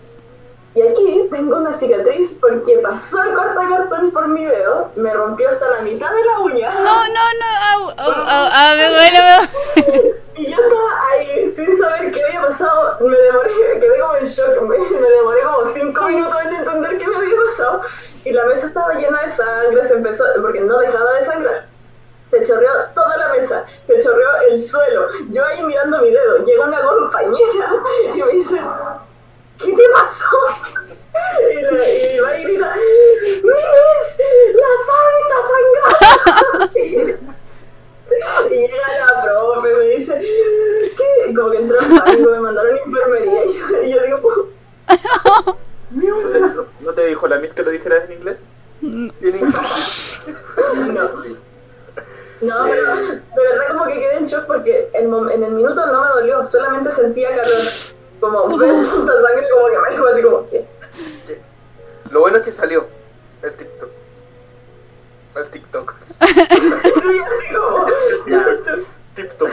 Y 0.77 0.83
aquí 0.83 1.27
tengo 1.31 1.57
una 1.57 1.72
cicatriz 1.72 2.35
porque 2.39 2.77
pasó 2.83 3.22
el 3.22 3.33
cortacartón 3.33 4.11
por 4.11 4.29
mi 4.29 4.45
dedo, 4.45 4.91
me 4.97 5.11
rompió 5.11 5.49
hasta 5.49 5.70
la 5.70 5.81
mitad 5.81 6.11
de 6.12 6.22
la 6.22 6.41
uña. 6.41 6.74
No, 6.74 6.83
no, 6.83 7.24
no. 7.41 7.91
Au, 7.97 8.51
au, 8.51 8.77
me 8.77 8.89
duele. 8.91 10.16
Y 10.37 10.51
yo 10.51 10.55
estaba 10.55 11.09
ahí 11.12 11.51
sin 11.51 11.79
saber 11.79 12.12
qué 12.12 12.22
había 12.22 12.43
pasado, 12.43 12.99
me 13.01 13.16
demoré, 13.16 13.51
quedé 13.81 13.99
como 13.99 14.16
en 14.16 14.29
shock, 14.29 14.61
me, 14.61 14.79
me 14.79 15.09
demoré 15.09 15.41
como 15.41 15.72
5 15.72 16.03
minutos 16.09 16.37
en 16.45 16.55
entender 16.57 16.99
qué 16.99 17.07
me 17.07 17.16
había 17.16 17.37
pasado. 17.49 17.81
Y 18.27 18.33
la 18.33 18.45
mesa 18.45 18.66
estaba 18.66 18.95
llena 18.97 19.22
de 19.22 19.31
sangre, 19.31 19.83
se 19.83 19.95
empezó, 19.95 20.24
porque 20.43 20.61
no 20.61 20.79
dejaba 20.79 21.11
de 21.14 21.24
sangrar. 21.24 21.64
Se 22.29 22.45
chorreó 22.45 22.70
toda 22.95 23.16
la 23.16 23.29
mesa, 23.31 23.64
se 23.87 24.03
chorreó 24.03 24.29
el 24.51 24.62
suelo. 24.62 25.09
Yo 25.31 25.43
ahí 25.43 25.62
mirando 25.62 26.03
mi 26.03 26.11
dedo, 26.11 26.45
llega 26.45 26.66
una 26.66 26.83
compañera 26.83 27.70
y 28.14 28.22
me 28.22 28.33
dice, 28.33 28.61
¿qué 29.59 29.72
te 29.72 29.82
pasó? 29.92 30.40
Y, 31.50 31.54
la, 31.62 31.70
y 31.88 32.18
va 32.20 32.38
y 32.38 32.44
grita, 32.44 32.74
¡Miss! 32.76 34.09
¡La 34.54 34.70
sangre 34.86 35.18
está 35.22 35.38
sangrando! 35.50 36.78
Y 38.50 38.59
llega 38.59 38.88
la 39.07 39.22
profe, 39.24 39.68
me 39.74 39.84
dice, 39.96 40.12
¿qué? 40.96 41.30
Y 41.30 41.34
como 41.34 41.50
que 41.50 41.57
entró 41.59 41.80
en 41.80 41.98
pánico, 41.98 42.30
me 42.30 42.40
mandaron 42.40 42.74
a 42.76 42.78
enfermería. 42.80 43.44
Y 43.46 43.46
yo, 43.59 43.82
y 43.82 43.90
yo 43.94 44.02
digo, 44.02 44.18
"Pu- 44.22 45.57
¿No 46.80 46.92
te 46.92 47.07
dijo 47.07 47.26
la 47.26 47.38
Miss 47.38 47.52
que 47.52 47.62
lo 47.62 47.70
dijeras 47.70 48.04
en 48.09 48.12
inglés? 48.18 48.36
En 48.82 49.12
inglés. 49.22 49.54
no. 50.66 51.36
No, 52.42 52.54
pero 52.66 52.86
de 52.92 53.22
verdad 53.34 53.68
como 53.72 53.84
que 53.86 53.94
quedé 53.94 54.16
en 54.18 54.26
shock 54.26 54.44
porque 54.46 54.90
en, 54.92 55.11
mom- 55.11 55.30
en 55.32 55.42
el 55.42 55.52
minuto 55.52 55.86
no 55.86 56.00
me 56.02 56.09
dolió, 56.09 56.46
solamente 56.46 56.92
sentía 56.92 57.30
calor. 57.30 57.44
Como 58.20 58.57
ver 58.59 58.68
tanta 58.70 59.12
sangre, 59.22 59.46
como 59.52 59.66
que 59.68 59.78
me 59.78 59.90
dejó 59.90 60.07
así 60.07 60.22
como, 60.22 60.50
¿qué? 60.50 60.66
Lo 62.11 62.20
bueno 62.20 62.36
es 62.38 62.44
que 62.44 62.52
salió 62.52 62.86
el 63.42 63.54
TikTok. 63.54 63.88
El 65.36 65.50
TikTok. 65.50 65.94
Sí, 66.20 67.18
así 67.20 67.54
como. 67.54 67.86
TikTok. 69.16 69.50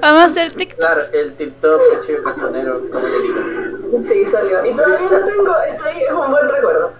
Vamos 0.00 0.20
a 0.20 0.24
hacer 0.24 0.52
TikTok. 0.52 0.78
Claro, 0.78 1.00
el 1.12 1.36
tip-top, 1.36 1.80
el 1.92 2.06
chico 2.06 2.22
cajonero, 2.22 2.80
como 2.88 3.00
le 3.00 3.20
digo. 3.20 4.02
Sí, 4.08 4.24
salió. 4.30 4.64
Y 4.64 4.74
todavía 4.76 5.08
lo 5.10 5.26
tengo, 5.26 5.56
está 5.58 5.84
ahí, 5.86 6.02
es 6.04 6.12
un 6.12 6.30
buen 6.30 6.48
recuerdo. 6.48 6.92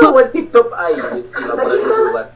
como 0.00 0.20
el 0.20 0.30
tip 0.30 0.52
top 0.52 0.72
ahí 0.74 0.94
encima 0.94 1.52
por 1.56 1.60
algún 1.72 2.06
lugar. 2.06 2.30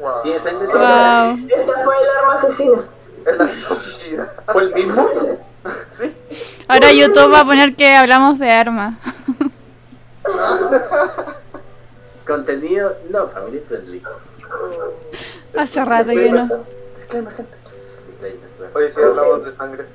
Wow. 0.00 0.22
Tiene 0.22 0.38
sangre 0.40 0.66
Wow. 0.66 0.72
toda. 0.74 1.36
Esta 1.48 1.84
fue 1.84 1.94
el 2.02 2.08
arma 2.18 2.34
asesina. 2.34 2.82
Es 3.24 3.36
la 3.38 3.44
estúpida. 3.44 4.34
¿Fue 4.52 4.62
el 4.62 4.74
mismo? 4.74 5.10
Sí. 5.98 6.14
Ahora 6.68 6.92
YouTube 6.92 7.21
va 7.32 7.40
a 7.40 7.44
poner 7.44 7.74
que 7.74 7.94
hablamos 7.94 8.38
de 8.38 8.50
armas. 8.50 8.94
Contenido 12.26 12.96
no 13.10 13.28
family 13.28 13.60
friendly. 13.60 14.02
Hace 15.56 15.84
rato 15.84 16.10
que 16.10 16.30
no. 16.30 16.64
Disclaimer, 16.96 17.34
gente. 17.34 17.56
Disclaimer. 18.08 18.48
Oye, 18.74 18.90
si 18.90 19.00
hablamos 19.00 19.44
de 19.44 19.52
sangre. 19.52 19.86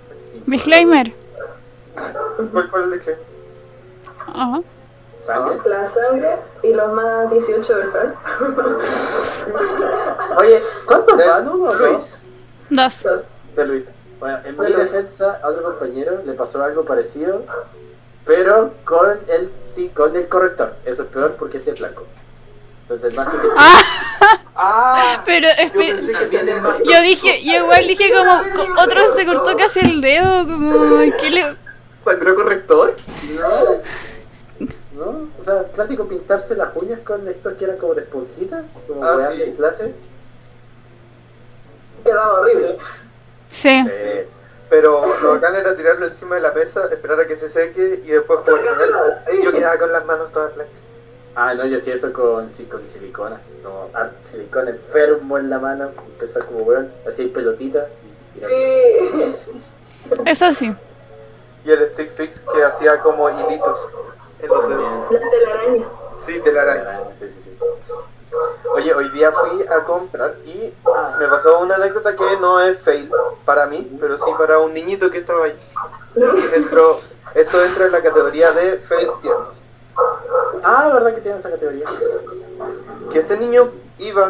Disclaimer. 0.46 1.14
¿Cuál 2.52 2.70
fue 2.70 2.84
el 2.84 2.92
de 2.92 3.00
qué? 3.02 3.18
Ajá. 4.28 4.62
¿Sangre? 5.22 5.58
La 5.66 5.90
sangre 5.90 6.36
y 6.64 6.74
los 6.74 6.94
más 6.94 7.32
18 7.32 7.76
¿verdad? 7.76 8.14
Oye, 10.38 10.64
¿cuántos 10.86 11.18
van? 11.18 11.48
¿Uno 11.50 11.70
o. 11.70 11.76
Dos. 12.70 13.06
De 13.56 13.66
Luis. 13.66 13.86
Bueno, 14.20 14.40
en 14.46 14.58
mi 14.60 14.74
defensa 14.74 15.40
a 15.44 15.48
otro 15.48 15.64
compañero 15.64 16.22
le 16.26 16.27
pasó 16.38 16.64
algo 16.64 16.86
parecido, 16.86 17.44
pero 18.26 18.72
con 18.86 19.18
el, 19.28 19.52
con 19.94 20.16
el 20.16 20.28
corrector. 20.28 20.74
Eso 20.86 21.04
es 21.04 21.10
peor 21.10 21.36
porque 21.38 21.58
ese 21.58 21.72
es 21.72 21.80
blanco. 21.80 22.06
Entonces, 22.84 23.14
más 23.16 23.30
que 23.30 23.38
Ah, 23.58 23.82
¡Ah! 24.56 25.22
pero 25.26 25.48
Yo 25.76 26.84
yo 26.86 27.02
dije, 27.02 27.44
yo 27.44 27.64
igual 27.64 27.86
dije 27.88 28.12
como 28.14 28.42
co- 28.56 28.82
otro 28.82 29.14
se 29.14 29.26
cortó 29.26 29.58
casi 29.58 29.80
el 29.82 30.00
dedo, 30.02 30.46
como 30.46 31.00
¿qué 31.20 31.30
le 31.30 31.56
¿Sangró 32.06 32.36
corrector? 32.36 32.96
No, 33.38 33.82
no, 34.94 35.28
o 35.40 35.44
sea, 35.44 35.64
clásico 35.76 36.08
pintarse 36.08 36.56
las 36.56 36.70
uñas 36.76 37.02
con 37.02 37.28
estos 37.28 37.54
que 37.56 37.66
eran 37.66 37.76
como 37.78 37.94
de 37.96 38.02
esponjita, 38.04 38.64
como 38.88 39.04
Ah, 39.04 39.18
weá 39.18 39.32
sí. 39.34 39.38
de 39.40 39.54
clase. 39.56 39.94
Quedaba 42.04 42.40
horrible. 42.40 42.78
Sí. 43.52 43.84
Eh, 43.90 44.28
Pero 44.70 45.20
lo 45.22 45.30
bacán 45.32 45.56
era 45.56 45.76
tirarlo 45.76 46.08
encima 46.08 46.36
de 46.36 46.42
la 46.42 46.52
mesa, 46.52 46.88
esperar 46.92 47.22
a 47.22 47.28
que 47.28 47.38
se 47.38 47.50
seque 47.50 48.02
y 48.04 48.08
después 48.08 48.40
jugar 48.42 48.66
con 48.66 48.82
él. 48.82 49.42
Yo 49.44 49.52
quedaba 49.52 49.78
con 49.78 49.92
las 49.92 50.06
manos 50.06 50.32
todas 50.32 50.54
blancas. 50.56 50.76
ah, 51.36 51.54
no, 51.54 51.66
yo 51.66 51.78
hacía 51.78 51.96
eso 51.96 52.12
con, 52.12 52.50
sí, 52.50 52.66
con 52.66 52.86
silicona. 52.86 53.40
Como 53.64 53.90
ah, 53.94 54.10
silicona 54.26 54.72
enfermo 54.72 55.38
en 55.38 55.50
la 55.50 55.60
mano, 55.60 55.92
empezar 56.06 56.44
como 56.46 56.60
weón, 56.60 56.92
así 57.08 57.28
pelotita. 57.28 57.88
y. 58.36 58.40
Sí. 58.42 59.62
Eso 60.26 60.54
sí. 60.54 60.76
Y 61.66 61.72
el 61.72 61.90
stick 61.90 62.16
fix 62.16 62.40
que 62.54 62.64
hacía 62.64 63.00
como 63.00 63.30
hilitos 63.30 63.80
en 64.42 64.48
los 64.48 64.70
dedos. 64.70 65.12
La 65.12 65.30
telaraña. 65.30 65.86
Sí, 66.26 66.40
te 66.42 66.52
la 66.52 66.62
araña. 66.62 67.00
Sí, 67.20 67.26
sí, 67.30 67.42
sí. 67.44 67.58
Oye, 68.74 68.94
hoy 68.94 69.10
día 69.10 69.32
fui 69.32 69.66
a 69.68 69.84
comprar 69.86 70.36
y 70.46 70.74
me 71.20 71.28
pasó 71.28 71.60
una 71.60 71.76
anécdota 71.76 72.16
que 72.16 72.38
no 72.40 72.60
es 72.62 72.80
fail 72.82 73.10
para 73.46 73.66
mí, 73.66 73.98
pero 74.00 74.18
sí 74.18 74.32
para 74.38 74.60
un 74.60 74.74
niñito 74.74 75.10
que 75.10 75.20
estaba 75.20 75.46
ahí. 75.46 75.60
Entró, 76.54 77.00
esto 77.34 77.64
entra 77.64 77.86
en 77.86 77.92
la 77.92 78.02
categoría 78.02 78.52
de 78.52 78.78
fails 78.80 79.22
tiernos. 79.22 79.58
Ah, 80.64 80.92
¿verdad 80.94 81.16
que 81.16 81.22
tiene 81.22 81.40
esa 81.40 81.50
categoría? 81.50 81.86
Que 83.12 83.20
este 83.20 83.38
niño 83.38 83.72
iba 83.98 84.28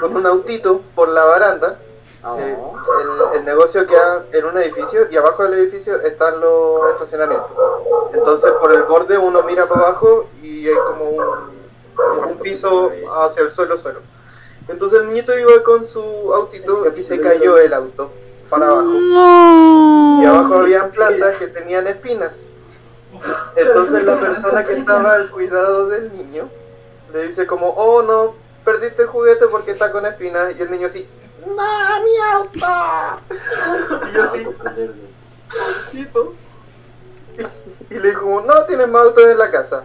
con 0.00 0.16
un 0.16 0.26
autito 0.26 0.82
por 0.94 1.08
la 1.08 1.24
baranda. 1.24 1.78
Ah, 2.22 2.36
eh, 2.38 2.56
el, 3.00 3.38
el 3.38 3.44
negocio 3.44 3.86
queda 3.86 4.24
en 4.32 4.44
un 4.44 4.58
edificio 4.58 5.10
y 5.10 5.16
abajo 5.16 5.44
del 5.44 5.54
edificio 5.54 6.00
están 6.02 6.40
los 6.40 6.90
estacionamientos. 6.90 7.50
Entonces 8.12 8.50
por 8.52 8.74
el 8.74 8.82
borde 8.82 9.16
uno 9.16 9.42
mira 9.44 9.66
para 9.66 9.82
abajo 9.82 10.26
y 10.42 10.68
hay 10.68 10.74
como 10.74 11.04
un, 11.04 11.55
un 12.28 12.38
piso 12.38 12.90
hacia 13.24 13.42
el 13.42 13.52
suelo 13.52 13.78
suelo. 13.78 14.00
Entonces 14.68 15.00
el 15.00 15.08
niñito 15.08 15.36
iba 15.38 15.62
con 15.62 15.86
su 15.88 16.00
autito 16.34 16.92
y 16.96 17.02
se 17.04 17.20
cayó 17.20 17.56
el 17.58 17.72
auto 17.72 18.10
para 18.50 18.66
abajo. 18.66 18.88
No. 18.88 20.20
Y 20.22 20.26
abajo 20.26 20.54
habían 20.54 20.90
plantas 20.90 21.36
que 21.36 21.46
tenían 21.46 21.86
espinas. 21.86 22.32
Entonces 23.54 24.04
la 24.04 24.18
persona 24.18 24.64
que 24.64 24.72
estaba 24.74 25.14
al 25.14 25.30
cuidado 25.30 25.88
del 25.88 26.12
niño 26.12 26.48
le 27.12 27.28
dice 27.28 27.46
como, 27.46 27.68
oh 27.70 28.02
no, 28.02 28.34
perdiste 28.64 29.02
el 29.02 29.08
juguete 29.08 29.46
porque 29.46 29.70
está 29.70 29.92
con 29.92 30.04
espinas. 30.04 30.54
Y 30.58 30.62
el 30.62 30.70
niño 30.70 30.88
así, 30.88 31.08
no, 31.46 31.54
mi 32.02 32.18
auto. 32.32 32.58
Y 34.08 34.12
yo 34.12 34.22
así, 34.24 34.46
pobrecito. 35.48 36.34
Y, 37.38 37.94
y 37.94 37.98
le 37.98 38.08
dijo, 38.08 38.22
como, 38.22 38.40
no, 38.40 38.64
tienes 38.64 38.88
más 38.88 39.02
autos 39.02 39.24
en 39.24 39.38
la 39.38 39.50
casa. 39.50 39.84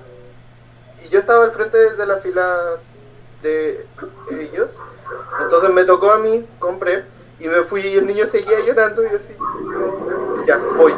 Yo 1.12 1.20
estaba 1.20 1.44
al 1.44 1.52
frente 1.52 1.78
de 1.96 2.06
la 2.06 2.18
fila 2.18 2.78
de 3.44 3.86
ellos. 4.32 4.80
Entonces 5.42 5.70
me 5.72 5.84
tocó 5.84 6.10
a 6.12 6.18
mí, 6.20 6.48
compré. 6.58 7.04
Y 7.40 7.48
me 7.48 7.64
fui 7.64 7.82
y 7.86 7.98
el 7.98 8.06
niño 8.08 8.28
seguía 8.32 8.60
llorando 8.62 9.04
y 9.04 9.10
yo 9.10 9.18
así, 9.18 9.36
"No, 9.40 10.46
ya, 10.46 10.58
voy. 10.78 10.94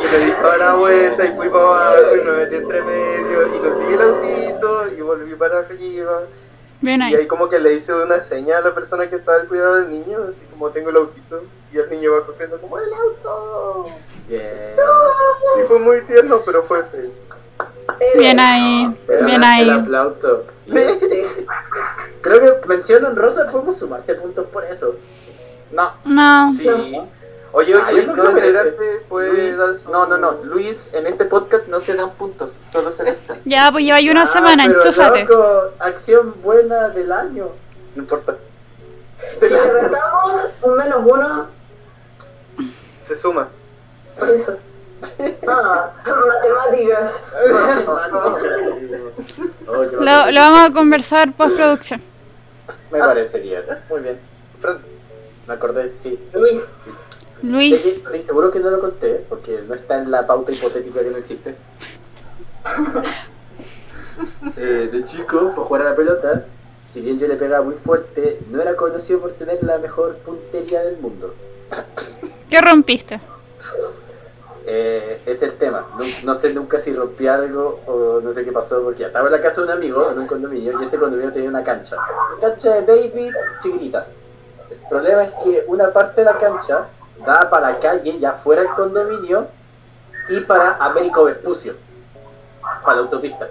Y 0.00 0.04
le 0.04 0.18
di 0.26 0.32
toda 0.40 0.56
la 0.56 0.74
vuelta 0.74 1.24
y 1.24 1.36
fui 1.36 1.48
para 1.48 1.64
abajo 1.88 2.16
y 2.16 2.20
me 2.22 2.32
metí 2.32 2.54
entre 2.56 2.82
medio 2.82 3.46
y 3.54 3.58
conseguí 3.58 3.94
el 3.94 4.02
autito 4.02 4.88
y 4.96 5.00
volví 5.02 5.34
para 5.34 5.58
arriba. 5.58 6.22
Bien 6.80 7.02
Y 7.02 7.14
ahí. 7.14 7.26
como 7.28 7.48
que 7.48 7.58
le 7.58 7.74
hice 7.74 7.92
una 7.92 8.20
señal 8.22 8.64
a 8.64 8.68
la 8.68 8.74
persona 8.74 9.08
que 9.10 9.16
estaba 9.16 9.38
al 9.40 9.46
cuidado 9.48 9.74
del 9.76 9.90
niño, 9.90 10.18
así 10.30 10.46
como 10.50 10.70
tengo 10.70 10.90
el 10.90 10.96
autito. 10.96 11.42
Y 11.72 11.78
el 11.78 11.90
niño 11.90 12.12
va 12.12 12.26
corriendo 12.26 12.58
como, 12.58 12.78
¡el 12.78 12.92
auto! 12.92 13.86
Bien. 14.28 14.74
Y 15.58 15.66
fue 15.66 15.78
muy 15.78 16.00
tierno, 16.02 16.40
pero 16.44 16.62
fue 16.64 16.82
feo. 16.84 17.10
Bien 18.16 18.38
ahí. 18.40 18.96
Pero 19.06 19.26
Bien 19.26 19.42
el 19.42 19.48
ahí. 19.48 19.70
aplauso. 19.70 20.44
Creo 22.20 22.40
que 22.60 22.68
mención 22.68 23.04
honrosa 23.04 23.50
podemos 23.50 23.76
sumarte 23.78 24.14
puntos 24.14 24.46
por 24.46 24.64
eso. 24.64 24.94
No. 25.72 25.90
No. 26.04 26.52
Sí. 26.54 26.68
Oye, 27.54 27.74
Ah, 27.74 27.88
oye, 27.90 28.04
creo 28.04 28.16
no 28.16 28.30
enteraste, 28.30 29.02
puede 29.10 29.52
Luis-. 29.52 29.86
No, 29.86 30.06
no, 30.06 30.16
no. 30.16 30.32
Luis, 30.44 30.78
en 30.94 31.06
este 31.06 31.26
podcast 31.26 31.68
no 31.68 31.80
se 31.80 31.94
dan 31.94 32.10
puntos, 32.12 32.52
solo 32.72 32.92
se 32.92 33.02
restan. 33.04 33.38
Ya, 33.44 33.70
pues 33.70 33.84
lleva 33.84 33.98
ahí 33.98 34.08
una 34.08 34.22
Ah, 34.22 34.26
semana, 34.26 34.64
pero, 34.66 34.80
enchúfate. 34.80 35.24
loco, 35.24 35.64
acción 35.78 36.34
buena 36.42 36.88
del 36.88 37.12
año. 37.12 37.48
No 37.94 38.02
importa. 38.02 38.36
Si 39.38 39.48
le 39.50 39.70
restamos 39.72 40.32
un 40.62 40.76
menos 40.76 41.02
uno, 41.06 41.46
Se 43.06 43.18
suma. 43.18 43.48
por 44.18 44.30
eso. 44.30 44.56
Ah, 45.46 45.90
matemáticas. 46.04 47.12
Lo, 49.66 50.30
lo 50.30 50.40
vamos 50.40 50.60
a 50.60 50.72
conversar 50.72 51.32
postproducción. 51.32 52.02
Me 52.90 52.98
parecería. 52.98 53.82
Muy 53.88 54.00
bien. 54.00 54.18
Me 55.46 55.54
acordé, 55.54 55.92
sí. 56.02 56.18
Luis. 56.32 56.62
Luis. 57.42 57.84
Estoy 57.84 58.22
seguro 58.22 58.50
que 58.50 58.60
no 58.60 58.70
lo 58.70 58.80
conté, 58.80 59.24
porque 59.28 59.62
no 59.66 59.74
está 59.74 60.00
en 60.00 60.10
la 60.10 60.26
pauta 60.26 60.52
hipotética 60.52 61.00
que 61.00 61.10
no 61.10 61.16
existe. 61.16 61.54
Eh, 64.56 64.88
de 64.92 65.04
chico, 65.06 65.50
para 65.50 65.66
jugar 65.66 65.82
a 65.82 65.90
la 65.90 65.96
pelota, 65.96 66.44
si 66.92 67.00
bien 67.00 67.18
yo 67.18 67.26
le 67.26 67.34
pegaba 67.34 67.64
muy 67.64 67.74
fuerte, 67.84 68.38
no 68.50 68.60
era 68.62 68.76
conocido 68.76 69.20
por 69.20 69.32
tener 69.32 69.62
la 69.64 69.78
mejor 69.78 70.16
puntería 70.18 70.82
del 70.82 70.98
mundo. 70.98 71.34
¿Qué 72.48 72.60
rompiste? 72.60 73.18
Eh, 74.64 75.20
es 75.26 75.42
el 75.42 75.54
tema. 75.58 75.86
No, 76.24 76.34
sé 76.36 76.54
nunca 76.54 76.78
si 76.78 76.92
rompí 76.92 77.26
algo 77.26 77.80
o 77.86 78.20
no 78.20 78.32
sé 78.32 78.44
qué 78.44 78.52
pasó, 78.52 78.82
porque 78.82 79.04
estaba 79.04 79.26
en 79.26 79.32
la 79.32 79.42
casa 79.42 79.60
de 79.60 79.66
un 79.66 79.72
amigo, 79.72 80.10
en 80.10 80.18
un 80.18 80.26
condominio, 80.26 80.80
y 80.80 80.84
este 80.84 80.98
condominio 80.98 81.32
tenía 81.32 81.48
una 81.48 81.64
cancha. 81.64 81.96
Cancha 82.40 82.74
de 82.74 82.80
baby 82.82 83.30
chiquitita. 83.62 84.06
El 84.70 84.88
problema 84.88 85.24
es 85.24 85.30
que 85.44 85.64
una 85.66 85.90
parte 85.90 86.20
de 86.20 86.24
la 86.26 86.38
cancha 86.38 86.86
daba 87.24 87.50
para 87.50 87.70
la 87.72 87.78
calle, 87.78 88.18
ya 88.18 88.32
fuera 88.32 88.62
del 88.62 88.70
condominio, 88.72 89.46
y 90.28 90.40
para 90.40 90.76
Américo 90.76 91.24
Vespucio, 91.24 91.74
para 92.84 92.96
la 92.96 93.02
autopista. 93.02 93.48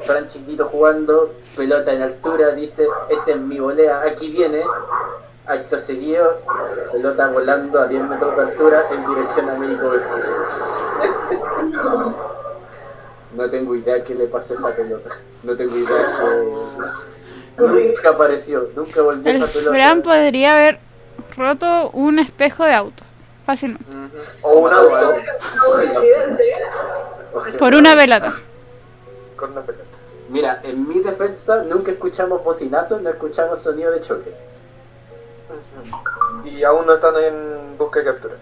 Fran 0.00 0.28
chiquito 0.28 0.66
jugando, 0.66 1.32
pelota 1.56 1.92
en 1.92 2.02
altura, 2.02 2.50
dice, 2.50 2.88
este 3.08 3.32
es 3.32 3.38
mi 3.38 3.60
volea, 3.60 4.02
aquí 4.02 4.30
viene. 4.30 4.64
Acto 5.44 5.78
seguido, 5.80 6.40
pelota 6.92 7.28
volando 7.28 7.80
a 7.80 7.88
10 7.88 8.02
metros 8.04 8.36
de 8.36 8.42
altura 8.42 8.84
en 8.92 9.06
dirección 9.08 9.48
a 9.48 9.54
Américo 9.54 9.90
Vespucio. 9.90 10.36
No 13.34 13.50
tengo 13.50 13.74
idea 13.74 14.04
qué 14.04 14.14
le 14.14 14.26
pasó 14.26 14.54
a 14.54 14.56
esa 14.56 14.76
pelota. 14.76 15.10
No 15.42 15.56
tengo 15.56 15.76
idea 15.76 16.16
que... 16.16 17.62
Nunca 17.62 18.10
apareció, 18.10 18.68
nunca 18.76 19.02
volvió 19.02 19.30
El 19.30 19.42
esa 19.42 19.52
pelota. 19.52 19.70
Fran 19.76 20.02
podría 20.02 20.54
haber 20.54 20.78
roto 21.36 21.90
un 21.90 22.20
espejo 22.20 22.64
de 22.64 22.74
auto. 22.74 23.04
Fácilmente. 23.44 23.84
O 24.42 24.58
un 24.60 24.72
auto 24.72 25.14
Un 25.74 25.80
accidente. 25.80 26.54
Por 27.58 27.74
una 27.74 27.96
pelota. 27.96 28.34
con 29.34 29.50
una 29.50 29.62
pelota. 29.62 29.84
Mira, 30.28 30.60
en 30.62 30.88
mi 30.88 31.00
defensa 31.00 31.64
nunca 31.64 31.90
escuchamos 31.90 32.44
bocinazos, 32.44 33.02
no 33.02 33.10
escuchamos 33.10 33.60
sonido 33.60 33.90
de 33.90 34.00
choque. 34.02 34.32
Y 36.44 36.62
aún 36.64 36.86
no 36.86 36.94
están 36.94 37.14
en 37.16 37.78
busca 37.78 38.00
y 38.00 38.04
captura. 38.04 38.34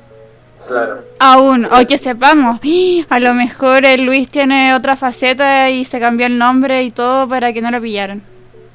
Claro. 0.66 0.98
Aún, 1.18 1.64
o 1.64 1.86
que 1.86 1.96
sepamos, 1.98 2.60
a 3.08 3.20
lo 3.20 3.34
mejor 3.34 3.84
el 3.84 4.04
Luis 4.04 4.28
tiene 4.28 4.74
otra 4.74 4.94
faceta 4.96 5.70
y 5.70 5.84
se 5.84 5.98
cambió 6.00 6.26
el 6.26 6.38
nombre 6.38 6.82
y 6.82 6.90
todo 6.90 7.28
para 7.28 7.52
que 7.52 7.62
no 7.62 7.70
lo 7.70 7.80
pillaran. 7.80 8.22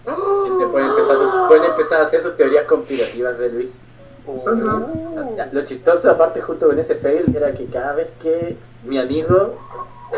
Este 0.05 0.65
puede 0.67 0.86
empezar, 0.86 1.17
su- 1.17 1.47
pueden 1.47 1.63
empezar 1.65 2.01
a 2.01 2.05
hacer 2.05 2.21
sus 2.21 2.36
teorías 2.38 2.65
conspirativas 2.65 3.38
de 3.38 3.49
Luis. 3.49 3.71
Lo 5.51 5.63
chistoso, 5.65 6.09
aparte, 6.09 6.41
junto 6.41 6.67
con 6.67 6.79
ese 6.79 6.95
fail, 6.95 7.36
era 7.36 7.51
que 7.51 7.65
cada 7.65 7.93
vez 7.93 8.07
que 8.21 8.55
mi 8.83 8.97
amigo 8.99 9.55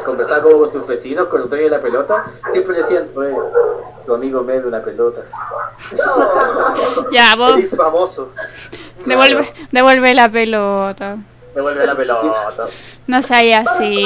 conversaba 0.06 0.42
como 0.44 0.60
con 0.60 0.72
sus 0.72 0.88
vecinos 0.88 1.28
con 1.28 1.42
el 1.42 1.50
dueño 1.50 1.66
de 1.66 1.70
la 1.72 1.82
pelota, 1.82 2.26
siempre 2.52 2.78
decían, 2.78 3.10
oye, 3.16 3.36
tu 4.06 4.14
amigo 4.16 4.42
me 4.44 4.60
da 4.60 4.68
una 4.68 4.82
pelota. 4.84 5.22
Ya, 7.12 7.36
vos, 7.36 7.58
Eres 7.58 7.76
famoso. 7.76 8.30
devuelve, 9.06 9.48
devuelve 9.72 10.14
la 10.14 10.30
pelota. 10.30 11.18
Devuelve 11.54 11.86
la 11.86 11.96
pelota. 11.96 12.66
No 13.08 13.22
seas 13.22 13.68
así. 13.70 14.04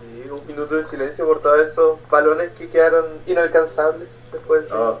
Sí, 0.00 0.30
un 0.30 0.46
minuto 0.46 0.74
de 0.76 0.84
silencio 0.84 1.26
por 1.26 1.40
todos 1.40 1.60
esos 1.60 1.98
balones 2.10 2.50
que 2.52 2.68
quedaron 2.68 3.04
inalcanzables 3.26 4.08
después. 4.32 4.64
de- 4.64 4.70
No, 4.70 4.98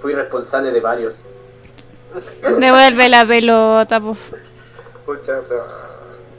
fui 0.00 0.14
responsable 0.14 0.70
de 0.70 0.80
varios. 0.80 1.22
Devuelve 2.58 3.08
la 3.08 3.24
pelota, 3.24 4.00
pues. 4.00 4.18
Pucha, 5.06 5.40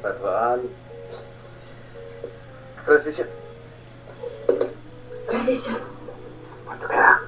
Perdón. 0.04 0.70
Transición. 2.86 3.30
Precisión. 5.28 5.78
¿Cuánto 6.66 6.88
queda? 6.90 7.22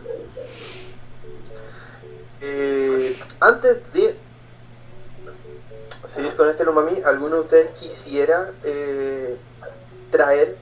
Eh, 2.41 3.17
antes 3.39 3.93
de 3.93 4.17
seguir 6.13 6.35
con 6.35 6.49
este 6.49 6.65
Lumami, 6.65 7.01
¿alguno 7.05 7.37
de 7.37 7.41
ustedes 7.41 7.69
quisiera 7.79 8.51
eh, 8.65 9.37
traer 10.11 10.57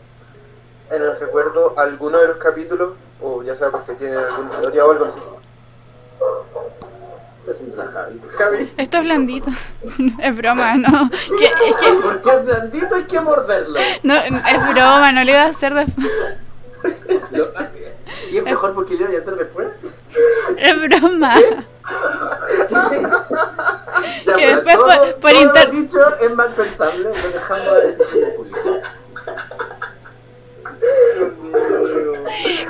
en 0.91 1.01
el 1.01 1.20
recuerdo 1.20 1.74
alguno 1.78 2.20
de 2.20 2.28
los 2.28 2.38
capítulos? 2.38 2.93
O 3.22 3.41
ya 3.41 3.55
sea 3.55 3.72
porque 3.72 3.93
tienen 3.93 4.20
alguna 4.20 4.61
teoría 4.61 4.86
o 4.86 4.91
algo 4.91 5.05
así. 5.05 5.20
Javi. 7.45 8.21
Javi. 8.37 8.73
Esto 8.77 8.97
es 8.97 9.03
blandito. 9.03 9.51
Es 10.19 10.35
broma, 10.37 10.75
no. 10.75 11.09
Que, 11.37 11.45
es 11.45 11.75
que, 11.75 11.93
¿Por 11.93 12.21
qué 12.21 12.29
es 12.31 12.45
blandito? 12.45 12.95
Hay 12.95 13.03
que 13.03 13.19
morderlo. 13.19 13.79
no, 14.03 14.15
es 14.15 14.69
broma, 14.73 15.11
no 15.11 15.23
le 15.23 15.31
iba 15.31 15.41
a 15.43 15.47
hacer 15.47 15.73
después. 15.73 16.07
Y 18.31 18.37
es 18.37 18.43
mejor 18.43 18.73
porque 18.73 18.97
yo 18.97 19.05
voy 19.07 19.15
a 19.15 19.19
hacer 19.19 19.35
después. 19.35 19.67
Es 20.57 20.81
broma. 20.81 21.35
Ya, 24.25 24.33
Que 24.35 24.47
después 24.55 24.75
todo- 24.75 24.85
por- 24.87 25.15
por 25.15 25.31
todo 25.31 25.41
inter- 25.41 25.73
lo 25.73 25.81
dicho 25.81 25.99
es 26.19 26.31
mal 26.31 26.49
pensable, 26.53 27.03
lo 27.03 27.29
dejamos 27.29 27.67
a. 27.67 28.93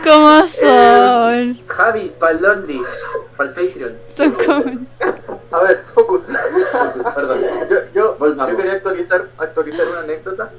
¿Cómo 0.04 0.46
son? 0.46 1.58
Javi, 1.68 2.14
para 2.20 2.32
el 2.34 2.42
Laundry, 2.42 2.82
para 3.38 3.50
el 3.50 3.56
Patreon. 3.56 3.94
Son 4.14 4.32
como. 4.34 4.64
A 5.52 5.64
ver, 5.64 5.84
focus. 5.94 6.22
Perdón. 7.16 7.40
Yo, 7.70 7.78
yo, 7.94 8.18
yo 8.20 8.58
quería 8.58 8.74
actualizar, 8.74 9.28
actualizar 9.38 9.88
una 9.88 10.00
anécdota. 10.00 10.50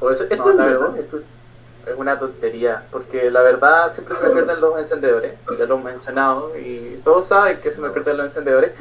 O 0.00 0.10
eso- 0.10 0.24
esto 0.24 0.36
No, 0.36 0.50
es 0.50 0.56
la 0.56 0.64
nuevo. 0.66 0.82
verdad, 0.84 0.98
esto 1.00 1.16
es 1.18 1.94
una 1.96 2.18
tontería, 2.18 2.84
porque 2.90 3.30
la 3.30 3.42
verdad 3.42 3.92
siempre 3.92 4.16
se 4.16 4.22
me 4.22 4.30
pierden 4.30 4.60
los 4.60 4.78
encendedores, 4.78 5.34
ya 5.58 5.64
lo 5.66 5.78
he 5.78 5.82
mencionado, 5.82 6.56
y 6.58 7.00
todos 7.04 7.26
saben 7.26 7.58
que 7.60 7.72
se 7.72 7.80
me 7.80 7.90
pierden 7.90 8.16
los 8.18 8.26
encendedores, 8.26 8.72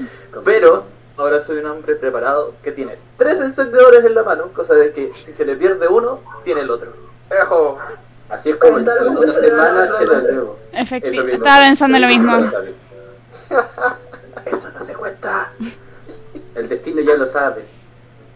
pero 0.46 0.86
ahora 1.20 1.42
soy 1.42 1.58
un 1.58 1.66
hombre 1.68 1.96
preparado 1.96 2.54
que 2.64 2.72
tiene 2.72 2.98
tres 3.18 3.40
encendedores 3.40 4.04
en 4.06 4.16
la 4.16 4.24
mano, 4.24 4.46
cosa 4.54 4.74
de 4.76 4.92
que 4.94 5.12
si 5.26 5.34
se 5.34 5.46
le 5.46 5.56
pierde 5.56 5.88
uno, 5.88 6.20
tiene 6.44 6.62
el 6.62 6.70
otro. 6.70 6.94
Ejo. 7.30 7.78
Así 8.30 8.52
es 8.52 8.58
como 8.58 8.78
en 8.80 8.88
una 8.88 9.34
semana 9.34 9.88
se 9.98 10.06
lo 10.06 10.22
nuevo. 10.22 10.60
Efectivo. 10.72 11.28
Estaba 11.28 11.66
pensando 11.66 11.98
lo 12.00 12.08
mismo. 12.08 12.38
Eso 14.46 14.70
no 14.80 14.86
se 14.86 14.94
cuenta. 14.94 15.52
El 16.56 16.70
destino 16.70 17.02
ya 17.02 17.16
lo 17.16 17.26
sabe. 17.26 17.64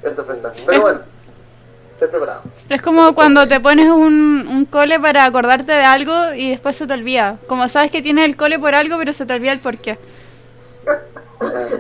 Eso 0.01 0.21
Es- 0.21 0.61
Pero 0.65 0.81
bueno, 0.81 0.99
estoy 1.93 2.07
preparado. 2.07 2.41
Es 2.69 2.81
como 2.81 3.13
cuando 3.13 3.47
te 3.47 3.59
pones 3.59 3.89
un, 3.89 4.47
un 4.49 4.65
cole 4.65 4.99
para 4.99 5.25
acordarte 5.25 5.71
de 5.71 5.83
algo 5.85 6.33
y 6.35 6.49
después 6.51 6.75
se 6.75 6.87
te 6.87 6.93
olvida. 6.93 7.37
Como 7.47 7.67
sabes 7.67 7.91
que 7.91 8.01
tienes 8.01 8.25
el 8.25 8.35
cole 8.35 8.59
por 8.59 8.75
algo, 8.75 8.97
pero 8.97 9.13
se 9.13 9.25
te 9.25 9.33
olvida 9.33 9.51
el 9.53 9.59
porqué. 9.59 9.97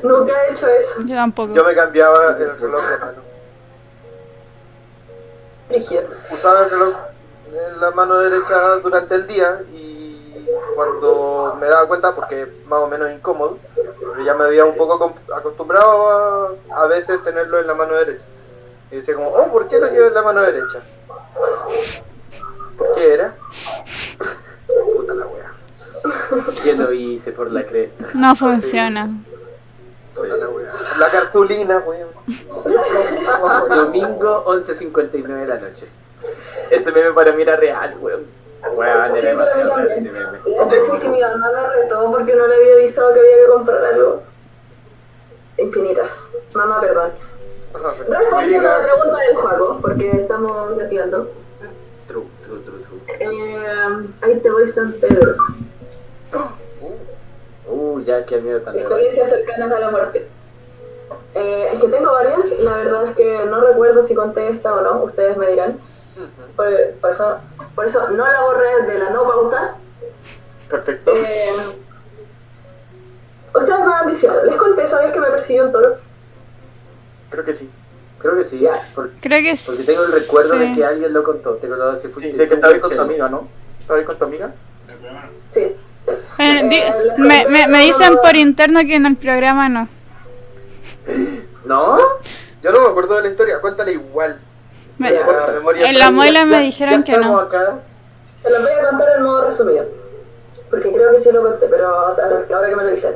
Nunca 0.03 0.33
he 0.45 0.53
hecho 0.53 0.67
eso. 0.67 1.01
Yo 1.05 1.15
tampoco. 1.15 1.53
Yo 1.53 1.63
me 1.63 1.75
cambiaba 1.75 2.35
el 2.37 2.59
reloj 2.59 2.85
de 2.89 2.97
mano. 2.97 3.33
Usaba 6.31 6.65
el 6.65 6.69
reloj 6.69 6.95
en 7.47 7.81
la 7.81 7.91
mano 7.91 8.17
derecha 8.19 8.77
durante 8.77 9.15
el 9.15 9.27
día 9.27 9.61
y 9.71 10.45
cuando 10.75 11.57
me 11.59 11.67
daba 11.67 11.87
cuenta, 11.87 12.13
porque 12.13 12.43
es 12.43 12.47
más 12.67 12.79
o 12.79 12.87
menos 12.87 13.11
incómodo, 13.11 13.57
pero 13.75 14.23
ya 14.23 14.33
me 14.33 14.45
había 14.45 14.65
un 14.65 14.75
poco 14.75 15.15
acostumbrado 15.35 16.09
a, 16.09 16.83
a 16.83 16.87
veces 16.87 17.23
tenerlo 17.23 17.59
en 17.59 17.67
la 17.67 17.73
mano 17.73 17.95
derecha. 17.95 18.25
Y 18.91 18.97
decía 18.97 19.15
como, 19.15 19.29
oh, 19.29 19.51
¿por 19.51 19.67
qué 19.67 19.79
lo 19.79 19.87
llevo 19.87 20.07
en 20.07 20.13
la 20.13 20.21
mano 20.21 20.41
derecha? 20.41 20.79
¿Por 22.77 22.95
qué 22.95 23.13
era? 23.13 23.35
Puta 24.95 25.13
la 25.13 25.25
wea. 25.25 25.53
Yo 26.65 26.75
lo 26.75 26.93
hice 26.93 27.31
por 27.31 27.51
la 27.51 27.63
cresta. 27.63 28.09
No 28.13 28.35
funciona. 28.35 29.09
La 30.15 30.47
wea. 30.49 30.73
La 30.99 31.11
cartulina, 31.11 31.79
weón. 31.79 32.09
Domingo 33.69 34.45
11.59 34.45 35.23
de 35.23 35.47
la 35.47 35.55
noche. 35.57 35.87
Este 36.69 36.91
meme 36.91 37.11
para 37.13 37.31
mí 37.31 37.41
era 37.41 37.55
real, 37.55 37.97
weón. 37.99 38.25
Sí, 38.61 38.69
era 38.79 39.09
demasiado 39.09 39.75
real 39.75 39.87
también. 39.87 39.97
ese 39.97 40.11
meme. 40.11 40.99
Que 41.01 41.09
mi 41.09 41.19
mamá 41.21 41.51
me 41.51 41.81
retó 41.81 42.11
porque 42.11 42.35
no 42.35 42.47
le 42.47 42.55
había 42.55 42.73
avisado 42.75 43.13
que 43.13 43.19
había 43.19 43.45
que 43.45 43.51
comprar 43.51 43.85
algo. 43.85 44.23
Infinitas. 45.57 46.11
Mamá, 46.53 46.79
perdón. 46.79 47.11
Respondiendo 48.07 48.69
a 48.69 48.77
la 48.77 48.83
pregunta 48.83 49.19
del 49.19 49.35
juego, 49.35 49.79
porque 49.81 50.09
estamos 50.11 50.71
investigando. 50.71 51.31
True, 52.07 52.25
true, 52.45 52.59
true, 52.59 52.83
true. 52.83 53.01
Eh, 53.19 54.07
ahí 54.21 54.39
te 54.39 54.49
voy 54.49 54.67
San 54.69 54.93
Pedro. 54.93 55.35
Uh, 57.67 57.99
ya 58.01 58.25
qué 58.25 58.39
miedo 58.41 58.61
tan 58.61 58.77
Experiencias 58.77 59.29
cercanas 59.29 59.71
a 59.71 59.79
la 59.79 59.89
muerte. 59.91 60.27
Eh, 61.35 61.69
es 61.73 61.79
que 61.81 61.87
tengo 61.87 62.11
varias, 62.11 62.39
la 62.59 62.77
verdad 62.77 63.07
es 63.07 63.15
que 63.15 63.45
no 63.45 63.61
recuerdo 63.61 64.03
si 64.03 64.13
conté 64.13 64.49
esta 64.49 64.73
o 64.73 64.81
no, 64.81 65.03
ustedes 65.03 65.37
me 65.37 65.47
dirán. 65.49 65.79
Por, 66.55 66.67
por 67.01 67.11
eso, 67.11 67.37
por 67.75 67.85
eso 67.85 68.09
no 68.11 68.27
la 68.27 68.41
borré 68.41 68.83
de 68.85 68.99
la 68.99 69.09
no 69.09 69.23
pauta. 69.23 69.75
Perfecto. 70.69 71.11
Eh, 71.15 71.51
ustedes 73.55 73.79
me 73.79 73.85
van 73.87 74.09
diciendo, 74.09 74.43
les 74.43 74.55
conté 74.55 74.83
esa 74.83 74.99
vez 74.99 75.11
que 75.13 75.19
me 75.19 75.27
persiguió 75.27 75.65
un 75.65 75.71
toro. 75.71 75.95
Creo 77.29 77.45
que 77.45 77.53
sí. 77.55 77.69
Creo 78.19 78.37
que 78.37 78.43
sí, 78.45 78.65
por- 78.95 79.09
Creo 79.19 79.41
que 79.43 79.53
porque 79.65 79.83
tengo 79.83 80.03
el 80.05 80.11
recuerdo 80.13 80.57
de 80.57 80.73
que 80.75 80.85
alguien 80.85 81.11
lo 81.11 81.23
contó. 81.23 81.55
Tengo 81.55 81.75
la 81.75 81.97
si 81.97 82.07
Sí, 82.07 82.31
de 82.31 82.47
que 82.47 82.55
tú, 82.55 82.55
estabas 82.55 82.79
con 82.79 82.95
tu 82.95 83.01
amiga, 83.01 83.27
¿no? 83.27 83.47
¿Estabas 83.79 84.05
con 84.05 84.17
tu 84.17 84.23
amiga? 84.23 84.51
Sí. 85.53 85.75
Eh, 86.37 86.61
di- 86.69 86.83
me, 87.21 87.45
me, 87.47 87.67
me 87.67 87.79
dicen 87.81 88.17
por 88.21 88.35
interno 88.35 88.79
que 88.81 88.95
en 88.95 89.05
el 89.05 89.15
programa 89.17 89.69
no. 89.69 89.87
¿No? 91.65 91.97
Yo 92.61 92.71
no 92.71 92.81
me 92.81 92.87
acuerdo 92.87 93.15
de 93.15 93.23
la 93.23 93.27
historia, 93.29 93.59
cuéntale 93.61 93.93
igual. 93.93 94.39
Me- 94.97 95.11
La 95.11 95.47
memoria 95.53 95.89
en 95.89 95.99
la 95.99 96.11
muela 96.11 96.45
me 96.45 96.51
Ya- 96.51 96.59
dijeron 96.59 97.03
ya 97.03 97.13
que 97.13 97.19
no. 97.19 97.39
acá. 97.39 97.79
Se 98.41 98.49
los 98.49 98.61
voy 98.61 98.71
a 98.71 98.89
contar 98.89 99.07
en 99.17 99.23
modo 99.23 99.45
resumido. 99.45 99.85
Porque 100.69 100.91
creo 100.91 101.11
que 101.11 101.19
sí 101.19 101.31
lo 101.31 101.41
conté, 101.43 101.67
pero 101.67 102.09
o 102.09 102.15
sea, 102.15 102.25
ahora 102.25 102.69
que 102.69 102.75
me 102.75 102.83
lo 102.83 102.89
dicen. 102.91 103.13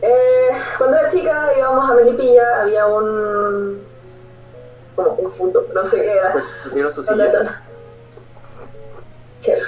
Eh, 0.00 0.48
cuando 0.78 0.96
era 0.96 1.08
chica 1.10 1.50
íbamos 1.58 1.90
a 1.90 1.94
Melipilla, 1.94 2.62
había 2.62 2.86
un. 2.86 3.82
como 4.96 5.10
un 5.12 5.32
fondo, 5.32 5.66
no 5.74 5.84
sé 5.86 5.96
qué 6.00 6.10
era. 6.12 6.44
Pues, 9.42 9.58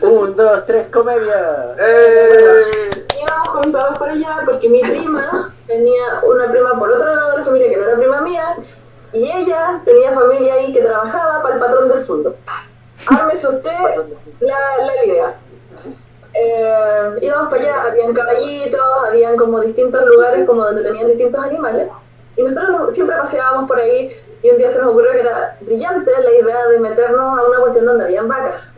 Un, 0.00 0.36
dos, 0.36 0.66
tres, 0.66 0.86
comedia. 0.92 1.74
¡Eh! 1.78 2.90
Íbamos 3.20 3.66
papás 3.72 3.98
para 3.98 4.12
allá 4.12 4.42
porque 4.44 4.68
mi 4.68 4.80
prima 4.80 5.54
tenía 5.66 6.20
una 6.26 6.50
prima 6.50 6.78
por 6.78 6.90
otro 6.92 7.14
lado 7.14 7.30
de 7.32 7.38
la 7.38 7.44
familia 7.44 7.70
que 7.70 7.76
no 7.76 7.84
era 7.84 7.96
prima 7.96 8.20
mía 8.20 8.56
y 9.12 9.30
ella 9.30 9.80
tenía 9.84 10.12
familia 10.12 10.54
ahí 10.54 10.72
que 10.72 10.82
trabajaba 10.82 11.42
para 11.42 11.54
el 11.54 11.60
patrón 11.60 11.88
del 11.88 12.04
fondo. 12.04 12.36
Ármese 13.08 13.48
usted 13.48 13.72
la, 14.40 14.56
la 14.86 15.04
idea. 15.04 15.34
Eh, 16.34 17.18
íbamos 17.22 17.48
para 17.48 17.62
allá, 17.62 17.82
habían 17.90 18.12
caballitos, 18.14 18.80
habían 19.08 19.36
como 19.36 19.60
distintos 19.60 20.04
lugares 20.06 20.46
como 20.46 20.62
donde 20.64 20.82
tenían 20.82 21.06
distintos 21.08 21.42
animales 21.42 21.88
y 22.36 22.42
nosotros 22.42 22.70
nos- 22.70 22.94
siempre 22.94 23.16
paseábamos 23.16 23.66
por 23.66 23.78
ahí 23.80 24.12
y 24.42 24.50
un 24.50 24.58
día 24.58 24.70
se 24.70 24.78
nos 24.78 24.90
ocurrió 24.90 25.12
que 25.12 25.20
era 25.20 25.56
brillante 25.62 26.10
la 26.22 26.32
idea 26.32 26.66
de 26.68 26.78
meternos 26.78 27.38
a 27.38 27.48
una 27.48 27.58
cuestión 27.60 27.86
donde 27.86 28.04
habían 28.04 28.28
vacas. 28.28 28.70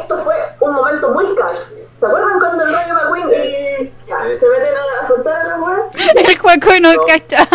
Esto 0.00 0.18
fue 0.18 0.34
un 0.60 0.72
momento 0.74 1.08
muy 1.10 1.34
cars. 1.36 1.72
¿Se 2.00 2.06
acuerdan 2.06 2.38
cuando 2.38 2.64
el 2.64 2.72
Rayo 2.72 2.94
McQueen 2.94 3.28
y 3.30 3.92
Ya, 4.06 4.18
se 4.38 4.48
meten 4.48 4.74
a 5.02 5.06
soltar 5.08 5.36
a 5.40 5.48
la 5.48 5.56
weá. 5.60 5.78
El 6.16 6.38
juego 6.38 6.72
no 6.80 7.04
cacha. 7.06 7.48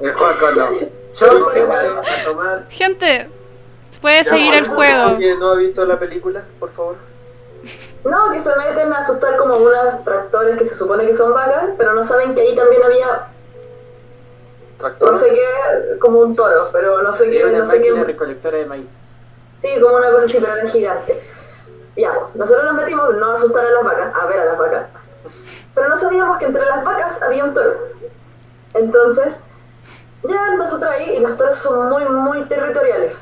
El 0.00 0.12
juego 0.14 0.50
no. 0.52 0.70
Yo 1.14 1.50
gente, 1.50 1.72
a 1.72 2.24
tomar. 2.24 2.66
Gente, 2.70 3.28
puede 4.00 4.24
seguir 4.24 4.54
el 4.54 4.66
juego. 4.66 5.02
¿Alguien 5.02 5.38
no 5.38 5.52
ha 5.52 5.56
visto 5.56 5.84
la 5.86 5.98
película, 5.98 6.42
por 6.58 6.72
favor? 6.72 6.96
No, 8.04 8.32
que 8.32 8.40
se 8.40 8.50
meten 8.56 8.92
a 8.92 8.98
asustar 8.98 9.36
como 9.36 9.56
unas 9.56 10.04
tractores 10.04 10.58
que 10.58 10.66
se 10.66 10.74
supone 10.74 11.06
que 11.06 11.14
son 11.14 11.32
vacas, 11.32 11.70
pero 11.78 11.94
no 11.94 12.04
saben 12.04 12.34
que 12.34 12.40
ahí 12.40 12.56
también 12.56 12.82
había 12.82 13.06
no 13.06 13.24
¿Tractor? 14.78 15.18
sé 15.20 15.28
qué, 15.30 15.98
como 16.00 16.18
un 16.18 16.34
toro, 16.36 16.68
pero 16.72 17.00
no 17.00 17.14
sé 17.14 17.30
qué, 17.30 17.38
Era 17.38 17.48
una 17.48 17.58
no 17.60 17.70
sé 17.70 17.80
qué. 17.80 18.04
recolectora 18.04 18.58
de 18.58 18.66
maíz. 18.66 18.90
Sí, 19.62 19.68
como 19.80 19.96
una 19.96 20.10
cosa 20.10 20.26
así, 20.26 20.36
pero 20.40 20.52
era 20.56 20.68
gigante. 20.68 21.22
Ya, 21.96 22.12
pues, 22.12 22.34
nosotros 22.34 22.64
nos 22.64 22.74
metimos 22.74 23.14
no 23.14 23.30
a 23.30 23.36
asustar 23.36 23.66
a 23.66 23.70
las 23.70 23.84
vacas, 23.84 24.12
a 24.14 24.26
ver 24.26 24.40
a 24.40 24.44
las 24.46 24.58
vacas. 24.58 24.86
Pero 25.74 25.88
no 25.88 25.96
sabíamos 25.96 26.38
que 26.38 26.46
entre 26.46 26.64
las 26.64 26.84
vacas 26.84 27.22
había 27.22 27.44
un 27.44 27.54
toro. 27.54 27.74
Entonces, 28.74 29.36
ya 30.24 30.56
nosotros 30.56 30.90
ahí, 30.90 31.16
y 31.16 31.20
los 31.20 31.36
toros 31.36 31.58
son 31.58 31.88
muy, 31.88 32.04
muy 32.04 32.42
territoriales. 32.44 33.14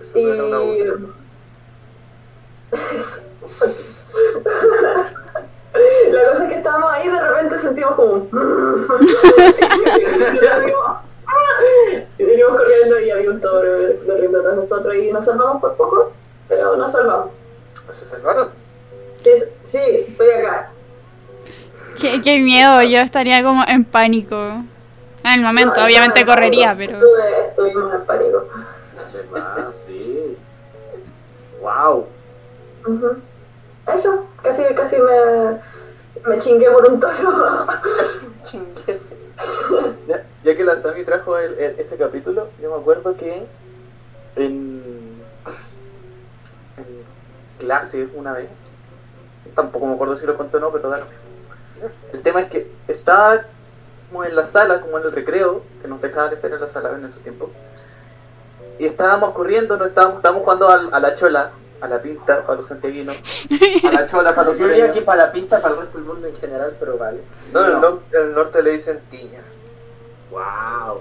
Eso 0.00 0.18
Y... 0.18 0.80
era. 0.80 0.94
La 6.10 6.30
cosa 6.30 6.44
es 6.44 6.48
que 6.48 6.56
estábamos 6.56 6.90
ahí 6.90 7.06
y 7.06 7.10
de 7.10 7.20
repente 7.20 7.58
sentimos 7.58 7.94
como 7.96 8.12
un... 8.14 8.30
y 12.18 12.24
venimos 12.24 12.56
corriendo 12.56 13.00
y 13.00 13.10
había 13.10 13.30
un 13.30 13.40
toro 13.40 13.68
corriendo 14.06 14.42
tras 14.42 14.56
nosotros 14.56 14.94
y 14.94 15.12
nos 15.12 15.24
salvamos 15.24 15.60
por 15.60 15.76
poco, 15.76 16.12
pero 16.48 16.76
nos 16.76 16.92
salvamos. 16.92 17.30
¿Se 17.92 18.04
salvaron? 18.06 18.48
Sí, 19.22 19.78
estoy 19.80 20.30
acá. 20.30 20.70
Qué, 22.00 22.20
qué 22.20 22.38
miedo, 22.40 22.82
yo 22.88 22.98
estaría 23.00 23.42
como 23.42 23.64
en 23.66 23.84
pánico. 23.84 24.36
En 25.24 25.32
el 25.32 25.40
momento, 25.40 25.80
No, 25.80 25.86
obviamente 25.86 26.24
correría, 26.24 26.74
pero... 26.76 26.94
Estuve- 26.98 27.48
Estuvimos 27.48 27.94
en 27.94 28.04
pánico. 28.04 28.48
Además, 29.34 29.76
sí. 29.86 30.36
Wow. 31.60 32.06
Ujú. 32.86 33.16
Eso, 33.92 34.26
casi, 34.42 34.62
casi 34.74 34.96
me, 34.96 35.58
me 36.28 36.38
chingué 36.40 36.70
por 36.70 36.90
un 36.90 37.00
toro. 37.00 37.66
Ya, 40.08 40.24
ya 40.44 40.56
que 40.56 40.64
la 40.64 40.80
Sami 40.80 41.04
trajo 41.04 41.36
el- 41.36 41.58
el- 41.58 41.78
ese 41.80 41.96
capítulo, 41.96 42.48
yo 42.62 42.70
me 42.70 42.76
acuerdo 42.80 43.14
que 43.18 43.34
en, 43.36 43.44
en 44.42 44.85
clase 47.66 48.08
una 48.14 48.32
vez, 48.32 48.48
tampoco 49.54 49.86
me 49.86 49.94
acuerdo 49.94 50.16
si 50.18 50.24
lo 50.26 50.36
conté 50.36 50.56
o 50.58 50.60
no, 50.60 50.70
pero 50.70 50.88
da 50.88 50.98
lo 50.98 51.04
mismo. 51.06 51.92
El 52.12 52.22
tema 52.22 52.40
es 52.42 52.48
que 52.50 52.70
estábamos 52.88 53.44
en 54.24 54.36
la 54.36 54.46
sala, 54.46 54.80
como 54.80 54.98
en 54.98 55.04
el 55.04 55.12
recreo, 55.12 55.62
que 55.82 55.88
nos 55.88 56.00
dejaban 56.00 56.32
estar 56.32 56.50
en 56.52 56.60
la 56.60 56.68
sala 56.68 56.90
en 56.96 57.04
ese 57.06 57.18
tiempo, 57.20 57.50
y 58.78 58.86
estábamos 58.86 59.30
corriendo, 59.34 59.76
no 59.76 59.84
estábamos, 59.86 60.16
estábamos 60.18 60.44
jugando 60.44 60.68
al- 60.68 60.94
a, 60.94 61.00
la 61.00 61.14
chola, 61.16 61.50
a 61.80 61.88
la 61.88 62.00
pinta, 62.00 62.42
para 62.46 62.58
los 62.60 62.68
santiaguinos, 62.68 63.16
a 63.84 63.90
la 63.92 64.08
chola 64.08 64.34
para 64.34 64.50
los 64.50 64.58
Yo 64.60 64.68
diría 64.68 64.92
que 64.92 65.02
para 65.02 65.26
la 65.26 65.32
pinta, 65.32 65.60
para 65.60 65.74
el 65.74 65.80
resto 65.80 65.98
del 65.98 66.06
mundo 66.06 66.26
en 66.28 66.36
general, 66.36 66.76
pero 66.78 66.96
vale. 66.96 67.20
No, 67.52 67.64
en 67.66 67.72
el, 67.74 67.80
no- 67.80 68.00
el 68.12 68.34
norte 68.34 68.62
le 68.62 68.70
dicen 68.78 69.00
tiña. 69.10 69.40
Wow. 70.30 71.00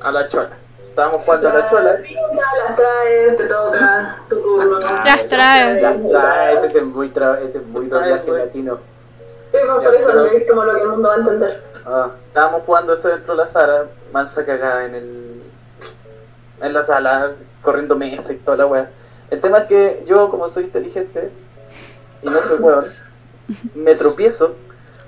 A 0.00 0.10
la 0.10 0.28
chola. 0.28 0.56
Estábamos 0.92 1.22
jugando 1.24 1.48
a 1.48 1.54
la 1.54 1.70
chola. 1.70 1.92
Las 1.94 2.76
traes, 2.76 3.36
te 3.38 3.46
toca, 3.46 4.18
tu 4.28 4.42
turno. 4.42 4.78
Las 4.78 5.26
traes. 5.26 5.82
Ah, 6.14 6.52
ese 6.52 6.66
es 6.66 6.84
muy, 6.84 7.08
tra 7.08 7.40
ese 7.40 7.58
es 7.58 7.66
muy 7.66 7.86
doblaje 7.86 8.30
latino. 8.30 8.78
Sí, 9.50 9.56
pues 9.64 9.84
por 9.86 9.94
eso 9.94 10.12
no 10.12 10.24
es 10.26 10.46
como 10.46 10.64
lo 10.64 10.74
que 10.74 10.82
el 10.82 10.88
mundo 10.88 11.08
va 11.08 11.14
a 11.14 11.18
entender. 11.18 11.64
Ah, 11.86 12.10
Estábamos 12.26 12.64
jugando 12.66 12.92
eso 12.92 13.08
dentro 13.08 13.34
de 13.34 13.38
la 13.42 13.48
sala, 13.48 13.86
mansa 14.12 14.44
cagada 14.44 14.84
en 14.84 14.94
el. 14.94 15.42
en 16.60 16.72
la 16.74 16.82
sala, 16.82 17.32
corriendo 17.62 17.96
mesa 17.96 18.30
y 18.30 18.36
toda 18.36 18.58
la 18.58 18.66
wea. 18.66 18.90
El 19.30 19.40
tema 19.40 19.60
es 19.60 19.64
que 19.64 20.04
yo, 20.06 20.28
como 20.28 20.50
soy 20.50 20.64
inteligente 20.64 21.30
y 22.20 22.26
no 22.28 22.38
soy 22.42 22.58
weón, 22.58 22.92
me 23.74 23.94
tropiezo, 23.94 24.56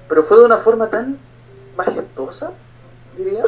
pero 0.08 0.24
fue 0.24 0.38
de 0.38 0.44
una 0.44 0.56
forma 0.56 0.88
tan 0.88 1.18
majestuosa, 1.76 2.52
diría. 3.18 3.42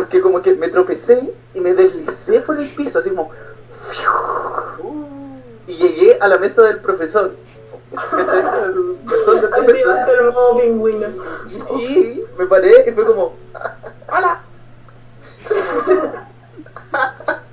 Porque 0.00 0.22
como 0.22 0.40
que 0.40 0.54
me 0.54 0.68
tropecé 0.68 1.30
y 1.52 1.60
me 1.60 1.74
deslicé 1.74 2.40
por 2.40 2.58
el 2.58 2.66
piso, 2.70 3.00
así 3.00 3.10
como. 3.10 3.30
Y 5.66 5.76
llegué 5.76 6.16
a 6.18 6.26
la 6.26 6.38
mesa 6.38 6.62
del 6.62 6.78
profesor. 6.78 7.32
Y 11.78 12.24
me 12.38 12.46
paré 12.46 12.84
y 12.86 12.92
fue 12.92 13.04
como, 13.04 13.34
¡Hola! 14.10 14.40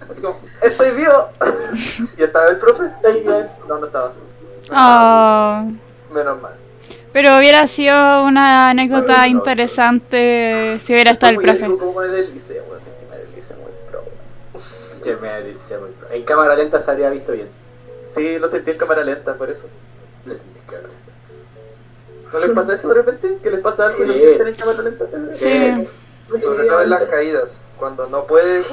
Así 0.09 0.21
como, 0.21 0.39
¡Estoy 0.61 0.91
vivo! 0.91 1.27
Y 2.17 2.23
estaba 2.23 2.47
el 2.47 2.59
profe. 2.59 2.83
No, 3.67 3.77
no 3.77 3.87
estaba. 3.87 4.13
Oh. 4.71 5.69
Menos 6.13 6.41
mal. 6.41 6.53
Pero 7.17 7.35
hubiera 7.39 7.65
sido 7.65 8.25
una 8.25 8.69
anécdota 8.69 9.27
interesante 9.27 10.77
si 10.79 10.93
hubiera 10.93 11.09
estado 11.09 11.31
el 11.33 11.39
profe. 11.39 11.65
Como 11.65 11.99
me 11.99 12.05
es 12.05 12.11
que 12.11 12.15
Me 13.09 13.17
deslicé 13.17 13.53
muy 13.55 13.71
pro. 13.89 14.03
que 15.03 15.15
me 15.15 15.41
dice 15.41 15.77
muy 15.79 15.89
pro. 15.93 16.11
En 16.11 16.23
cámara 16.25 16.55
lenta 16.55 16.79
se 16.79 16.91
habría 16.91 17.09
visto 17.09 17.31
bien. 17.31 17.47
Sí, 18.13 18.37
lo 18.37 18.47
sentí 18.47 18.69
en 18.69 18.77
cámara 18.77 19.03
lenta, 19.03 19.33
por 19.33 19.49
eso. 19.49 19.63
Le 20.27 20.35
sentí 20.35 20.59
cámara 20.67 20.89
lenta. 20.89 22.33
¿No 22.33 22.39
les 22.39 22.51
pasa 22.51 22.75
eso 22.75 22.87
de 22.89 22.93
repente? 22.93 23.37
¿Que 23.41 23.49
les 23.49 23.61
pasa 23.61 23.87
algo 23.87 24.03
y 24.03 24.07
lo 24.09 24.13
Sí. 24.13 24.19
sienten 24.19 24.47
en 24.49 24.53
cámara 24.53 24.81
lenta? 24.83 25.05
Sí. 25.33 25.87
Sobre 26.39 26.65
todo 26.67 26.81
en 26.83 26.89
las 26.91 27.01
caídas, 27.05 27.57
cuando 27.79 28.07
no 28.09 28.27
puedes 28.27 28.67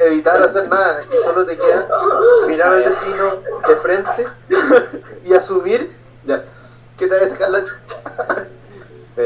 evitar 0.00 0.42
hacer 0.42 0.68
nada, 0.68 1.02
y 1.10 1.24
solo 1.24 1.46
te 1.46 1.56
queda 1.56 1.88
mirar 2.46 2.74
al 2.74 2.84
destino 2.84 3.36
de 3.66 3.76
frente 3.76 4.26
y 5.24 5.32
asumir 5.32 5.92
Ya 6.26 6.36
sé. 6.36 6.50
Que 6.96 7.06
te 7.06 7.16
va 7.16 7.26
a 7.26 7.28
sacar 7.28 7.50
la 7.50 7.60
chucha. 7.60 8.46
Sí. 9.14 9.22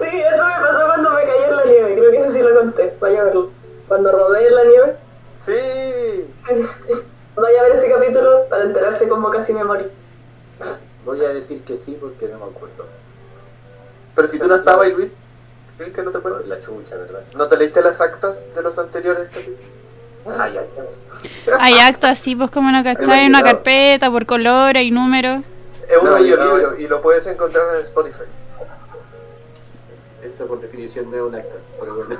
Sí, 0.00 0.20
eso 0.20 0.44
me 0.46 0.66
pasó 0.66 0.86
cuando 0.86 1.10
me 1.10 1.22
caí 1.22 1.42
en 1.44 1.56
la 1.56 1.64
nieve. 1.64 1.94
Creo 1.94 2.10
que 2.10 2.16
eso 2.18 2.32
sí 2.32 2.38
lo 2.40 2.58
conté. 2.58 2.96
Vaya 3.00 3.20
a 3.20 3.24
verlo. 3.24 3.50
Cuando 3.88 4.12
rodé 4.12 4.48
en 4.48 4.54
la 4.54 4.64
nieve. 4.64 4.96
Sí. 5.46 6.24
Vaya 7.36 7.60
a 7.60 7.62
ver 7.62 7.72
ese 7.76 7.90
capítulo 7.90 8.46
para 8.48 8.64
enterarse 8.64 9.08
cómo 9.08 9.30
casi 9.30 9.52
me 9.52 9.64
morí. 9.64 9.86
Voy 11.04 11.24
a 11.24 11.28
decir 11.30 11.62
que 11.64 11.76
sí 11.76 11.96
porque 12.00 12.26
no 12.28 12.38
me 12.38 12.52
acuerdo. 12.52 12.86
Pero 14.14 14.28
si 14.28 14.38
tú 14.38 14.46
no 14.46 14.56
estabas 14.56 14.86
ahí, 14.86 14.92
Luis, 14.92 15.10
¿crees 15.78 15.94
que 15.94 16.02
no 16.02 16.10
te 16.10 16.18
acuerdas? 16.18 16.46
La 16.46 16.60
chucha, 16.60 16.96
¿verdad? 16.96 17.20
¿No 17.34 17.46
te 17.48 17.56
leíste 17.56 17.80
las 17.82 18.00
actas 18.00 18.36
de 18.54 18.62
los 18.62 18.76
anteriores 18.76 19.28
capítulos? 19.28 19.60
Ya 20.26 20.84
sé. 20.84 20.96
Hay 21.58 21.78
actas 21.78 22.18
así, 22.18 22.36
pues 22.36 22.50
como 22.50 22.70
no 22.70 22.84
cachai, 22.84 23.26
una 23.26 23.42
carpeta 23.42 24.10
por 24.10 24.26
color, 24.26 24.76
hay 24.76 24.90
números. 24.90 25.42
Es 25.90 25.96
un 25.98 26.04
No, 26.04 26.10
no- 26.12 26.16
audiolibro 26.18 26.76
y 26.78 26.86
lo 26.86 27.02
puedes 27.02 27.26
encontrar 27.26 27.74
en 27.76 27.82
Spotify. 27.82 28.24
Eso 30.22 30.46
por 30.46 30.60
definición 30.60 31.10
no 31.10 31.16
es 31.16 31.22
un 31.22 31.34
acta, 31.34 31.54
pero 31.80 31.94
bueno. 31.96 32.16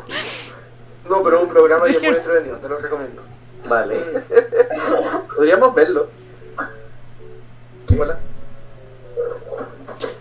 No, 1.09 1.23
pero 1.23 1.37
es 1.37 1.43
un 1.45 1.49
programa 1.51 1.85
que 1.87 1.93
Es 1.93 1.99
muy 2.03 2.09
entretenido, 2.09 2.57
te 2.59 2.69
lo 2.69 2.79
recomiendo. 2.79 3.23
Vale. 3.69 4.23
Podríamos 5.37 5.75
verlo. 5.75 6.09
Hola. 7.99 8.19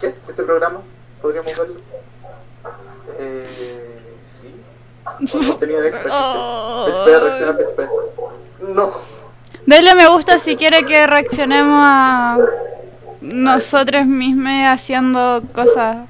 ¿Qué? 0.02 0.16
¿Ese 0.28 0.43
programa? 0.43 0.82
¿Podríamos 1.22 1.58
verlo? 1.58 1.76
Eh. 3.18 3.97
Sí. 4.41 4.62
No 5.50 5.56
tenía 5.58 5.80
Oh. 6.12 6.86
Espera, 6.88 7.20
reacciona, 7.20 7.60
espera. 7.70 7.89
No. 8.60 8.93
Denle 9.66 9.95
me 9.95 10.08
gusta 10.08 10.38
si 10.39 10.56
quiere 10.56 10.84
que 10.86 11.06
reaccionemos 11.08 11.80
a 11.82 12.38
nosotros 13.22 14.06
mismos 14.06 14.52
haciendo 14.66 15.44
cosas. 15.54 16.08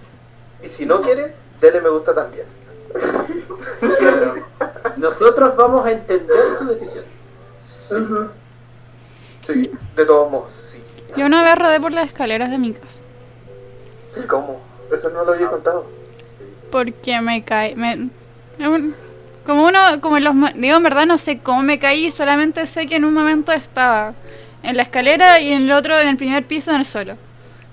Y 0.63 0.69
si 0.69 0.85
no 0.85 1.01
quiere, 1.01 1.33
dele 1.61 1.81
me 1.81 1.89
gusta 1.89 2.13
también. 2.13 2.45
Claro. 3.99 4.45
Nosotros 4.97 5.55
vamos 5.55 5.85
a 5.85 5.91
entender 5.91 6.57
su 6.57 6.65
decisión. 6.65 7.03
Sí, 9.47 9.71
de 9.95 10.05
todos 10.05 10.31
modos, 10.31 10.69
sí. 10.71 10.81
Yo 11.15 11.25
una 11.25 11.43
vez 11.43 11.57
rodé 11.57 11.79
por 11.79 11.91
las 11.91 12.07
escaleras 12.07 12.51
de 12.51 12.57
mi 12.57 12.73
casa. 12.73 13.01
¿Y 14.15 14.27
cómo? 14.27 14.61
Eso 14.93 15.09
no 15.09 15.23
lo 15.23 15.33
había 15.33 15.49
contado. 15.49 15.85
Porque 16.71 17.19
me 17.21 17.43
caí. 17.43 17.75
Me, 17.75 18.09
como 19.45 19.65
uno, 19.65 19.79
como 20.01 20.17
en 20.17 20.23
los. 20.23 20.35
Digo, 20.55 20.77
en 20.77 20.83
verdad 20.83 21.05
no 21.05 21.17
sé 21.17 21.39
cómo 21.39 21.63
me 21.63 21.79
caí, 21.79 22.11
solamente 22.11 22.65
sé 22.67 22.85
que 22.85 22.97
en 22.97 23.05
un 23.05 23.13
momento 23.13 23.51
estaba 23.51 24.13
en 24.63 24.77
la 24.77 24.83
escalera 24.83 25.39
y 25.39 25.51
en 25.51 25.63
el 25.63 25.71
otro, 25.71 25.97
en 25.99 26.07
el 26.07 26.17
primer 26.17 26.45
piso, 26.45 26.71
en 26.71 26.77
el 26.77 26.85
suelo. 26.85 27.15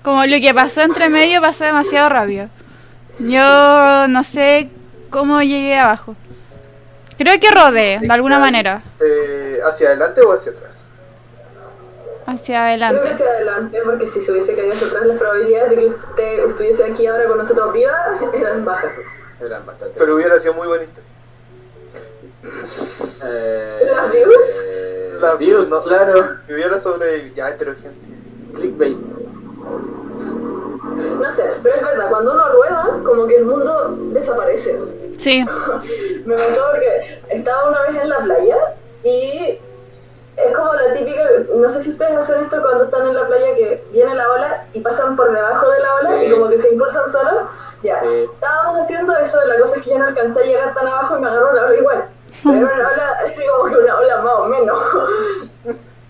Como 0.03 0.25
lo 0.25 0.39
que 0.39 0.53
pasó 0.53 0.81
entre 0.81 1.09
medio 1.09 1.41
pasó 1.41 1.65
demasiado 1.65 2.09
rápido. 2.09 2.47
Yo 3.19 4.07
no 4.07 4.23
sé 4.23 4.69
cómo 5.09 5.41
llegué 5.41 5.77
abajo. 5.77 6.15
Creo 7.17 7.39
que 7.39 7.49
rodé, 7.49 7.97
de 7.99 8.13
alguna 8.13 8.37
manera. 8.39 8.81
Eh, 9.01 9.59
¿Hacia 9.65 9.87
adelante 9.87 10.21
o 10.21 10.33
hacia 10.33 10.51
atrás? 10.51 10.73
Hacia 12.27 12.37
Creo 12.77 13.01
que 13.01 13.07
adelante. 13.07 13.09
hacia 13.09 13.25
adelante, 13.25 13.79
porque 13.83 14.07
si 14.11 14.21
se 14.21 14.31
hubiese 14.31 14.53
caído 14.53 14.71
hacia 14.71 14.87
atrás, 14.87 15.07
las 15.07 15.17
probabilidades 15.17 15.69
de 15.71 15.75
que 15.77 15.85
usted 15.87 16.49
estuviese 16.49 16.83
aquí 16.83 17.07
ahora 17.07 17.25
con 17.27 17.37
nosotros 17.39 17.73
viva 17.73 17.91
eran 18.33 18.65
bajas. 18.65 18.91
Eran 19.41 19.65
bastante. 19.65 19.95
Pero 19.97 20.15
hubiera 20.15 20.39
sido 20.39 20.53
muy 20.53 20.67
bonito. 20.67 21.01
Eh, 23.23 23.79
¿Las 23.95 24.11
views? 24.11 24.35
Las 25.19 25.37
views, 25.37 25.69
no. 25.69 25.81
claro. 25.83 26.13
Si 26.47 26.53
hubiera 26.53 26.79
sobrevivido. 26.79 27.35
Ya, 27.35 27.55
pero 27.57 27.73
gente. 27.75 28.07
Clickbait. 28.55 28.97
No 31.19 31.29
sé, 31.31 31.43
pero 31.61 31.75
es 31.75 31.81
verdad, 31.83 32.09
cuando 32.09 32.31
uno 32.33 32.43
rueda, 32.49 32.99
como 33.05 33.27
que 33.27 33.35
el 33.37 33.45
mundo 33.45 33.95
desaparece. 34.13 34.79
Sí. 35.17 35.45
Me 36.25 36.35
pasó 36.35 36.61
porque 36.71 37.21
estaba 37.29 37.69
una 37.69 37.81
vez 37.83 38.01
en 38.01 38.09
la 38.09 38.17
playa 38.19 38.57
y 39.03 39.59
es 40.37 40.55
como 40.55 40.73
la 40.73 40.93
típica, 40.93 41.21
no 41.55 41.69
sé 41.69 41.83
si 41.83 41.89
ustedes 41.91 42.15
hacen 42.17 42.43
esto 42.43 42.61
cuando 42.61 42.85
están 42.85 43.07
en 43.07 43.15
la 43.15 43.27
playa 43.27 43.55
que 43.55 43.83
viene 43.91 44.13
la 44.15 44.31
ola 44.31 44.65
y 44.73 44.79
pasan 44.81 45.15
por 45.15 45.31
debajo 45.31 45.69
de 45.69 45.79
la 45.79 45.95
ola 45.95 46.23
y 46.23 46.31
como 46.31 46.49
que 46.49 46.57
se 46.59 46.69
impulsan 46.71 47.11
solos. 47.11 47.43
Ya, 47.83 47.99
Sí. 48.01 48.25
estábamos 48.33 48.81
haciendo 48.81 49.15
eso, 49.17 49.37
la 49.45 49.59
cosa 49.59 49.75
es 49.77 49.83
que 49.83 49.89
yo 49.91 49.99
no 49.99 50.07
alcancé 50.07 50.41
a 50.41 50.45
llegar 50.45 50.73
tan 50.73 50.87
abajo 50.87 51.17
y 51.17 51.21
me 51.21 51.27
agarró 51.27 51.53
la 51.53 51.65
ola 51.65 51.75
igual. 51.77 52.05
Pero 52.43 52.57
una 52.57 52.89
ola, 52.89 53.17
así 53.27 53.41
como 53.45 53.69
que 53.69 53.77
una 53.77 53.97
ola 53.97 54.21
más 54.21 54.35
o 54.35 54.45
menos. 54.45 54.83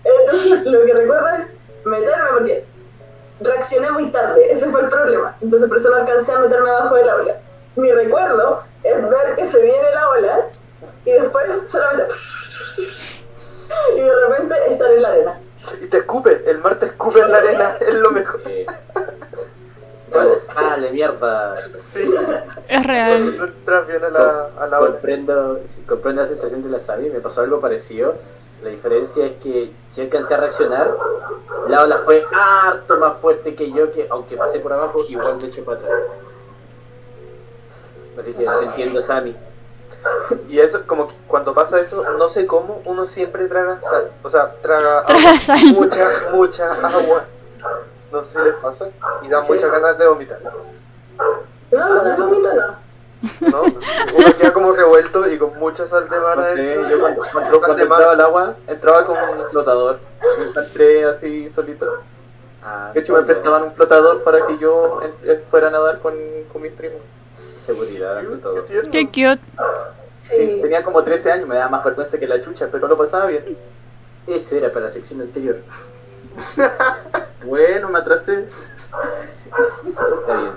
Entonces 0.04 0.64
lo 0.64 0.84
que 0.84 0.94
recuerdo 0.94 1.28
es 1.28 1.46
meterme 1.84 2.30
porque 2.32 2.64
reaccioné 3.40 3.90
muy 3.90 4.10
tarde, 4.10 4.52
ese 4.52 4.66
fue 4.70 4.80
el 4.80 4.88
problema. 4.88 5.36
Entonces 5.40 5.68
por 5.68 5.78
eso 5.78 5.90
no 5.90 5.96
alcancé 5.96 6.32
a 6.32 6.38
meterme 6.38 6.70
abajo 6.70 6.94
de 6.94 7.04
la 7.04 7.16
ola. 7.16 7.34
Mi 7.76 7.92
recuerdo 7.92 8.62
es 8.82 9.10
ver 9.10 9.36
que 9.36 9.48
se 9.48 9.62
viene 9.62 9.90
la 9.94 10.10
ola 10.10 10.46
y 11.04 11.12
después 11.12 11.70
solamente... 11.70 12.14
Y 13.94 14.00
de 14.00 14.14
repente 14.26 14.54
estar 14.72 14.90
en 14.90 15.02
la 15.02 15.08
arena. 15.08 15.40
Y 15.80 15.86
te 15.86 15.98
escupe. 15.98 16.42
El 16.46 16.58
mar 16.58 16.76
te 16.76 16.86
escupe 16.86 17.20
en 17.20 17.30
la 17.30 17.38
arena. 17.38 17.76
Es 17.80 17.94
lo 17.94 18.10
mejor. 18.10 18.40
Sale, 20.46 20.90
mierda. 20.90 21.56
Sí. 21.92 22.10
Es 22.68 22.86
real. 22.86 23.52
A 23.66 24.08
la, 24.10 24.48
a 24.58 24.66
la. 24.66 24.78
Comprendo, 24.78 25.60
comprendo 25.86 26.22
la 26.22 26.28
sensación 26.28 26.62
de 26.62 26.70
la 26.70 26.80
Sabi, 26.80 27.10
me 27.10 27.20
pasó 27.20 27.40
algo 27.42 27.60
parecido. 27.60 28.14
La 28.62 28.70
diferencia 28.70 29.26
es 29.26 29.32
que 29.42 29.72
si 29.86 30.00
alcancé 30.00 30.34
a 30.34 30.38
reaccionar, 30.38 30.90
la 31.68 31.82
ola 31.82 32.02
fue 32.04 32.24
harto 32.32 32.96
más 32.98 33.18
fuerte 33.20 33.54
que 33.54 33.70
yo, 33.70 33.92
que 33.92 34.08
aunque 34.10 34.36
pasé 34.36 34.58
por 34.58 34.72
abajo, 34.72 34.98
igual 35.08 35.36
me 35.40 35.46
eché 35.46 35.62
para 35.62 35.78
atrás. 35.78 36.00
Así 38.18 38.32
que 38.32 38.44
te 38.44 38.64
entiendo, 38.64 39.00
Sammy. 39.02 39.36
Y 40.48 40.58
eso, 40.58 40.80
como 40.86 41.08
que 41.08 41.14
cuando 41.28 41.54
pasa 41.54 41.80
eso, 41.80 42.04
no 42.18 42.28
sé 42.30 42.46
cómo, 42.46 42.82
uno 42.84 43.06
siempre 43.06 43.46
traga 43.46 43.80
sal. 43.80 44.10
O 44.22 44.30
sea, 44.30 44.52
traga, 44.60 45.04
Traga 45.06 45.28
agua, 45.28 45.38
sal. 45.40 45.60
mucha, 45.74 46.10
mucha 46.32 46.72
agua. 46.72 47.24
No 48.12 48.22
sé 48.22 48.38
si 48.38 48.44
les 48.44 48.54
pasa. 48.54 48.88
Y 49.22 49.28
da 49.28 49.42
Sí. 49.42 49.52
muchas 49.52 49.70
ganas 49.70 49.98
de 49.98 50.06
vomitar. 50.06 50.38
No, 51.70 51.88
no, 51.88 52.02
no, 52.04 52.26
vomito 52.26 52.52
no. 52.54 52.88
¿No? 53.50 53.62
Uno 53.62 54.36
queda 54.38 54.52
como 54.52 54.72
revuelto 54.72 55.28
y 55.28 55.36
con 55.38 55.58
mucha 55.58 55.88
sal 55.88 56.08
de 56.08 56.20
mar 56.20 56.36
No 56.38 56.44
sé, 56.44 56.50
adentro. 56.50 56.88
yo 56.88 57.00
cuando, 57.00 57.22
cuando, 57.32 57.58
cuando 57.60 57.82
entraba 57.82 58.12
al 58.12 58.20
agua, 58.20 58.54
entraba 58.68 59.02
con 59.04 59.16
un 59.18 59.50
flotador. 59.50 59.98
Me 60.38 60.44
encontré 60.46 61.04
así 61.04 61.50
solito. 61.50 61.86
Ah, 62.64 62.90
De 62.94 63.00
hecho, 63.00 63.14
me 63.14 63.22
prestaban 63.22 63.64
un 63.64 63.72
flotador 63.74 64.22
para 64.22 64.46
que 64.46 64.58
yo 64.58 65.00
fuera 65.50 65.68
a 65.68 65.70
nadar 65.70 65.98
con, 65.98 66.14
con 66.52 66.62
mis 66.62 66.72
primos. 66.72 67.00
Seguridad, 67.66 68.22
todo. 68.42 68.64
Qué 68.90 69.06
cute. 69.06 69.40
Sí, 70.22 70.36
Sí. 70.36 70.58
tenía 70.62 70.82
como 70.84 71.02
13 71.02 71.32
años, 71.32 71.48
me 71.48 71.54
daba 71.56 71.70
más 71.70 71.84
vergüenza 71.84 72.18
que 72.18 72.26
la 72.26 72.42
chucha, 72.42 72.68
pero 72.70 72.86
lo 72.86 72.96
pasaba 72.96 73.26
bien. 73.26 73.56
Ese 74.26 74.58
era 74.58 74.70
para 74.72 74.86
la 74.86 74.90
sección 74.92 75.20
anterior. 75.22 75.56
Bueno, 77.44 77.88
me 77.88 77.98
atrasé. 78.00 78.44
Está 79.88 80.34
bien. 80.36 80.52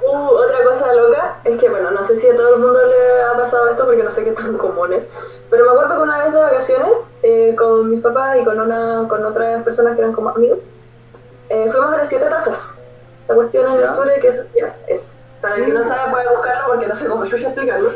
Uh, 0.00 0.28
otra 0.28 0.64
cosa 0.64 0.92
loca 0.94 1.36
es 1.44 1.58
que, 1.58 1.68
bueno, 1.68 1.90
no 1.90 2.04
sé 2.04 2.16
si 2.18 2.28
a 2.28 2.36
todo 2.36 2.54
el 2.54 2.60
mundo 2.60 2.80
le 2.86 3.22
ha 3.22 3.32
pasado 3.36 3.68
esto 3.68 3.84
porque 3.84 4.02
no 4.02 4.10
sé 4.10 4.24
qué 4.24 4.32
tan 4.32 4.56
común 4.56 4.92
es, 4.92 5.06
pero 5.50 5.64
me 5.66 5.72
acuerdo 5.72 5.96
que 5.96 6.02
una 6.02 6.24
vez 6.24 6.32
de 6.32 6.40
vacaciones, 6.40 6.92
eh, 7.22 7.54
con 7.56 7.90
mis 7.90 8.00
papás 8.00 8.38
y 8.40 8.44
con, 8.44 8.60
una, 8.60 9.06
con 9.08 9.24
otras 9.26 9.62
personas 9.62 9.94
que 9.94 10.00
eran 10.00 10.12
como 10.12 10.30
amigos, 10.30 10.60
eh, 11.50 11.68
fuimos 11.70 11.92
a 11.92 11.98
las 11.98 12.08
siete 12.08 12.24
tazas. 12.26 12.58
La 13.28 13.34
cuestión 13.34 13.66
en 13.66 13.72
el 13.74 13.80
Ya. 13.82 13.88
sur 13.92 14.08
es 14.08 14.20
que 14.20 14.28
es, 14.28 14.40
ya, 14.54 14.74
es. 14.86 15.02
Para 15.40 15.56
el 15.56 15.66
que 15.66 15.72
no 15.72 15.82
sabe 15.84 16.10
puede 16.10 16.28
buscarlo 16.28 16.66
porque 16.68 16.86
no 16.86 16.94
sé 16.94 17.06
cómo 17.06 17.24
yo 17.24 17.36
explicarlo. 17.36 17.90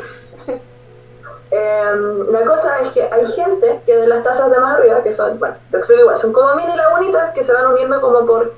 Em, 1.67 2.31
la 2.31 2.45
cosa 2.45 2.79
es 2.81 2.91
que 2.91 3.03
hay 3.03 3.25
gente 3.33 3.81
que 3.85 3.95
de 3.95 4.07
las 4.07 4.23
tazas 4.23 4.49
de 4.51 4.59
más 4.59 4.77
arriba, 4.77 5.03
que 5.03 5.13
son, 5.13 5.37
bueno, 5.39 5.55
lo 5.71 5.77
explico 5.79 6.01
igual, 6.01 6.19
son 6.19 6.31
como 6.31 6.55
mini 6.55 6.75
lagunitas 6.75 7.33
que 7.33 7.43
se 7.43 7.51
van 7.51 7.67
uniendo 7.67 7.99
como 7.99 8.25
por 8.25 8.53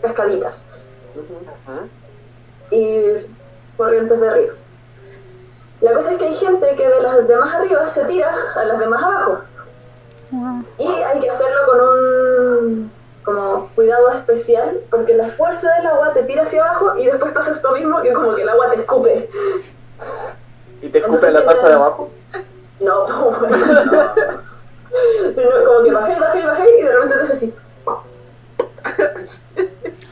cascaditas 0.00 0.60
y 2.70 3.26
corrientes 3.76 4.20
de 4.20 4.30
río. 4.30 4.52
La 5.80 5.94
cosa 5.94 6.12
es 6.12 6.18
que 6.18 6.26
hay 6.26 6.34
gente 6.34 6.74
que 6.76 6.88
de 6.88 7.00
las 7.00 7.26
de 7.26 7.36
más 7.36 7.54
arriba 7.54 7.88
se 7.88 8.04
tira 8.04 8.32
a 8.54 8.64
las 8.64 8.78
de 8.78 8.86
más 8.86 9.02
abajo 9.02 9.38
y 10.78 10.86
hay 10.86 11.20
que 11.20 11.30
hacerlo 11.30 11.60
con 11.66 11.80
un 11.80 12.92
como 13.24 13.68
cuidado 13.74 14.10
especial 14.10 14.80
porque 14.90 15.14
la 15.14 15.28
fuerza 15.28 15.68
del 15.76 15.86
agua 15.86 16.12
te 16.12 16.22
tira 16.24 16.42
hacia 16.42 16.64
abajo 16.64 16.96
y 16.96 17.06
después 17.06 17.32
pasa 17.32 17.50
esto 17.50 17.72
mismo 17.72 18.00
que 18.02 18.12
como 18.12 18.34
que 18.36 18.42
el 18.42 18.48
agua 18.48 18.70
te 18.70 18.80
escupe. 18.80 19.30
Y 20.80 20.88
te 20.88 20.98
escupe 20.98 21.30
la 21.30 21.44
taza 21.44 21.68
de 21.68 21.74
abajo. 21.74 22.10
No, 22.82 23.06
Sino 25.34 25.50
como 25.66 25.84
que 25.84 25.92
bajé, 25.92 26.20
bajé, 26.20 26.46
bajé 26.46 26.64
y 26.78 26.82
de 26.82 26.92
repente 26.92 27.16
te 27.26 27.32
así. 27.32 27.54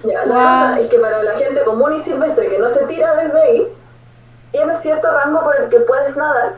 Ya, 0.04 0.24
la 0.24 0.32
Wow. 0.34 0.42
cosa 0.42 0.80
es 0.80 0.88
que 0.88 0.98
para 0.98 1.22
la 1.22 1.36
gente 1.36 1.62
común 1.64 1.94
y 1.94 2.00
silvestre 2.00 2.48
que 2.48 2.58
no 2.58 2.68
se 2.70 2.80
tira 2.86 3.14
desde 3.16 3.42
ahí, 3.42 3.68
tiene 4.52 4.74
cierto 4.78 5.10
rango 5.10 5.42
por 5.42 5.56
el 5.56 5.68
que 5.68 5.80
puedes 5.80 6.16
nadar. 6.16 6.54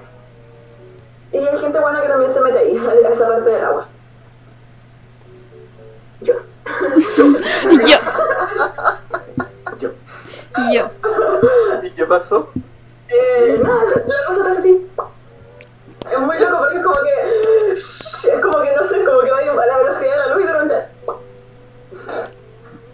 Y 1.32 1.38
hay 1.38 1.58
gente 1.58 1.80
buena 1.80 2.00
que 2.02 2.08
también 2.08 2.32
se 2.32 2.40
mete 2.40 2.58
ahí, 2.58 2.76
a 2.78 3.08
esa 3.08 3.26
parte 3.26 3.50
del 3.50 3.64
agua. 3.64 3.88
Yo. 6.20 6.34
Yo. 7.88 7.98
Yo. 9.80 9.90
Yo. 10.72 10.90
¿Y 11.82 11.90
qué 11.90 12.04
pasó? 12.06 12.50
Eh, 13.08 13.60
nada, 13.62 13.82
la, 13.82 13.90
la 14.06 14.26
cosa 14.28 14.44
te 14.44 14.50
hace 14.50 14.58
así. 14.60 14.88
Es 16.10 16.18
muy 16.20 16.38
loco 16.38 16.58
porque 16.58 16.76
es 16.76 16.82
como 16.82 16.96
que. 17.02 17.72
Es 17.72 18.40
como 18.40 18.60
que 18.60 18.76
no 18.76 18.88
sé, 18.88 19.04
como 19.04 19.20
que 19.20 19.30
va 19.30 19.38
a 19.38 19.66
la 19.66 19.76
velocidad 19.78 20.10
de 20.10 20.16
la 20.16 20.26
luz 20.28 20.42
y 20.42 20.46
de 20.46 20.52
repente. 20.52 20.86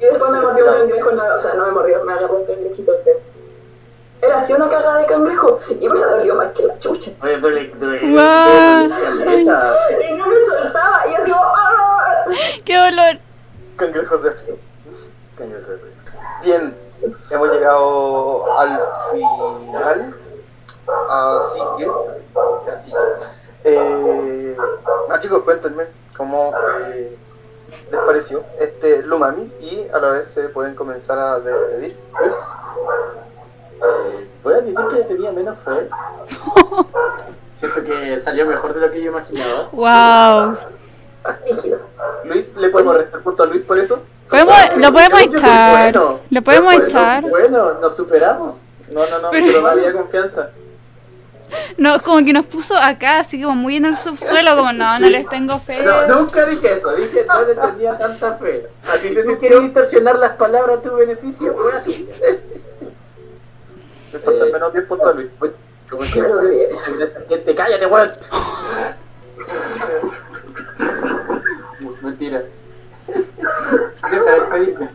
Y 0.01 0.05
después 0.05 0.31
me 0.31 0.41
mordió 0.41 0.65
un 0.65 0.73
cangrejo 0.73 1.11
la. 1.13 1.35
O 1.35 1.41
sea, 1.41 1.55
no 1.55 1.67
me 1.67 1.73
mordió, 1.73 2.05
me 2.05 2.13
agarró 2.13 2.37
un 2.37 2.47
cangrejito. 2.47 2.93
Era 4.21 4.39
así 4.39 4.53
una 4.53 4.69
cagada 4.69 4.99
de 4.99 5.07
cangrejo 5.07 5.61
y 5.69 5.89
me 5.89 6.01
dolió 6.01 6.35
más 6.35 6.53
que 6.53 6.65
la 6.65 6.79
chucha. 6.81 7.13
Oye. 7.23 7.73
Y 10.09 10.13
no 10.15 10.27
me 10.27 10.39
soltaba 10.47 11.05
y 11.09 11.15
así 11.15 11.31
como. 11.31 11.45
¡ah! 11.45 12.25
Qué 12.65 12.77
dolor. 12.77 13.19
Cangrejos 13.77 14.23
de 14.23 14.31
frío. 14.33 14.57
Caño 15.37 15.57
de 15.57 15.77
río. 15.77 15.99
Bien, 16.43 16.77
hemos 17.31 17.49
llegado 17.53 18.59
al 18.59 18.81
final. 19.13 20.15
Así 21.11 21.61
que. 21.79 21.91
Así 22.71 22.93
que. 22.93 22.99
Eh, 23.65 24.57
ah, 25.11 25.19
chicos, 25.21 25.43
cuéntenme 25.43 25.85
cómo 26.17 26.53
eh, 26.93 27.17
les 27.91 28.01
pareció 28.01 28.45
este 28.61 29.03
Lumami 29.03 29.53
y 29.61 29.87
a 29.93 29.99
la 29.99 30.11
vez 30.11 30.29
se 30.33 30.49
pueden 30.49 30.75
comenzar 30.75 31.19
a 31.19 31.41
despedir. 31.41 31.99
Luis. 32.21 32.35
Eh, 33.83 34.29
voy 34.43 34.55
a 34.55 34.57
admitir 34.59 34.85
que 34.89 35.03
tenía 35.05 35.33
menos 35.33 35.57
fe. 35.65 35.89
Siento 37.61 37.83
que 37.85 38.21
salió 38.21 38.47
mejor 38.47 38.73
de 38.75 38.81
lo 38.81 38.91
que 38.93 39.03
yo 39.03 39.11
imaginaba. 39.11 39.69
Wow. 39.73 40.57
Luis, 42.25 42.57
¿le 42.57 42.69
podemos 42.71 42.97
restar 42.97 43.21
punto 43.21 43.43
a 43.43 43.47
Luis 43.47 43.63
por 43.63 43.79
eso? 43.79 43.99
Podemos, 44.31 44.55
lo 44.77 44.93
podemos 44.93 45.21
echar. 45.23 45.71
bueno. 45.93 46.21
Lo 46.31 46.43
podemos 46.43 46.75
echar. 46.75 47.23
Bueno, 47.29 47.75
nos 47.81 47.97
superamos. 47.97 48.55
No, 48.91 49.01
no, 49.11 49.19
no, 49.19 49.31
Pero- 49.31 49.47
pero 49.47 49.61
no 49.63 49.69
había 49.69 49.93
confianza. 49.93 50.51
No, 51.77 52.03
como 52.03 52.25
que 52.25 52.33
nos 52.33 52.47
puso 52.47 52.77
acá, 52.77 53.21
así 53.21 53.41
como 53.41 53.55
muy 53.55 53.77
en 53.77 53.85
el 53.85 53.97
subsuelo, 53.97 54.57
como 54.57 54.73
no, 54.73 54.99
no 54.99 55.09
les 55.09 55.29
tengo 55.29 55.59
fe. 55.59 55.83
No, 55.83 56.07
nunca 56.09 56.45
dije 56.47 56.75
eso, 56.75 56.95
dije 56.97 57.25
no 57.27 57.43
le 57.43 57.55
tenía 57.55 57.97
tanta 57.97 58.35
fe. 58.35 58.67
Así 58.89 59.15
que 59.15 59.25
si 59.25 59.37
quieres 59.37 59.63
distorsionar 59.63 60.17
las 60.17 60.37
palabras 60.37 60.79
a 60.79 60.83
tu 60.83 60.97
beneficio, 60.97 61.55
fue 61.55 61.77
así. 61.77 62.09
Le 64.13 64.19
faltan 64.21 64.53
menos 64.53 64.73
10 64.73 64.87
puntos 64.87 65.07
a 65.07 65.13
Luis. 65.13 65.29
Como 65.91 66.05
siempre, 66.05 66.71
esta 67.03 67.21
gente, 67.29 67.55
cállate, 67.55 67.87
weón. 67.87 68.11
Mentira. 72.03 72.43
Deja 73.07 74.35
de 74.35 74.41
pedirme. 74.51 74.89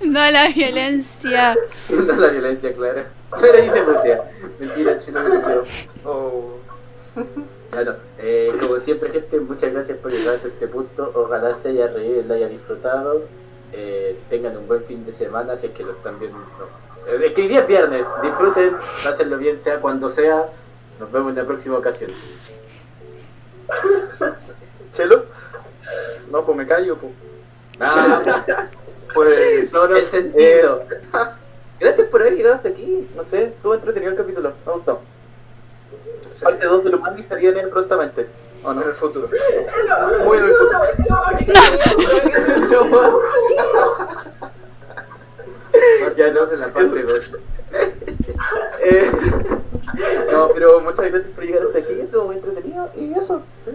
No 0.00 0.20
a 0.20 0.30
la 0.30 0.48
violencia. 0.48 1.56
No 1.88 2.12
la 2.14 2.28
violencia, 2.28 2.72
clara. 2.74 3.06
Pero 3.40 3.52
ahí 3.58 3.70
se. 3.70 4.20
Mentira, 4.58 4.98
chino, 4.98 5.22
te 5.24 5.42
quiero. 5.42 5.62
Oh. 6.04 6.58
Bueno, 7.72 7.94
eh, 8.18 8.56
como 8.60 8.78
siempre, 8.78 9.10
gente, 9.10 9.40
muchas 9.40 9.72
gracias 9.72 9.98
por 9.98 10.10
llegar 10.10 10.36
hasta 10.36 10.48
este 10.48 10.68
punto. 10.68 11.12
Ojalá 11.14 11.54
se 11.54 11.68
haya 11.70 11.88
reído 11.88 12.20
y 12.20 12.24
lo 12.24 12.34
haya 12.34 12.48
disfrutado. 12.48 13.22
Eh, 13.72 14.18
tengan 14.30 14.56
un 14.56 14.66
buen 14.66 14.82
fin 14.84 15.04
de 15.04 15.12
semana, 15.12 15.54
si 15.56 15.66
es 15.66 15.72
que 15.72 15.82
lo 15.82 15.92
están 15.92 16.18
viendo. 16.18 16.38
No. 16.38 17.12
Eh, 17.12 17.26
Es 17.26 17.32
que 17.34 17.42
hoy 17.42 17.48
día 17.48 17.60
es 17.60 17.66
viernes. 17.68 18.06
Disfruten, 18.22 18.76
pásenlo 19.04 19.36
bien, 19.36 19.60
sea 19.60 19.80
cuando 19.80 20.08
sea. 20.08 20.46
Nos 20.98 21.12
vemos 21.12 21.30
en 21.30 21.36
la 21.36 21.44
próxima 21.44 21.76
ocasión. 21.78 22.10
¿Chelo? 24.92 25.26
No, 26.30 26.44
pues 26.44 26.56
me 26.56 26.66
callo, 26.66 26.96
pues. 26.96 27.12
Ah, 27.80 28.22
Pues. 29.14 29.72
No, 29.72 29.88
no, 29.88 29.96
el 29.96 30.10
sentido. 30.10 30.84
Gracias 31.80 32.08
por 32.08 32.20
haber 32.20 32.34
llegado 32.34 32.56
hasta 32.56 32.68
aquí. 32.68 33.08
No 33.14 33.24
sé, 33.24 33.44
estuvo 33.44 33.74
entretenido 33.74 34.12
el 34.12 34.18
capítulo. 34.18 34.52
Me 34.66 34.72
gustó. 34.72 35.00
Parte 36.42 36.66
2 36.66 36.84
de 36.84 36.90
Lumandi 36.90 37.22
estaría 37.22 37.50
en 37.50 37.58
él 37.58 37.68
prontamente. 37.68 38.28
¿O 38.62 38.72
no? 38.72 38.82
En 38.82 38.88
el 38.88 38.94
futuro. 38.94 39.28
Muy 40.24 40.38
en 40.38 40.44
el 40.44 40.54
futuro. 40.54 40.80
ya 46.16 46.30
no, 46.32 46.52
en 46.52 46.60
la 46.60 46.72
parte 46.72 47.02
2. 47.02 47.30
Eh, 48.80 49.12
no, 50.32 50.48
pero 50.54 50.80
muchas 50.80 51.10
gracias 51.10 51.32
por 51.34 51.44
llegar 51.44 51.62
hasta 51.64 51.78
aquí. 51.78 52.00
Estuvo 52.00 52.24
muy 52.26 52.36
entretenido. 52.36 52.90
Y 52.96 53.12
eso. 53.12 53.42
¿sí? 53.64 53.72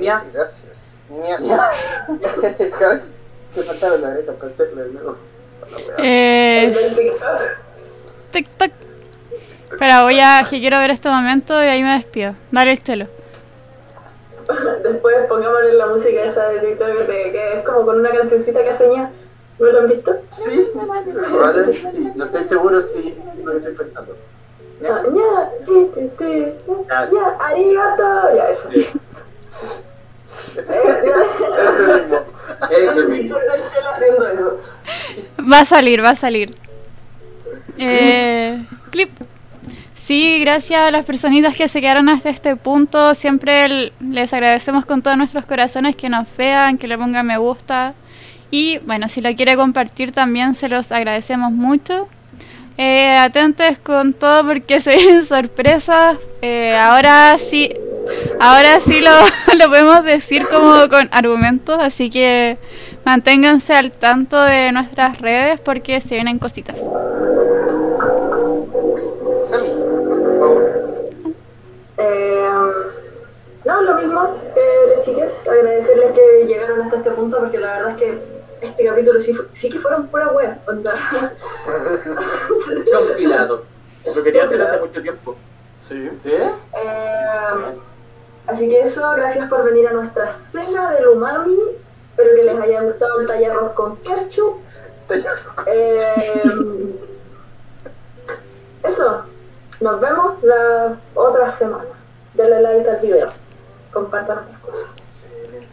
Ña. 0.00 0.24
Gracias. 0.32 0.78
Javi, 2.78 3.00
Te 3.54 3.62
faltaron 3.62 4.02
las 4.02 4.10
arenas 4.12 4.36
para 4.36 4.52
hacerlo 4.52 4.82
de 4.82 4.90
nuevo. 4.90 5.16
Eh, 5.98 6.72
TikTok. 8.30 8.70
Espera, 9.70 10.02
voy 10.02 10.18
a. 10.20 10.44
que 10.48 10.60
quiero 10.60 10.78
ver 10.78 10.90
este 10.90 11.08
momento 11.08 11.62
y 11.62 11.66
ahí 11.66 11.82
me 11.82 11.94
despido. 11.96 12.34
Dale 12.50 12.72
el 12.72 12.82
telo. 12.82 13.06
Después 14.82 15.16
pongámosle 15.28 15.74
la 15.74 15.86
música 15.86 16.22
esa 16.22 16.48
de 16.48 16.60
TikTok 16.60 17.06
que, 17.06 17.32
que 17.32 17.58
es 17.58 17.64
como 17.64 17.84
con 17.84 18.00
una 18.00 18.10
cancioncita 18.10 18.62
que 18.62 18.70
hace 18.70 18.88
ña. 18.88 19.10
¿No 19.58 19.66
lo 19.66 19.80
han 19.80 19.88
visto? 19.88 20.16
Sí. 20.36 20.70
¿Vale? 20.74 21.72
Sí, 21.72 22.12
no 22.14 22.24
estoy 22.24 22.44
seguro 22.44 22.80
si 22.80 23.18
lo 23.42 23.52
estoy 23.56 23.74
pensando. 23.74 24.16
Ya, 24.80 25.02
ña, 25.02 25.50
ti, 25.66 25.90
ti, 25.94 26.10
ti, 26.16 26.54
ña, 26.88 27.06
sí. 27.08 27.14
ña, 27.16 27.36
arigato. 27.40 28.34
Ya, 28.36 28.50
eso. 28.50 28.68
Ese 30.58 30.64
mismo. 31.92 32.18
Ese 32.70 33.04
mismo. 33.04 33.38
Haciendo 33.92 34.28
eso. 34.28 34.58
Va 35.52 35.60
a 35.60 35.64
salir, 35.64 36.02
va 36.02 36.10
a 36.10 36.16
salir. 36.16 36.50
Eh, 37.78 38.64
clip. 38.90 39.10
Sí, 39.94 40.40
gracias 40.40 40.80
a 40.80 40.90
las 40.90 41.04
personitas 41.04 41.54
que 41.54 41.68
se 41.68 41.80
quedaron 41.80 42.08
hasta 42.08 42.30
este 42.30 42.56
punto. 42.56 43.14
Siempre 43.14 43.92
les 44.00 44.32
agradecemos 44.32 44.84
con 44.86 45.02
todos 45.02 45.16
nuestros 45.16 45.44
corazones 45.44 45.96
que 45.96 46.08
nos 46.08 46.26
vean, 46.36 46.78
que 46.78 46.88
le 46.88 46.96
pongan 46.96 47.26
me 47.26 47.36
gusta. 47.36 47.94
Y 48.50 48.78
bueno, 48.78 49.08
si 49.08 49.20
lo 49.20 49.34
quiere 49.36 49.56
compartir 49.56 50.12
también 50.12 50.54
se 50.54 50.68
los 50.68 50.90
agradecemos 50.92 51.52
mucho. 51.52 52.08
Eh, 52.78 53.16
atentes 53.18 53.78
con 53.78 54.14
todo 54.14 54.46
porque 54.46 54.80
se 54.80 54.96
vienen 54.96 55.24
sorpresas. 55.24 56.16
Eh, 56.40 56.74
ahora 56.74 57.36
sí, 57.38 57.70
ahora 58.40 58.80
sí 58.80 59.00
lo, 59.00 59.10
lo 59.58 59.68
podemos 59.68 60.04
decir 60.04 60.46
como 60.48 60.88
con 60.88 61.08
argumentos, 61.12 61.78
así 61.80 62.08
que 62.08 62.56
manténganse 63.08 63.72
al 63.72 63.90
tanto 63.90 64.38
de 64.38 64.70
nuestras 64.70 65.18
redes 65.18 65.58
porque 65.62 65.98
se 66.02 66.16
vienen 66.16 66.38
cositas. 66.38 66.78
Sammy, 69.48 69.70
por 70.10 70.38
favor. 70.38 70.62
Eh, 71.96 72.48
no, 73.64 73.80
lo 73.80 73.94
mismo, 73.94 74.36
eh, 74.54 75.00
chicas, 75.06 75.32
agradecerles 75.50 76.12
que 76.12 76.46
llegaron 76.48 76.82
hasta 76.82 76.96
este 76.98 77.10
punto 77.12 77.38
porque 77.38 77.56
la 77.58 77.78
verdad 77.78 77.90
es 77.92 77.96
que 77.96 78.18
este 78.60 78.84
capítulo 78.84 79.22
sí, 79.22 79.34
sí 79.54 79.70
que 79.70 79.78
fueron 79.78 80.08
pura 80.08 80.28
wea. 80.28 80.58
onda. 80.66 80.92
Compilado. 82.92 83.64
Lo 84.14 84.22
quería 84.22 84.44
hacer 84.44 84.60
hace 84.60 84.80
mucho 84.80 85.00
tiempo. 85.00 85.34
Sí. 85.80 86.10
¿Sí? 86.22 86.32
Eh, 86.32 87.78
así 88.48 88.68
que 88.68 88.80
eso, 88.82 89.00
gracias 89.16 89.48
por 89.48 89.64
venir 89.64 89.88
a 89.88 89.92
nuestra 89.92 90.34
cena 90.52 90.90
del 90.90 91.08
umami. 91.08 91.56
Espero 92.18 92.34
que 92.34 92.42
les 92.42 92.60
haya 92.60 92.82
gustado 92.82 93.20
el 93.20 93.28
tallarros 93.28 93.72
con 93.74 93.96
ketchup. 93.98 94.56
Eh, 95.66 96.98
eso, 98.82 99.22
nos 99.78 100.00
vemos 100.00 100.42
la 100.42 100.98
otra 101.14 101.56
semana. 101.56 101.84
Denle 102.34 102.60
like 102.60 102.90
al 102.90 102.96
video. 103.00 103.28
Compartan 103.92 104.48
las 104.50 104.60
cosas. 104.62 104.88
Excelente. 105.30 105.68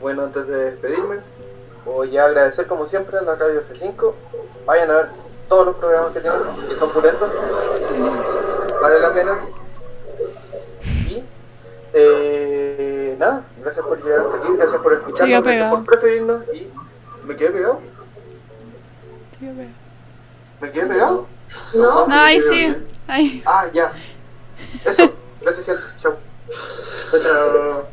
Bueno, 0.00 0.22
antes 0.22 0.46
de 0.46 0.70
despedirme, 0.70 1.18
voy 1.84 2.16
a 2.16 2.24
agradecer 2.24 2.66
como 2.66 2.86
siempre 2.86 3.18
a 3.18 3.22
la 3.22 3.34
Radio 3.34 3.62
F5. 3.68 4.14
Vayan 4.64 4.90
a 4.90 4.94
ver 4.94 5.06
todos 5.50 5.66
los 5.66 5.76
programas 5.76 6.12
que 6.14 6.20
tienen, 6.20 6.40
que 6.66 6.76
son 6.76 6.90
pulentos. 6.92 7.30
Vale 8.80 9.00
la 9.00 9.12
pena. 9.12 9.44
Y 11.10 11.22
eh, 11.92 12.57
nada, 13.18 13.44
gracias 13.62 13.84
por 13.84 14.02
llegar 14.02 14.20
hasta 14.20 14.36
aquí, 14.36 14.48
gracias 14.56 14.80
por 14.80 14.92
escucharnos, 14.92 15.28
gracias 15.28 15.42
pegado. 15.42 15.76
por 15.76 15.84
preferirnos 15.84 16.42
y 16.54 16.68
me 17.26 17.36
quedé 17.36 17.50
pegado. 17.50 17.80
¿Me 20.60 20.70
quedé 20.70 20.86
pegado? 20.86 21.26
¿No? 21.74 22.06
No, 22.06 22.14
ahí 22.14 22.40
sí. 22.40 22.76
Ahí. 23.06 23.42
Ah, 23.46 23.66
ya. 23.72 23.92
Eso. 24.84 25.14
Gracias, 25.40 25.66
gente. 25.66 25.82
Chao. 26.02 26.16
Chao. 27.22 27.88